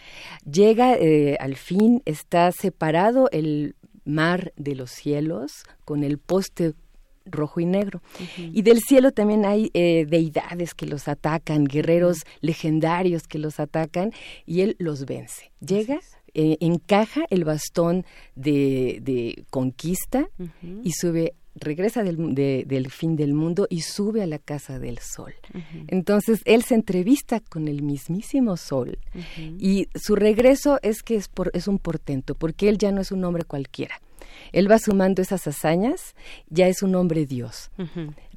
[0.51, 6.75] Llega eh, al fin, está separado el mar de los cielos con el poste
[7.27, 8.01] rojo y negro.
[8.39, 14.13] Y del cielo también hay eh, deidades que los atacan, guerreros legendarios que los atacan
[14.47, 15.51] y él los vence.
[15.61, 16.01] Llega,
[16.35, 18.05] eh, encaja el bastón
[18.35, 20.29] de, de conquista
[20.83, 25.35] y sube regresa del, fin del mundo y sube a la casa del sol.
[25.89, 28.99] Entonces él se entrevista con el mismísimo sol
[29.59, 33.11] y su regreso es que es, por, es un portento, porque él ya no es
[33.11, 34.01] un hombre cualquiera.
[34.57, 36.15] Él va sumando esas hazañas,
[36.49, 37.71] ya es un hombre Dios.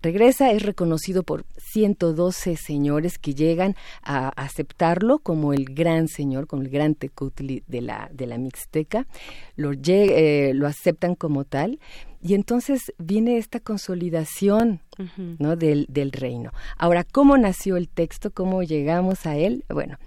[0.02, 6.64] Regresa, es reconocido por 112 señores que llegan a aceptarlo como el gran señor, como
[6.64, 9.08] el gran Tecutli de la, de la Mixteca.
[9.56, 11.80] Lo, eh, lo aceptan como tal.
[12.22, 14.82] Y entonces viene esta consolidación
[15.16, 15.56] ¿no?
[15.56, 16.52] del, del reino.
[16.78, 18.32] Ahora, ¿cómo nació el texto?
[18.32, 19.64] ¿Cómo llegamos a él?
[19.70, 19.98] Bueno,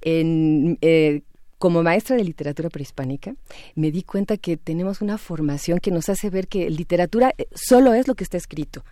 [0.00, 1.20] en, eh,
[1.60, 3.34] como maestra de literatura prehispánica,
[3.74, 7.92] me di cuenta que tenemos una formación que nos hace ver que literatura eh, solo
[7.92, 8.82] es lo que está escrito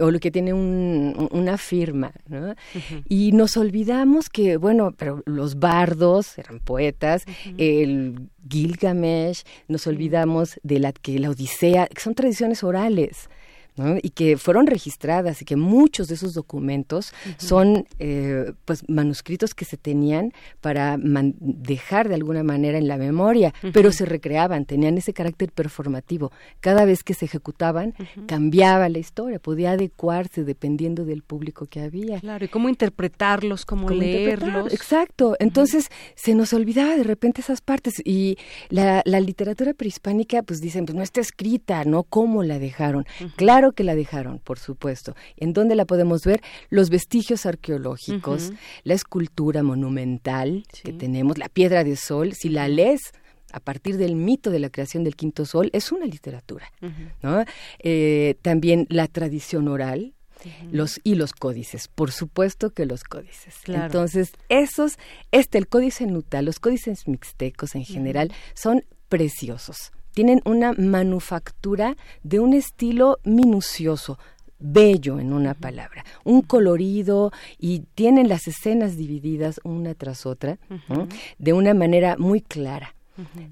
[0.00, 2.54] o lo que tiene una firma, ¿no?
[3.10, 7.24] Y nos olvidamos que, bueno, pero los bardos eran poetas,
[7.58, 13.28] el Gilgamesh, nos olvidamos de la que la Odisea, que son tradiciones orales
[14.02, 19.64] y que fueron registradas y que muchos de esos documentos son eh, pues manuscritos que
[19.64, 25.12] se tenían para dejar de alguna manera en la memoria, pero se recreaban, tenían ese
[25.12, 26.30] carácter performativo.
[26.60, 27.94] Cada vez que se ejecutaban
[28.26, 32.20] cambiaba la historia, podía adecuarse dependiendo del público que había.
[32.20, 34.72] Claro, y cómo interpretarlos, cómo, leerlos.
[34.72, 38.38] Exacto, entonces se nos olvidaba de repente esas partes y
[38.68, 42.02] la, literatura prehispánica pues dicen, pues no está escrita, ¿no?
[42.04, 43.06] ¿Cómo la dejaron?
[43.36, 45.14] Claro que la dejaron, por supuesto.
[45.36, 46.42] ¿En dónde la podemos ver?
[46.70, 53.00] Los vestigios arqueológicos, la escultura monumental que tenemos, la piedra de sol, si la lees
[53.52, 56.72] a partir del mito de la creación del quinto sol, es una literatura.
[57.22, 57.44] ¿no?
[57.78, 60.14] Eh, también la tradición oral,
[60.70, 63.54] los y los códices, por supuesto que los códices.
[63.66, 64.98] Entonces, esos,
[65.30, 72.40] este, el códice Nuta, los códices mixtecos en general, son preciosos tienen una manufactura de
[72.40, 74.18] un estilo minucioso,
[74.58, 80.58] bello en una palabra, un colorido y tienen las escenas divididas una tras otra
[81.38, 82.94] de una manera muy clara.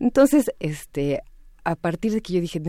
[0.00, 1.22] Entonces, este,
[1.64, 2.60] a partir de que yo dije,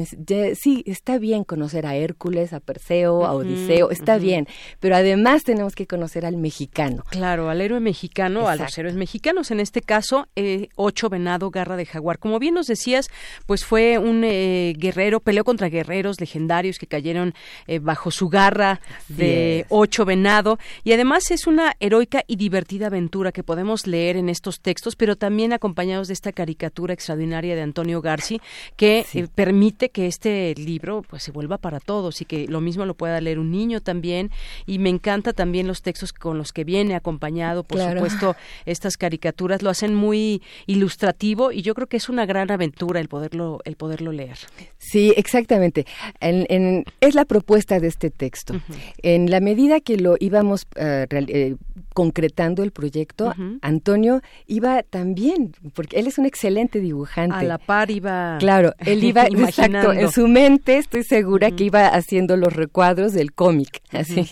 [0.55, 4.47] sí, está bien conocer a Hércules, a Perseo, a Odiseo, está bien,
[4.79, 7.03] pero además tenemos que conocer al mexicano.
[7.09, 11.75] Claro, al héroe mexicano, a los héroes mexicanos, en este caso, eh, Ocho Venado, Garra
[11.75, 12.19] de Jaguar.
[12.19, 13.09] Como bien nos decías,
[13.45, 17.33] pues fue un eh, guerrero, peleó contra guerreros legendarios que cayeron
[17.67, 23.31] eh, bajo su garra de Ocho Venado, y además es una heroica y divertida aventura
[23.31, 28.01] que podemos leer en estos textos, pero también acompañados de esta caricatura extraordinaria de Antonio
[28.01, 28.39] Garci,
[28.75, 32.85] que eh, permite que este libro pues se vuelva para todos y que lo mismo
[32.85, 34.31] lo pueda leer un niño también.
[34.65, 38.35] Y me encanta también los textos con los que viene acompañado por supuesto
[38.65, 39.61] estas caricaturas.
[39.61, 43.75] Lo hacen muy ilustrativo y yo creo que es una gran aventura el poderlo el
[43.75, 44.37] poderlo leer.
[44.77, 45.85] Sí exactamente.
[46.19, 48.55] Es la propuesta de este texto.
[49.01, 51.57] En la medida que lo íbamos uh,
[51.93, 57.35] concretando el proyecto, Antonio iba también, porque él es un excelente dibujante.
[57.35, 58.37] A la par iba.
[58.39, 63.33] Claro, él iba, exacto, en su mente estoy segura que iba haciendo los recuadros del
[63.33, 64.27] cómic, así.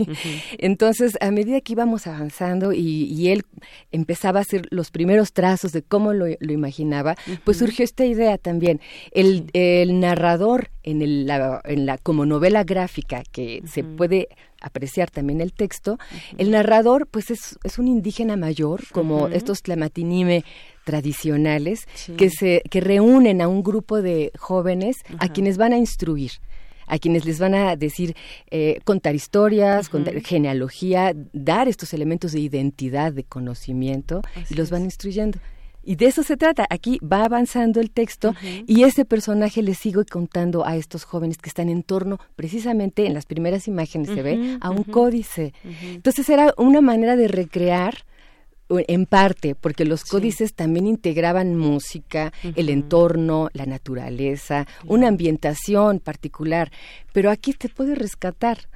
[0.58, 3.44] Entonces, a medida que íbamos avanzando y, él
[3.92, 8.82] empezaba a hacer los primeros trazos de cómo lo, imaginaba, pues surgió esta idea también.
[9.12, 14.30] El, el narrador en, el, la, en la como novela gráfica que se puede
[14.62, 15.98] apreciar también el texto,
[16.38, 20.46] el narrador pues es, es, un indígena mayor, como estos tlamatinime
[20.86, 26.32] tradicionales, que, se, que reúnen a un grupo de jóvenes a quienes van a instruir
[26.88, 28.18] a quienes les van a decir,
[28.50, 34.84] eh, contar historias, contar genealogía, dar estos elementos de identidad, de conocimiento, y los van
[34.84, 35.40] instruyendo.
[35.84, 36.66] Y de eso se trata.
[36.70, 38.34] Aquí va avanzando el texto
[38.68, 43.14] y ese personaje le sigue contando a estos jóvenes que están en torno, precisamente en
[43.14, 45.54] las primeras imágenes se ve, a un códice.
[45.82, 48.06] Entonces era una manera de recrear
[48.70, 56.72] en parte, porque los códices también integraban música, el entorno, la naturaleza, una ambientación particular,
[57.12, 58.70] pero aquí te puede rescatar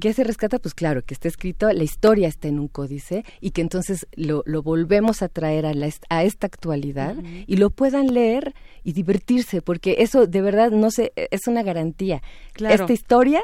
[0.00, 0.58] ¿Qué se rescata?
[0.58, 4.42] Pues claro, que está escrito, la historia está en un códice y que entonces lo,
[4.62, 7.16] volvemos a traer a, la, a esta actualidad
[7.46, 12.22] y lo puedan leer y divertirse, porque eso de verdad no sé, es una garantía.
[12.56, 13.42] Esta historia,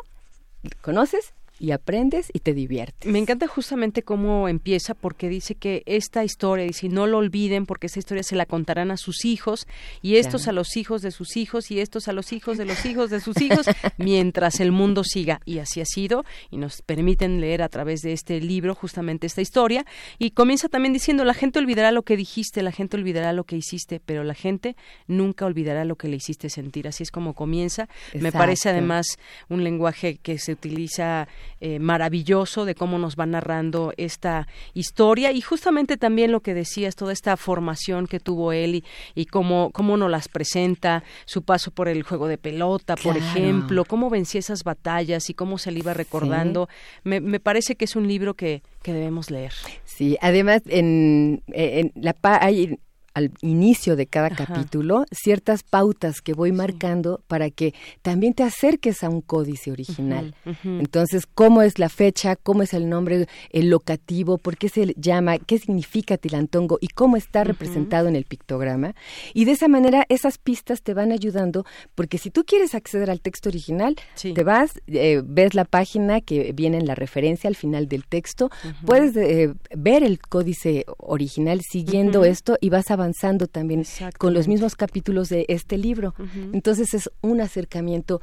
[0.81, 1.35] ¿conoces?
[1.63, 3.09] Y aprendes y te diviertes.
[3.09, 7.67] Me encanta justamente cómo empieza porque dice que esta historia, y si no lo olviden
[7.67, 9.69] porque esta historia se la contarán a sus hijos
[10.03, 12.85] y estos a los hijos de sus hijos y estos a los hijos de los
[12.85, 13.67] hijos de sus hijos
[13.97, 15.41] mientras el mundo siga.
[15.45, 19.41] Y así ha sido y nos permiten leer a través de este libro justamente esta
[19.41, 19.87] historia.
[20.19, 23.55] Y comienza también diciendo, la gente olvidará lo que dijiste, la gente olvidará lo que
[23.55, 24.75] hiciste, pero la gente
[25.07, 26.89] nunca olvidará lo que le hiciste sentir.
[26.89, 27.89] Así es como comienza.
[28.19, 29.07] Me parece además
[29.49, 31.29] un lenguaje que se utiliza
[31.65, 36.97] eh, maravilloso de cómo nos va narrando esta historia y justamente también lo que decías,
[36.97, 38.85] toda esta formación que tuvo él y,
[39.15, 43.85] y cómo, cómo nos las presenta, su paso por el juego de pelota, por ejemplo,
[43.85, 46.69] cómo vencía esas batallas y cómo se le iba recordando.
[47.05, 49.53] Me, me, parece que es un libro que, que debemos leer.
[49.85, 52.77] Sí, además en, en la hay
[53.15, 59.03] al inicio de cada capítulo ciertas pautas que voy marcando para que también te acerques
[59.03, 60.35] a un códice original.
[60.65, 62.37] Entonces, ¿cómo es la fecha?
[62.37, 64.39] ¿Cómo es el nombre, el locativo?
[64.39, 65.39] ¿Por qué se llama?
[65.39, 66.79] ¿Qué significa Tilantongo?
[66.81, 68.95] ¿Y cómo está representado en el pictograma?
[69.35, 71.65] Y de esa manera, esas pistas te van ayudando,
[71.95, 76.53] porque si tú quieres acceder al texto original, te vas, eh, ves la página que
[76.53, 78.51] viene en la referencia al final del texto,
[78.85, 83.85] puedes eh, ver el códice original siguiendo esto y vas a avanzando también
[84.19, 86.15] con los mismos capítulos de este libro.
[86.53, 88.21] Entonces es un acercamiento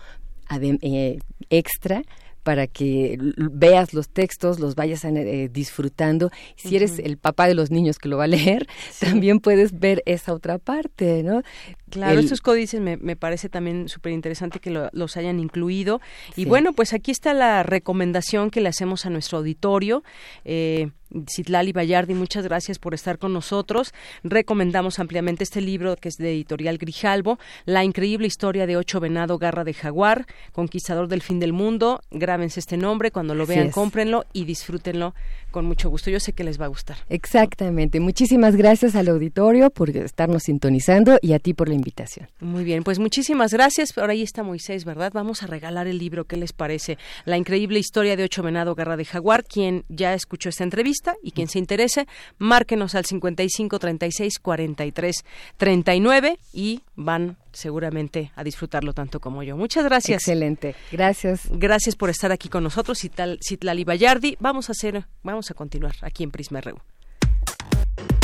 [0.49, 1.19] eh,
[1.49, 2.01] extra
[2.43, 6.31] para que veas los textos, los vayas eh, disfrutando.
[6.55, 8.67] Si eres el papá de los niños que lo va a leer,
[8.99, 11.43] también puedes ver esa otra parte, ¿no?
[11.89, 16.01] Claro, estos códices me, me parece también súper interesante que los hayan incluido.
[16.35, 20.03] Y bueno, pues aquí está la recomendación que le hacemos a nuestro auditorio.
[20.45, 20.89] Eh,
[21.27, 23.93] Citlali Bayardi, muchas gracias por estar con nosotros.
[24.23, 29.37] Recomendamos ampliamente este libro que es de editorial Grijalbo, La increíble historia de Ocho Venado
[29.37, 32.01] Garra de Jaguar, conquistador del fin del mundo.
[32.11, 35.15] Grábense este nombre, cuando lo vean, cómprenlo y disfrútenlo
[35.51, 36.11] con mucho gusto.
[36.11, 36.97] Yo sé que les va a gustar.
[37.09, 37.99] Exactamente.
[37.99, 42.29] Muchísimas gracias al auditorio por estarnos sintonizando y a ti por la invitación.
[42.39, 43.97] Muy bien, pues muchísimas gracias.
[43.97, 45.11] Ahora ahí está Moisés, ¿verdad?
[45.13, 46.25] Vamos a regalar el libro.
[46.25, 46.97] ¿Qué les parece?
[47.25, 49.43] La increíble historia de Ocho Venado Garra de Jaguar.
[49.43, 52.07] Quien ya escuchó esta entrevista y quien se interese,
[52.37, 55.15] márquenos al 55 36 43
[55.57, 59.57] 39 y van seguramente a disfrutarlo tanto como yo.
[59.57, 60.21] Muchas gracias.
[60.21, 60.75] Excelente.
[60.91, 61.41] Gracias.
[61.49, 64.37] Gracias por estar aquí con nosotros, Citlali Bayardi.
[64.39, 66.77] Vamos a hacer, vamos a continuar aquí en Prisma RU.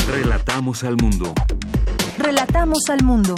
[0.08, 1.34] Relatamos al mundo.
[2.18, 3.34] Relatamos al mundo.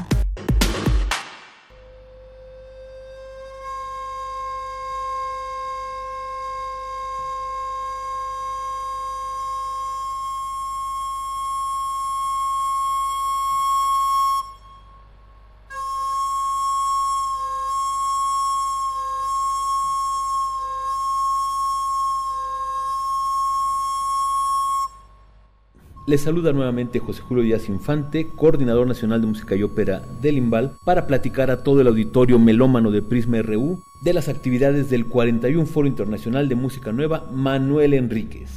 [26.09, 30.79] Les saluda nuevamente José Julio Díaz Infante, coordinador nacional de música y ópera del IMBAL,
[30.83, 35.67] para platicar a todo el auditorio melómano de Prisma RU de las actividades del 41
[35.67, 38.49] Foro Internacional de Música Nueva Manuel Enríquez.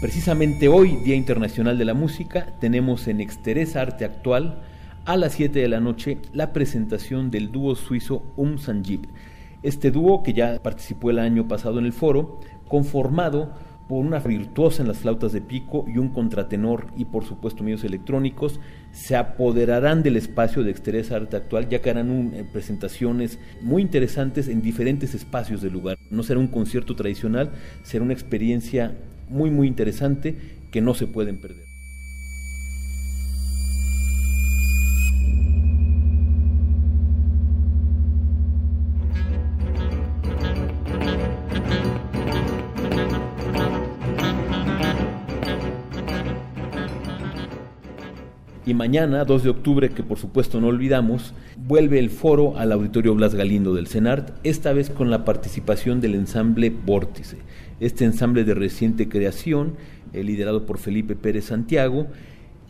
[0.00, 4.64] Precisamente hoy, Día Internacional de la Música, tenemos en Exteresa Arte Actual
[5.04, 9.02] a las 7 de la noche la presentación del dúo suizo Um Sanjib
[9.62, 13.52] este dúo, que ya participó el año pasado en el foro, conformado
[13.88, 17.82] por una virtuosa en las flautas de pico y un contratenor y por supuesto medios
[17.82, 18.60] electrónicos,
[18.92, 24.46] se apoderarán del espacio de Exteresa Arte Actual, ya que harán eh, presentaciones muy interesantes
[24.46, 25.98] en diferentes espacios del lugar.
[26.08, 27.50] No será un concierto tradicional,
[27.82, 28.96] será una experiencia
[29.28, 30.36] muy muy interesante
[30.70, 31.69] que no se pueden perder.
[48.80, 51.34] Mañana, 2 de octubre, que por supuesto no olvidamos,
[51.68, 56.14] vuelve el foro al Auditorio Blas Galindo del CENART, esta vez con la participación del
[56.14, 57.36] ensamble Vórtice.
[57.78, 59.74] Este ensamble de reciente creación,
[60.14, 62.06] eh, liderado por Felipe Pérez Santiago,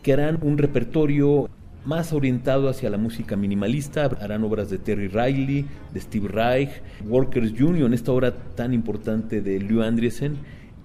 [0.03, 1.49] que harán un repertorio
[1.85, 4.09] más orientado hacia la música minimalista.
[4.19, 6.71] Harán obras de Terry Riley, de Steve Reich,
[7.07, 10.35] Workers Union, esta obra tan importante de Lou Andriesen,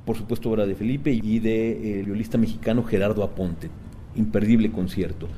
[0.05, 3.71] por supuesto obra de Felipe y de eh, violista mexicano Gerardo Aponte
[4.17, 5.29] imperdible concierto.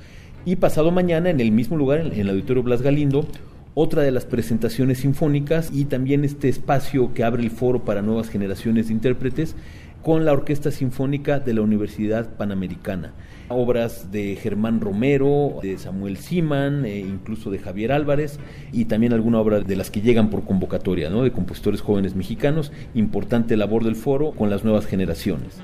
[0.45, 3.27] Y pasado mañana, en el mismo lugar, en el Auditorio Blas Galindo,
[3.75, 8.29] otra de las presentaciones sinfónicas y también este espacio que abre el foro para nuevas
[8.29, 9.55] generaciones de intérpretes,
[10.03, 13.13] con la Orquesta Sinfónica de la Universidad Panamericana.
[13.49, 18.39] Obras de Germán Romero, de Samuel Siman, e incluso de Javier Álvarez,
[18.73, 21.25] y también alguna obra de las que llegan por convocatoria, ¿no?
[21.25, 22.73] de compositores jóvenes mexicanos.
[22.95, 25.61] Importante labor del foro con las nuevas generaciones.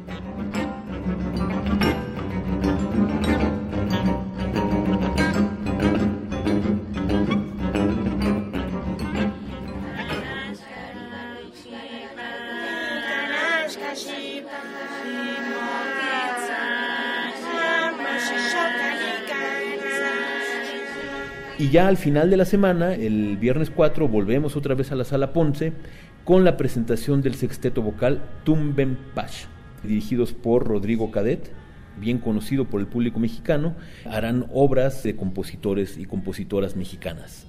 [21.64, 25.04] Y ya al final de la semana, el viernes 4, volvemos otra vez a la
[25.04, 25.72] sala Ponce
[26.22, 29.46] con la presentación del sexteto vocal Tumben Pash,
[29.82, 31.50] dirigidos por Rodrigo Cadet,
[31.98, 37.46] bien conocido por el público mexicano, harán obras de compositores y compositoras mexicanas.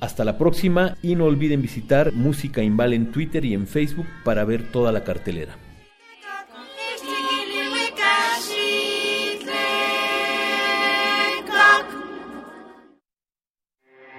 [0.00, 4.44] Hasta la próxima y no olviden visitar Música Inval en Twitter y en Facebook para
[4.44, 5.56] ver toda la cartelera.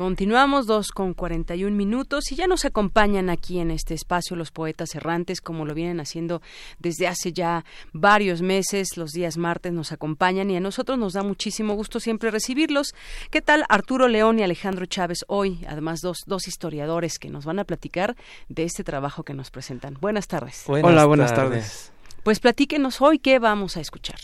[0.00, 4.94] Continuamos dos con 41 minutos y ya nos acompañan aquí en este espacio los poetas
[4.94, 6.40] errantes, como lo vienen haciendo
[6.78, 8.96] desde hace ya varios meses.
[8.96, 12.94] Los días martes nos acompañan y a nosotros nos da muchísimo gusto siempre recibirlos.
[13.30, 15.66] ¿Qué tal Arturo León y Alejandro Chávez hoy?
[15.68, 18.16] Además, dos, dos historiadores que nos van a platicar
[18.48, 19.98] de este trabajo que nos presentan.
[20.00, 20.64] Buenas tardes.
[20.66, 21.92] Hola, buenas tardes.
[22.22, 24.18] Pues platíquenos hoy qué vamos a escuchar.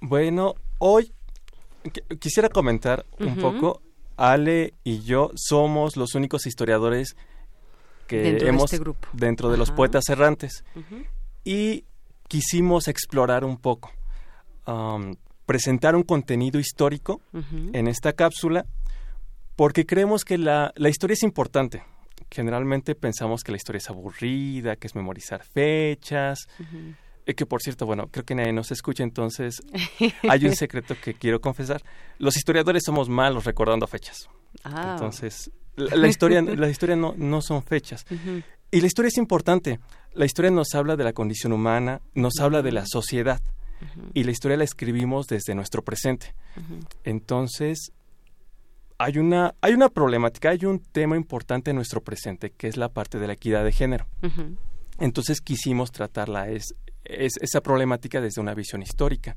[0.00, 1.12] Bueno, hoy
[2.18, 3.82] quisiera comentar un poco
[4.16, 7.16] Ale y yo somos los únicos historiadores
[8.06, 9.08] que dentro hemos de este grupo.
[9.12, 10.64] dentro de los poetas errantes
[11.44, 11.84] y
[12.28, 13.90] quisimos explorar un poco,
[14.66, 17.20] um, presentar un contenido histórico
[17.72, 18.66] en esta cápsula
[19.56, 21.82] porque creemos que la, la historia es importante.
[22.30, 26.48] Generalmente pensamos que la historia es aburrida, que es memorizar fechas.
[27.34, 29.62] Que por cierto, bueno, creo que nadie nos escucha, entonces
[30.28, 31.82] hay un secreto que quiero confesar.
[32.18, 34.28] Los historiadores somos malos recordando fechas.
[34.64, 34.92] Ah.
[34.92, 38.06] Entonces, la, la historia, la historia no, no son fechas.
[38.70, 39.80] Y la historia es importante.
[40.14, 43.40] La historia nos habla de la condición humana, nos habla de la sociedad.
[44.14, 46.34] Y la historia la escribimos desde nuestro presente.
[47.04, 47.92] Entonces,
[48.98, 52.88] hay una, hay una problemática, hay un tema importante en nuestro presente, que es la
[52.88, 54.06] parte de la equidad de género.
[54.98, 56.74] Entonces quisimos tratarla es,
[57.08, 59.36] es, esa problemática desde una visión histórica.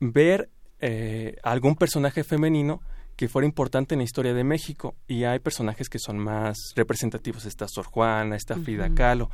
[0.00, 0.50] Ver
[0.80, 2.80] eh, algún personaje femenino
[3.16, 7.46] que fuera importante en la historia de México y hay personajes que son más representativos.
[7.46, 8.94] Está Sor Juana, está Frida.
[8.94, 9.30] Kahlo.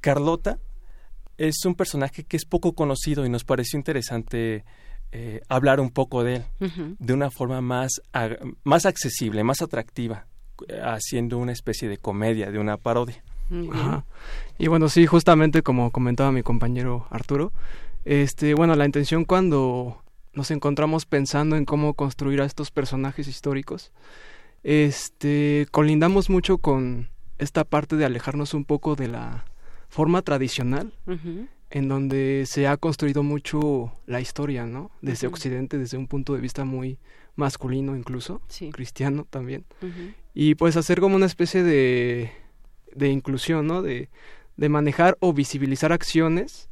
[0.00, 0.58] Carlota
[1.38, 4.64] es un personaje que es poco conocido y nos pareció interesante
[5.12, 6.44] eh, hablar un poco de él
[6.98, 8.02] de una forma más,
[8.64, 10.26] más accesible, más atractiva,
[10.82, 13.24] haciendo una especie de comedia, de una parodia.
[13.72, 14.04] Ajá.
[14.58, 17.52] Y bueno, sí, justamente como comentaba mi compañero Arturo,
[18.04, 20.02] este, bueno, la intención cuando
[20.32, 23.92] nos encontramos pensando en cómo construir a estos personajes históricos,
[24.64, 27.08] este, colindamos mucho con
[27.38, 29.44] esta parte de alejarnos un poco de la
[29.88, 30.92] forma tradicional
[31.70, 34.90] en donde se ha construido mucho la historia, ¿no?
[35.02, 35.26] Desde.
[35.26, 36.98] Occidente, desde un punto de vista muy
[37.36, 38.70] masculino incluso, Sí.
[38.70, 39.64] cristiano también.
[40.34, 42.30] Y pues hacer como una especie de,
[42.98, 43.82] de inclusión, ¿no?
[43.82, 44.08] De,
[44.56, 46.68] de manejar o visibilizar acciones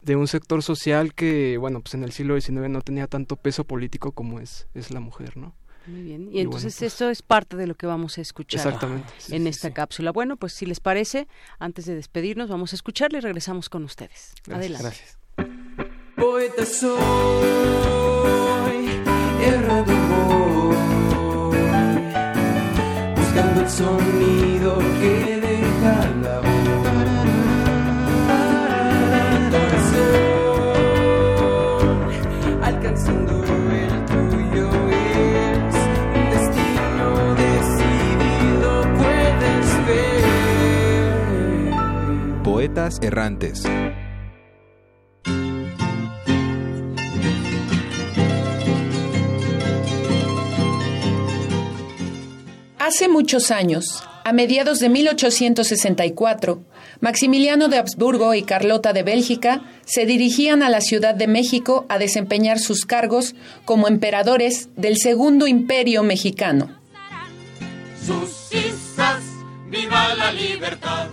[0.00, 3.64] de un sector social que, bueno, pues en el siglo XIX no tenía tanto peso
[3.64, 5.54] político como es, es la mujer, ¿no?
[5.86, 6.22] Muy bien.
[6.22, 9.12] Y, Y bueno, entonces pues- esto es parte de lo que vamos a escuchar Exactamente,
[9.18, 9.74] sí, en sí, esta sí.
[9.74, 10.10] cápsula.
[10.12, 11.28] Bueno, pues si les parece,
[11.58, 14.32] antes de despedirnos, vamos a escucharle y regresamos con ustedes.
[14.46, 14.80] Gracias.
[14.80, 14.82] Adelante.
[14.82, 15.18] Gracias.
[16.16, 16.92] Poeta soy,
[19.44, 20.76] errado voy,
[23.16, 25.41] buscando el sonido que
[42.72, 43.64] Poetas errantes.
[52.78, 56.62] Hace muchos años, a mediados de 1864,
[57.00, 61.98] Maximiliano de Habsburgo y Carlota de Bélgica se dirigían a la Ciudad de México a
[61.98, 63.34] desempeñar sus cargos
[63.66, 66.80] como emperadores del Segundo Imperio Mexicano.
[68.00, 69.22] sus isas,
[69.68, 71.08] viva la libertad.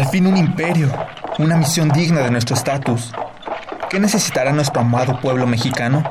[0.00, 0.90] Al fin un imperio,
[1.38, 3.12] una misión digna de nuestro estatus.
[3.90, 6.02] ¿Qué necesitará nuestro amado pueblo mexicano?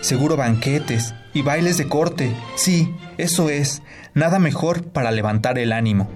[0.00, 2.36] Seguro banquetes y bailes de corte.
[2.54, 3.82] Sí, eso es.
[4.14, 6.08] Nada mejor para levantar el ánimo.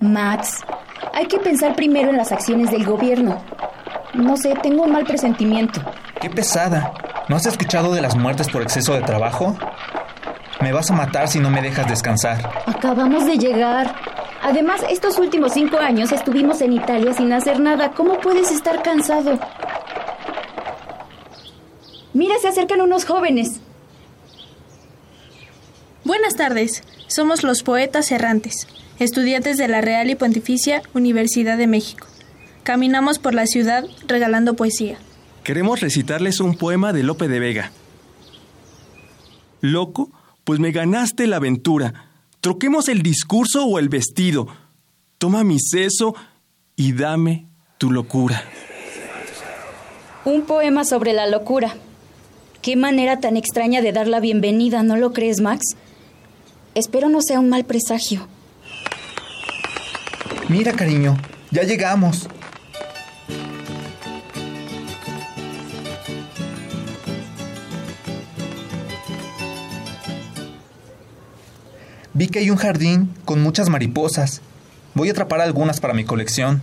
[0.00, 0.64] Max,
[1.14, 3.40] hay que pensar primero en las acciones del gobierno.
[4.14, 5.80] No sé, tengo un mal presentimiento.
[6.20, 6.92] ¡Qué pesada!
[7.28, 9.56] ¿No has escuchado de las muertes por exceso de trabajo?
[10.60, 12.50] Me vas a matar si no me dejas descansar.
[12.66, 13.94] Acabamos de llegar.
[14.42, 17.92] Además, estos últimos cinco años estuvimos en Italia sin hacer nada.
[17.92, 19.38] ¿Cómo puedes estar cansado?
[22.14, 23.60] Mira, se acercan unos jóvenes.
[26.04, 26.82] Buenas tardes.
[27.06, 28.66] Somos los poetas errantes,
[28.98, 32.06] estudiantes de la Real y Pontificia Universidad de México.
[32.62, 34.98] Caminamos por la ciudad regalando poesía.
[35.44, 37.72] Queremos recitarles un poema de Lope de Vega.
[39.60, 40.10] Loco,
[40.44, 42.09] pues me ganaste la aventura.
[42.40, 44.48] Troquemos el discurso o el vestido.
[45.18, 46.14] Toma mi seso
[46.74, 47.46] y dame
[47.76, 48.42] tu locura.
[50.24, 51.74] Un poema sobre la locura.
[52.62, 55.76] Qué manera tan extraña de dar la bienvenida, ¿no lo crees, Max?
[56.74, 58.26] Espero no sea un mal presagio.
[60.48, 61.16] Mira, cariño,
[61.50, 62.26] ya llegamos.
[72.30, 74.40] Que hay un jardín con muchas mariposas.
[74.94, 76.62] Voy a atrapar algunas para mi colección.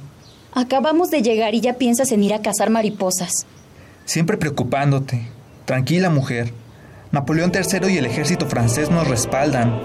[0.54, 3.46] Acabamos de llegar y ya piensas en ir a cazar mariposas.
[4.06, 5.28] Siempre preocupándote.
[5.66, 6.54] Tranquila, mujer.
[7.12, 9.80] Napoleón III y el ejército francés nos respaldan.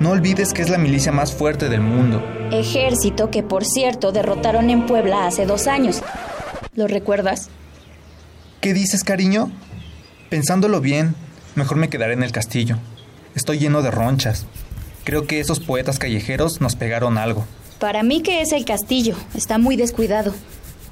[0.00, 2.22] No olvides que es la milicia más fuerte del mundo.
[2.52, 6.02] Ejército que, por cierto, derrotaron en Puebla hace dos años.
[6.74, 7.50] ¿Lo recuerdas?
[8.60, 9.50] ¿Qué dices, cariño?
[10.30, 11.14] Pensándolo bien,
[11.56, 12.78] mejor me quedaré en el castillo.
[13.34, 14.46] Estoy lleno de ronchas.
[15.08, 17.46] Creo que esos poetas callejeros nos pegaron algo.
[17.80, 19.16] Para mí que es el castillo.
[19.34, 20.34] Está muy descuidado.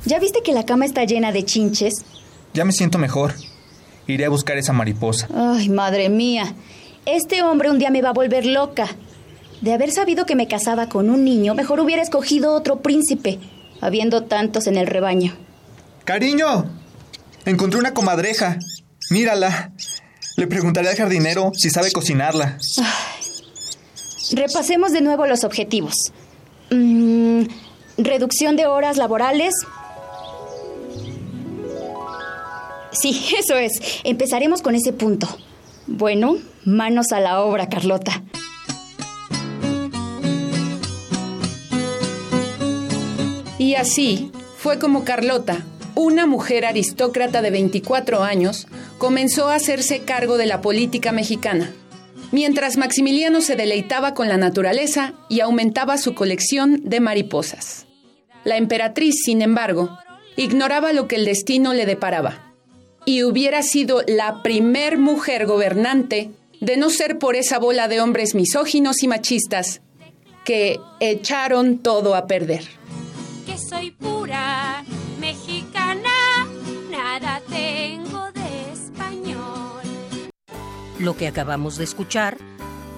[0.06, 1.92] ¿Ya viste que la cama está llena de chinches?
[2.54, 3.34] Ya me siento mejor.
[4.06, 5.28] Iré a buscar esa mariposa.
[5.34, 6.54] Ay, madre mía.
[7.04, 8.88] Este hombre un día me va a volver loca.
[9.60, 13.38] De haber sabido que me casaba con un niño, mejor hubiera escogido otro príncipe,
[13.82, 15.36] habiendo tantos en el rebaño.
[16.06, 16.64] ¡Cariño!
[17.44, 18.58] Encontré una comadreja.
[19.10, 19.72] Mírala.
[20.38, 22.56] Le preguntaré al jardinero si sabe cocinarla.
[22.78, 23.15] Ay.
[24.32, 26.12] Repasemos de nuevo los objetivos.
[26.70, 27.42] Mm,
[27.98, 29.54] reducción de horas laborales.
[32.92, 34.00] Sí, eso es.
[34.04, 35.28] Empezaremos con ese punto.
[35.86, 38.22] Bueno, manos a la obra, Carlota.
[43.58, 48.66] Y así fue como Carlota, una mujer aristócrata de 24 años,
[48.98, 51.72] comenzó a hacerse cargo de la política mexicana,
[52.32, 57.86] mientras Maximiliano se deleitaba con la naturaleza y aumentaba su colección de mariposas.
[58.44, 59.98] La emperatriz, sin embargo,
[60.36, 62.54] ignoraba lo que el destino le deparaba,
[63.04, 66.30] y hubiera sido la primer mujer gobernante
[66.60, 69.80] de no ser por esa bola de hombres misóginos y machistas
[70.44, 72.64] que echaron todo a perder.
[80.98, 82.38] Lo que acabamos de escuchar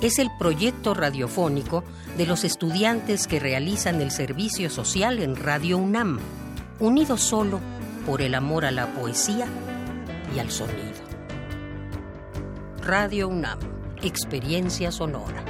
[0.01, 1.83] es el proyecto radiofónico
[2.17, 6.21] de los estudiantes que realizan el servicio social en Radio UNAM,
[6.79, 7.61] unidos solo
[8.07, 9.47] por el amor a la poesía
[10.35, 10.99] y al sonido.
[12.83, 13.59] Radio UNAM,
[14.03, 15.45] experiencia sonora.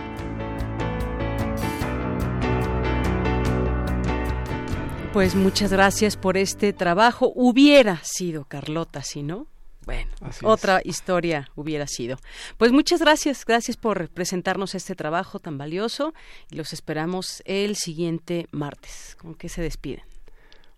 [5.12, 7.30] Pues muchas gracias por este trabajo.
[7.34, 9.46] Hubiera sido Carlota, si no.
[9.88, 12.18] Bueno, Así otra historia hubiera sido.
[12.58, 16.12] Pues muchas gracias, gracias por presentarnos este trabajo tan valioso
[16.50, 19.16] y los esperamos el siguiente martes.
[19.18, 20.04] ¿Con qué se despiden?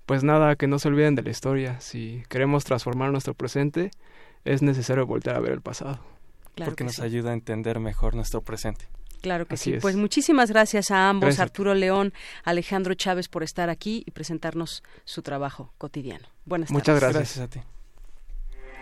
[0.07, 1.81] Pues nada, que no se olviden de la historia.
[1.81, 3.91] Si queremos transformar nuestro presente,
[4.45, 5.99] es necesario volver a ver el pasado.
[6.55, 7.03] Claro porque que nos sí.
[7.03, 8.87] ayuda a entender mejor nuestro presente.
[9.23, 9.77] Claro que Así sí.
[9.79, 9.83] es.
[9.83, 11.41] Pues muchísimas gracias a ambos, Gracias.
[11.43, 12.13] Arturo León,
[12.45, 16.29] Alejandro Chávez, por estar aquí y presentarnos su trabajo cotidiano.
[16.45, 17.15] Buenas Muchas tardes.
[17.17, 17.37] gracias.
[17.39, 17.70] Gracias a ti.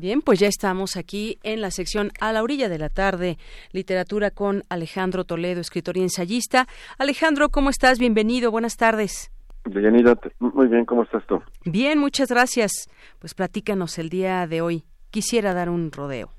[0.00, 3.36] Bien, pues ya estamos aquí en la sección A la orilla de la tarde,
[3.72, 6.66] literatura con Alejandro Toledo, escritor y ensayista.
[6.98, 7.98] Alejandro, ¿cómo estás?
[7.98, 9.30] Bienvenido, buenas tardes.
[9.66, 11.42] Bienvenida, muy bien, ¿cómo estás tú?
[11.66, 12.88] Bien, muchas gracias.
[13.18, 14.84] Pues platícanos el día de hoy.
[15.10, 16.30] Quisiera dar un rodeo,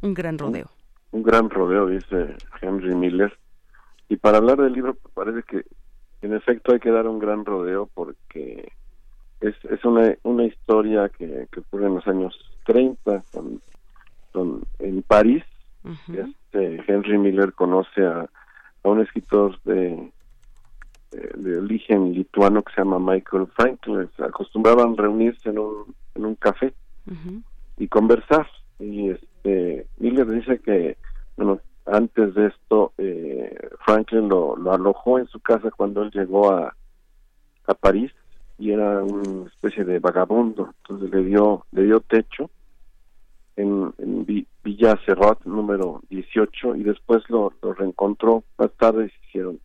[0.00, 0.70] un gran rodeo.
[1.10, 3.36] Un, gran rodeo, dice Henry Miller.
[4.08, 5.64] Y para hablar del libro, parece que
[6.22, 8.70] en efecto hay que dar un gran rodeo porque
[9.40, 13.22] es, es una, una historia que, que ocurre en los años 30
[14.32, 15.42] con, en París.
[16.12, 18.28] este, Henry Miller conoce a,
[18.82, 20.12] un escritor de,
[21.10, 24.08] de, origen lituano que se llama Michael Franklin.
[24.18, 26.74] Acostumbraban reunirse en un, en un café
[27.78, 28.46] y conversar.
[28.78, 30.98] Y este Miller dice que,
[31.36, 36.52] bueno, antes de esto, eh, Franklin lo, lo alojó en su casa cuando él llegó
[36.52, 36.74] a,
[37.66, 38.12] a París
[38.58, 42.50] y era una especie de vagabundo, entonces le dio le dio techo
[43.58, 48.44] en, en Villa Cerrot número 18 y después lo, reencontró.
[48.56, 49.60] Más tarde se hicieron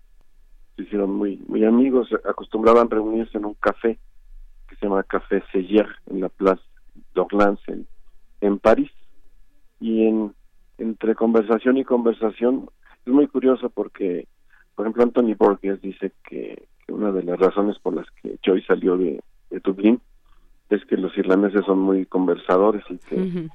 [0.76, 4.00] se hicieron muy muy amigos acostumbraban reunirse en un café
[4.68, 6.64] que se llama Café Seller en la Place
[7.14, 7.86] d'Orlans en,
[8.42, 8.92] en París.
[9.80, 10.34] Y en
[10.80, 12.70] entre conversación y conversación
[13.06, 14.28] es muy curioso porque
[14.74, 18.98] por ejemplo Anthony Borges dice que, una de las razones por las que Joy salió
[18.98, 20.02] de, de Dublín
[20.70, 23.50] es que los irlandeses son muy conversadores y que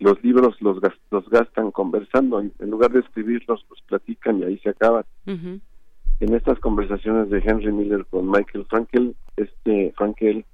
[0.00, 0.78] los libros los,
[1.10, 5.04] los gastan conversando, en lugar de escribirlos, los platican y ahí se acaban.
[5.26, 10.44] En estas conversaciones de Henry Miller con Michael Frankel, este Frankel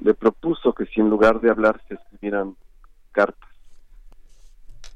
[0.00, 2.56] le propuso que si en lugar de hablar se escribieran
[3.12, 3.48] cartas.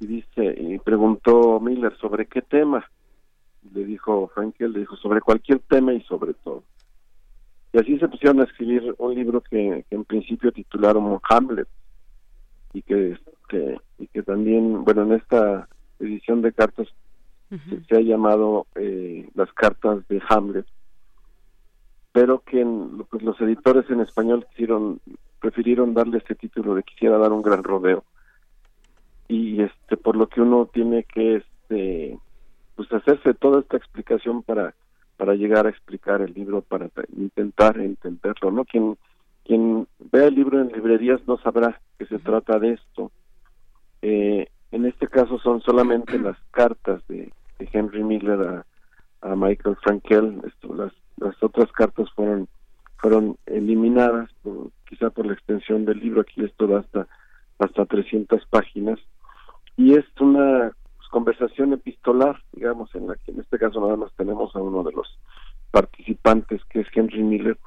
[0.01, 2.85] Y dice, y preguntó Miller sobre qué tema.
[3.73, 6.65] Le dijo Frankel, le dijo sobre cualquier tema y sobre todo.
[7.73, 11.69] Y así se pusieron a escribir un libro que, que en principio titularon Hamlet
[12.77, 16.89] y que que, y que también, bueno, en esta edición de cartas
[17.89, 20.67] se, ha llamado eh, las cartas de Hamlet,
[22.13, 22.67] pero que
[23.09, 25.01] pues, los editores en español quisieron,
[25.41, 28.05] prefirieron darle este título de quisiera dar un gran rodeo
[29.29, 32.19] y este por lo que uno tiene que este
[32.77, 34.75] pues hacerse toda esta explicación para
[35.17, 38.97] para llegar a explicar el libro para intentar entenderlo no quien
[39.47, 43.11] quien vea el libro en librerías no sabrá que se trata de esto
[44.03, 48.65] eh, en este caso son solamente las cartas de, Henry Miller
[49.23, 50.41] a, Michael Frankel.
[50.77, 52.49] las, las otras cartas fueron
[52.99, 54.31] fueron eliminadas,
[54.89, 56.21] quizá por la extensión del libro.
[56.21, 57.07] Aquí esto da hasta,
[57.59, 58.99] hasta 300 páginas.
[59.77, 64.13] Y es una pues, conversación epistolar, digamos, en la que en este caso nada más
[64.17, 65.19] tenemos a uno de los
[65.71, 67.59] participantes, que es Henry Miller.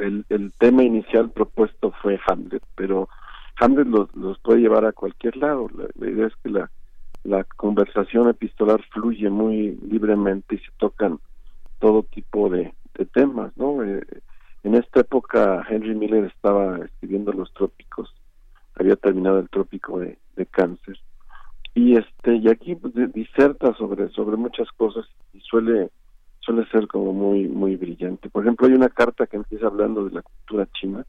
[0.00, 3.08] El, el tema inicial propuesto fue Hamlet, pero
[3.60, 5.68] Hamlet los, puede llevar a cualquier lado.
[5.96, 6.70] La, idea es que la,
[7.24, 11.20] la conversación epistolar fluye muy libremente y se tocan
[11.78, 12.74] todo tipo de,
[13.14, 13.82] temas, ¿no?
[13.82, 14.02] Eh,
[14.62, 18.14] en esta época Henry Miller estaba escribiendo los trópicos,
[18.74, 20.18] había terminado el trópico de,
[20.50, 20.98] cáncer
[21.74, 25.90] y este y aquí pues, diserta sobre sobre muchas cosas y suele
[26.40, 28.28] suele ser como muy muy brillante.
[28.28, 31.04] Por ejemplo, hay una carta que empieza hablando de la cultura china.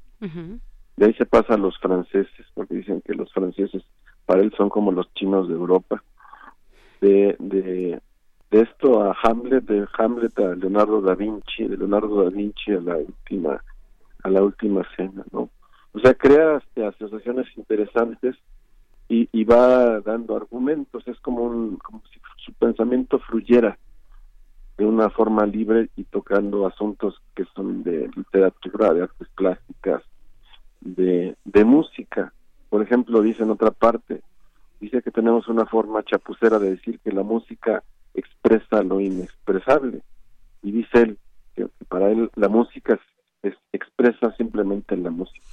[0.98, 3.84] De ahí se pasa a los franceses, porque dicen que los franceses
[4.26, 6.04] para él son como los chinos de Europa.
[7.00, 8.00] De, de,
[8.52, 12.82] de esto a Hamlet, de Hamlet a Leonardo da Vinci, de Leonardo da Vinci a
[12.82, 13.64] la última,
[14.24, 15.50] a la última cena, ¿no?
[15.94, 18.36] O sea, crea este, asociaciones interesantes
[19.10, 23.78] y, y va dando argumentos, es como, un, como si su pensamiento fluyera
[25.02, 30.04] una forma libre y tocando asuntos que son de literatura, de artes plásticas,
[30.80, 32.32] de, música.
[32.70, 34.22] Por ejemplo, dice en otra parte,
[34.80, 37.84] dice que tenemos una forma chapucera de decir que la música
[38.14, 40.04] expresa lo inexpresable.
[40.62, 41.18] Y dice él
[41.56, 43.00] que para él la música
[43.42, 45.48] es, expresa simplemente la música.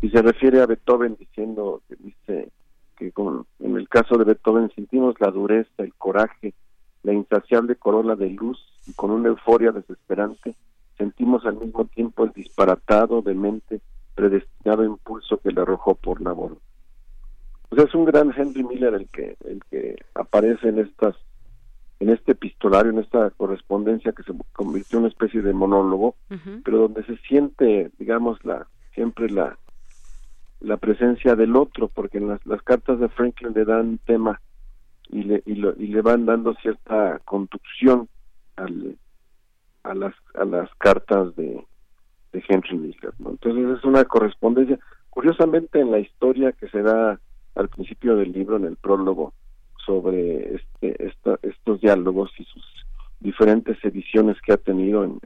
[0.00, 2.50] Y se refiere a Beethoven diciendo dice
[2.96, 3.12] que
[3.60, 6.54] en el caso de Beethoven sentimos la dureza, el coraje,
[7.02, 10.54] la insaciable corola de luz y con una euforia desesperante
[10.96, 13.80] sentimos al mismo tiempo el disparatado, demente
[14.14, 16.58] predestinado impulso que le arrojó por la borda.
[17.68, 21.14] Pues es un gran Henry Miller el que el que aparece en estas
[22.00, 26.14] en este epistolario, en esta correspondencia que se convirtió en una especie de monólogo,
[26.64, 29.56] pero donde se siente, digamos, la siempre la
[30.60, 34.40] la presencia del otro, porque en las, las cartas de Franklin le dan tema
[35.10, 38.08] y le, y, y le van dando cierta conducción
[38.56, 38.96] al,
[39.82, 41.64] a las a las cartas de,
[42.32, 43.14] de Henry Miller.
[43.18, 43.30] ¿no?
[43.30, 44.78] Entonces es una correspondencia.
[45.10, 47.18] curiosamente en la historia que se da
[47.54, 49.32] al principio del libro, en el prólogo,
[49.84, 51.12] sobre este,
[51.42, 52.64] estos diálogos y sus
[53.20, 55.18] diferentes ediciones que ha tenido en,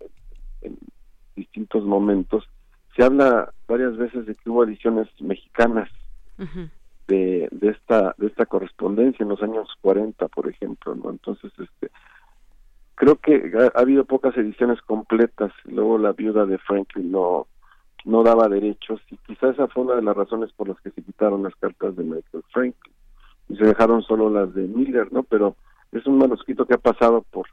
[1.34, 2.44] distintos momentos,
[2.94, 5.88] se habla varias veces de que hubo ediciones mexicanas
[7.06, 11.10] de, esta de esta correspondencia en los años 40, por ejemplo, ¿no?
[11.10, 11.90] Entonces, este
[12.94, 17.46] creo que ha, habido pocas ediciones completas, luego la viuda de Franklin no
[18.04, 21.02] no daba derechos y quizás esa fue una de las razones por las que se
[21.02, 22.94] quitaron las cartas de Michael Franklin
[23.48, 25.22] y se dejaron solo las de Miller, ¿no?
[25.22, 25.56] Pero
[25.92, 27.46] es un manuscrito que ha pasado por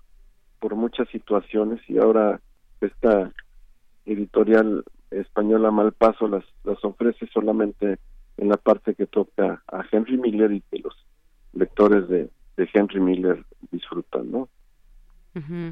[0.59, 2.41] por muchas situaciones y ahora
[2.81, 3.31] esta
[4.05, 7.97] editorial española Malpaso las las ofrece solamente
[8.39, 10.95] en la parte que toca a Henry Miller y que los
[11.53, 14.49] lectores de, de Henry Miller disfrutan, ¿no?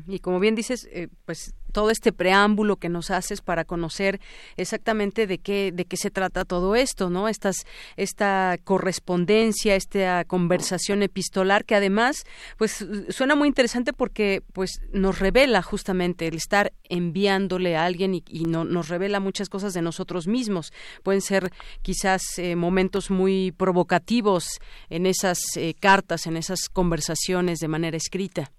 [0.07, 4.19] Y como bien dices, eh, pues todo este preámbulo que nos haces para conocer
[4.55, 7.27] exactamente de qué de qué se trata todo esto, ¿no?
[7.27, 7.65] Estas
[7.97, 12.23] esta correspondencia, esta conversación epistolar que además
[12.57, 18.45] pues suena muy interesante porque pues nos revela justamente el estar enviándole a alguien y,
[18.45, 20.71] no, nos revela muchas cosas de nosotros mismos.
[21.03, 21.51] Pueden ser
[21.81, 24.47] quizás eh, momentos muy provocativos
[24.89, 28.51] en esas eh, cartas, en esas conversaciones de manera escrita.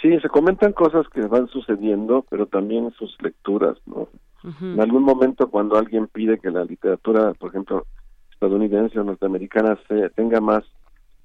[0.00, 4.08] Sí, se comentan cosas que van sucediendo, pero también sus lecturas, ¿no?
[4.42, 7.86] En algún momento cuando alguien pide que la literatura, por ejemplo,
[8.32, 10.64] estadounidense o norteamericana se, tenga más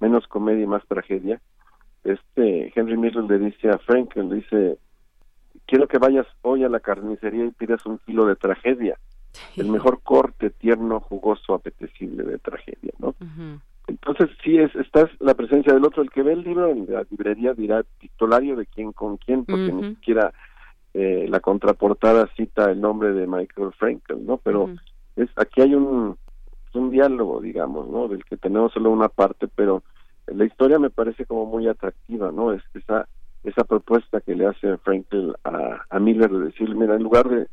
[0.02, 1.40] menos comedia y más tragedia,
[2.04, 4.78] este Henry Miller le dice a Frank, le dice,
[5.66, 8.98] quiero que vayas hoy a la carnicería y pidas un kilo de tragedia,
[9.56, 13.16] el mejor corte tierno, jugoso, apetecible de tragedia, ¿no?
[13.88, 16.02] Entonces sí es está la presencia del otro.
[16.02, 19.72] El que ve el libro en la librería dirá pistolario de quién con quién, porque
[19.72, 20.34] ni siquiera
[20.94, 24.38] eh, la contraportada cita el nombre de Michael Frankel, ¿no?
[24.38, 24.70] Pero
[25.16, 26.18] es aquí hay un
[26.76, 28.08] un diálogo, digamos, ¿no?
[28.08, 29.84] Del que tenemos solo una parte, pero
[30.28, 32.52] la historia me parece como muy atractiva, ¿no?
[32.52, 33.08] Es esa
[33.44, 37.48] esa propuesta que le hace Frankel a, a Miller de decir, mira, en lugar de,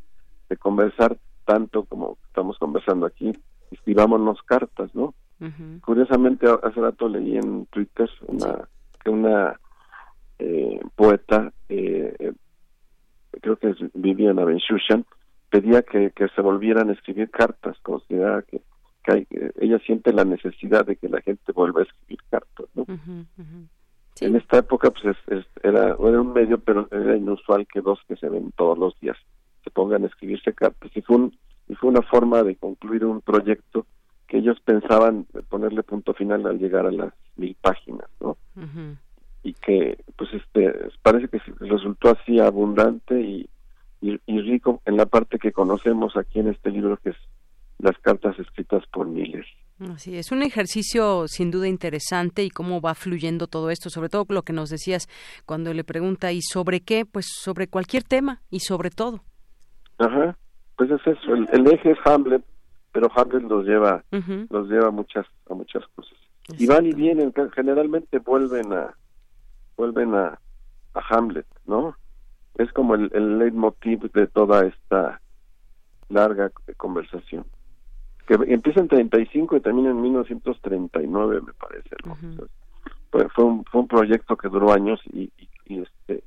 [0.48, 3.30] de conversar tanto como estamos conversando aquí,
[3.70, 5.14] escribámonos cartas, ¿no?
[5.80, 8.68] Curiosamente, hace rato leí en Twitter una,
[9.02, 9.58] que una
[10.38, 12.32] eh, poeta, eh, eh,
[13.40, 15.04] creo que es Viviana Benchushan,
[15.50, 18.60] pedía que, que se volvieran a escribir cartas, consideraba que,
[19.04, 19.26] que
[19.60, 22.86] ella siente la necesidad de que la gente vuelva a escribir cartas, ¿no?
[24.20, 25.16] En esta época pues
[25.62, 29.16] era, era un medio, pero era inusual que dos que se ven todos los días
[29.64, 30.90] se pongan a escribirse cartas.
[30.94, 31.38] Y fue, un,
[31.68, 33.86] y fue una forma de concluir un proyecto
[34.32, 38.38] que ellos pensaban ponerle punto final al llegar a las mil páginas, ¿no?
[39.42, 40.72] Y que, pues, este,
[41.02, 43.46] parece que resultó así abundante y,
[44.00, 47.16] y, rico en la parte que conocemos aquí en este libro, que es
[47.78, 49.44] las cartas escritas por miles.
[49.80, 54.24] Así es, un ejercicio sin duda interesante y cómo va fluyendo todo esto, sobre todo
[54.30, 55.08] lo que nos decías
[55.44, 57.04] cuando le pregunta, ¿y sobre qué?
[57.04, 59.24] Pues sobre cualquier tema y sobre todo.
[59.98, 60.38] Ajá,
[60.76, 62.42] pues es eso, el eje es Hamlet,
[62.92, 64.04] pero Hamlet los lleva
[64.50, 66.16] los lleva a muchas a muchas cosas.
[66.58, 68.94] Y van y vienen generalmente vuelven a
[69.76, 70.38] vuelven a,
[70.94, 71.96] a Hamlet no
[72.56, 75.20] es como el, el leitmotiv de toda esta
[76.08, 77.46] larga conversación
[78.26, 82.16] que empieza en 35 y termina en 1939 me parece ¿no?
[83.34, 85.32] fue un fue un proyecto que duró años y,
[85.66, 86.24] y, este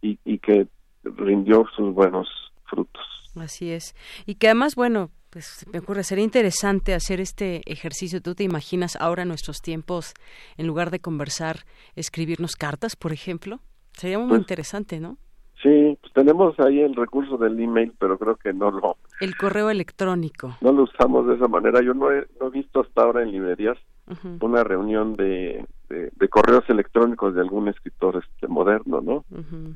[0.00, 0.66] y, y que
[1.04, 2.28] rindió sus buenos
[2.64, 3.02] frutos.
[3.36, 3.94] Así es.
[4.26, 8.20] Y que además bueno pues me ocurre, sería interesante hacer este ejercicio.
[8.20, 10.12] ¿Tú te imaginas ahora nuestros tiempos,
[10.58, 11.60] en lugar de conversar,
[11.96, 13.60] escribirnos cartas, por ejemplo?
[13.92, 15.16] Sería muy pues interesante, ¿no?
[15.62, 18.96] Sí, pues tenemos ahí el recurso del email, pero creo que no lo...
[19.20, 20.56] El correo electrónico.
[20.60, 21.80] No lo usamos de esa manera.
[21.82, 23.78] Yo no he, no he visto hasta ahora en librerías
[24.40, 29.24] una reunión de, de, correos electrónicos de algún escritor este moderno, ¿no?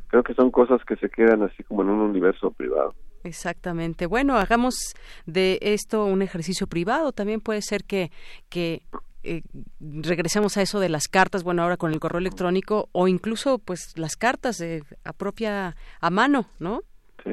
[0.08, 2.94] Creo que son cosas que se quedan así como en un universo privado.
[3.26, 4.06] Exactamente.
[4.06, 4.94] Bueno, hagamos
[5.26, 7.10] de esto un ejercicio privado.
[7.10, 8.12] También puede ser que,
[8.48, 8.82] que
[9.24, 9.42] eh,
[9.80, 13.98] regresemos a eso de las cartas, bueno, ahora con el correo electrónico o incluso pues
[13.98, 16.82] las cartas de, a propia, a mano, ¿no?
[17.24, 17.32] Sí.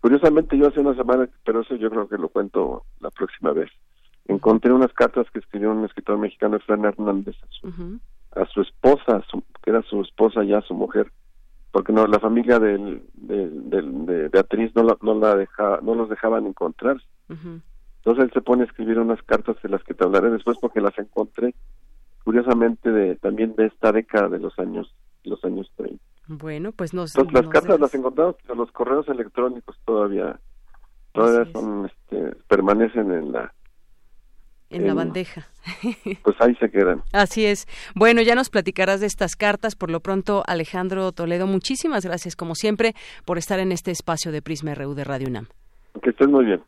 [0.00, 3.70] Curiosamente yo hace una semana, pero eso yo creo que lo cuento la próxima vez,
[4.28, 7.98] encontré unas cartas que escribió un escritor mexicano, Fran Hernández, a su,
[8.36, 9.24] a su esposa,
[9.62, 11.10] que era su esposa ya, su mujer,
[11.72, 16.46] porque no la familia del, de Beatriz no la, no la deja, no los dejaban
[16.46, 17.06] encontrarse.
[17.28, 20.82] Entonces él se pone a escribir unas cartas de las que te hablaré después porque
[20.82, 21.54] las encontré
[22.24, 24.94] curiosamente de también de esta década de los años
[25.24, 26.02] los años 30.
[26.28, 30.38] Bueno, pues nos Entonces las cartas las encontramos, pero los correos electrónicos todavía
[31.12, 33.52] todavía son este, permanecen en la
[34.72, 35.48] en la bandeja.
[36.24, 37.02] Pues ahí se quedan.
[37.12, 37.66] Así es.
[37.94, 39.76] Bueno, ya nos platicarás de estas cartas.
[39.76, 42.94] Por lo pronto, Alejandro Toledo, muchísimas gracias, como siempre,
[43.24, 45.46] por estar en este espacio de Prisma RU de Radio UNAM.
[46.00, 46.62] Que estés muy bien.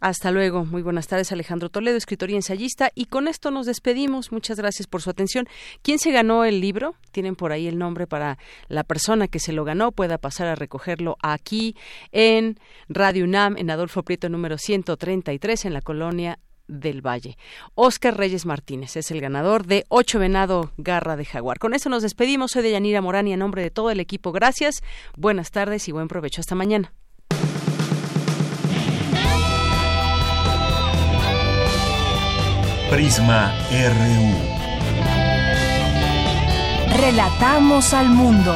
[0.00, 0.64] Hasta luego.
[0.64, 2.90] Muy buenas tardes, Alejandro Toledo, escritor y ensayista.
[2.94, 4.32] Y con esto nos despedimos.
[4.32, 5.46] Muchas gracias por su atención.
[5.82, 6.94] ¿Quién se ganó el libro?
[7.12, 8.38] Tienen por ahí el nombre para
[8.68, 9.92] la persona que se lo ganó.
[9.92, 11.76] Pueda pasar a recogerlo aquí
[12.12, 12.56] en
[12.88, 17.36] Radio UNAM, en Adolfo Prieto número 133, en la colonia del Valle.
[17.74, 21.58] Oscar Reyes Martínez es el ganador de Ocho Venado Garra de Jaguar.
[21.58, 22.52] Con eso nos despedimos.
[22.52, 24.82] Soy de Yanira Morán y en nombre de todo el equipo, gracias,
[25.16, 26.40] buenas tardes y buen provecho.
[26.40, 26.92] Hasta mañana.
[32.90, 34.62] Prisma RU.
[37.00, 38.54] Relatamos al mundo.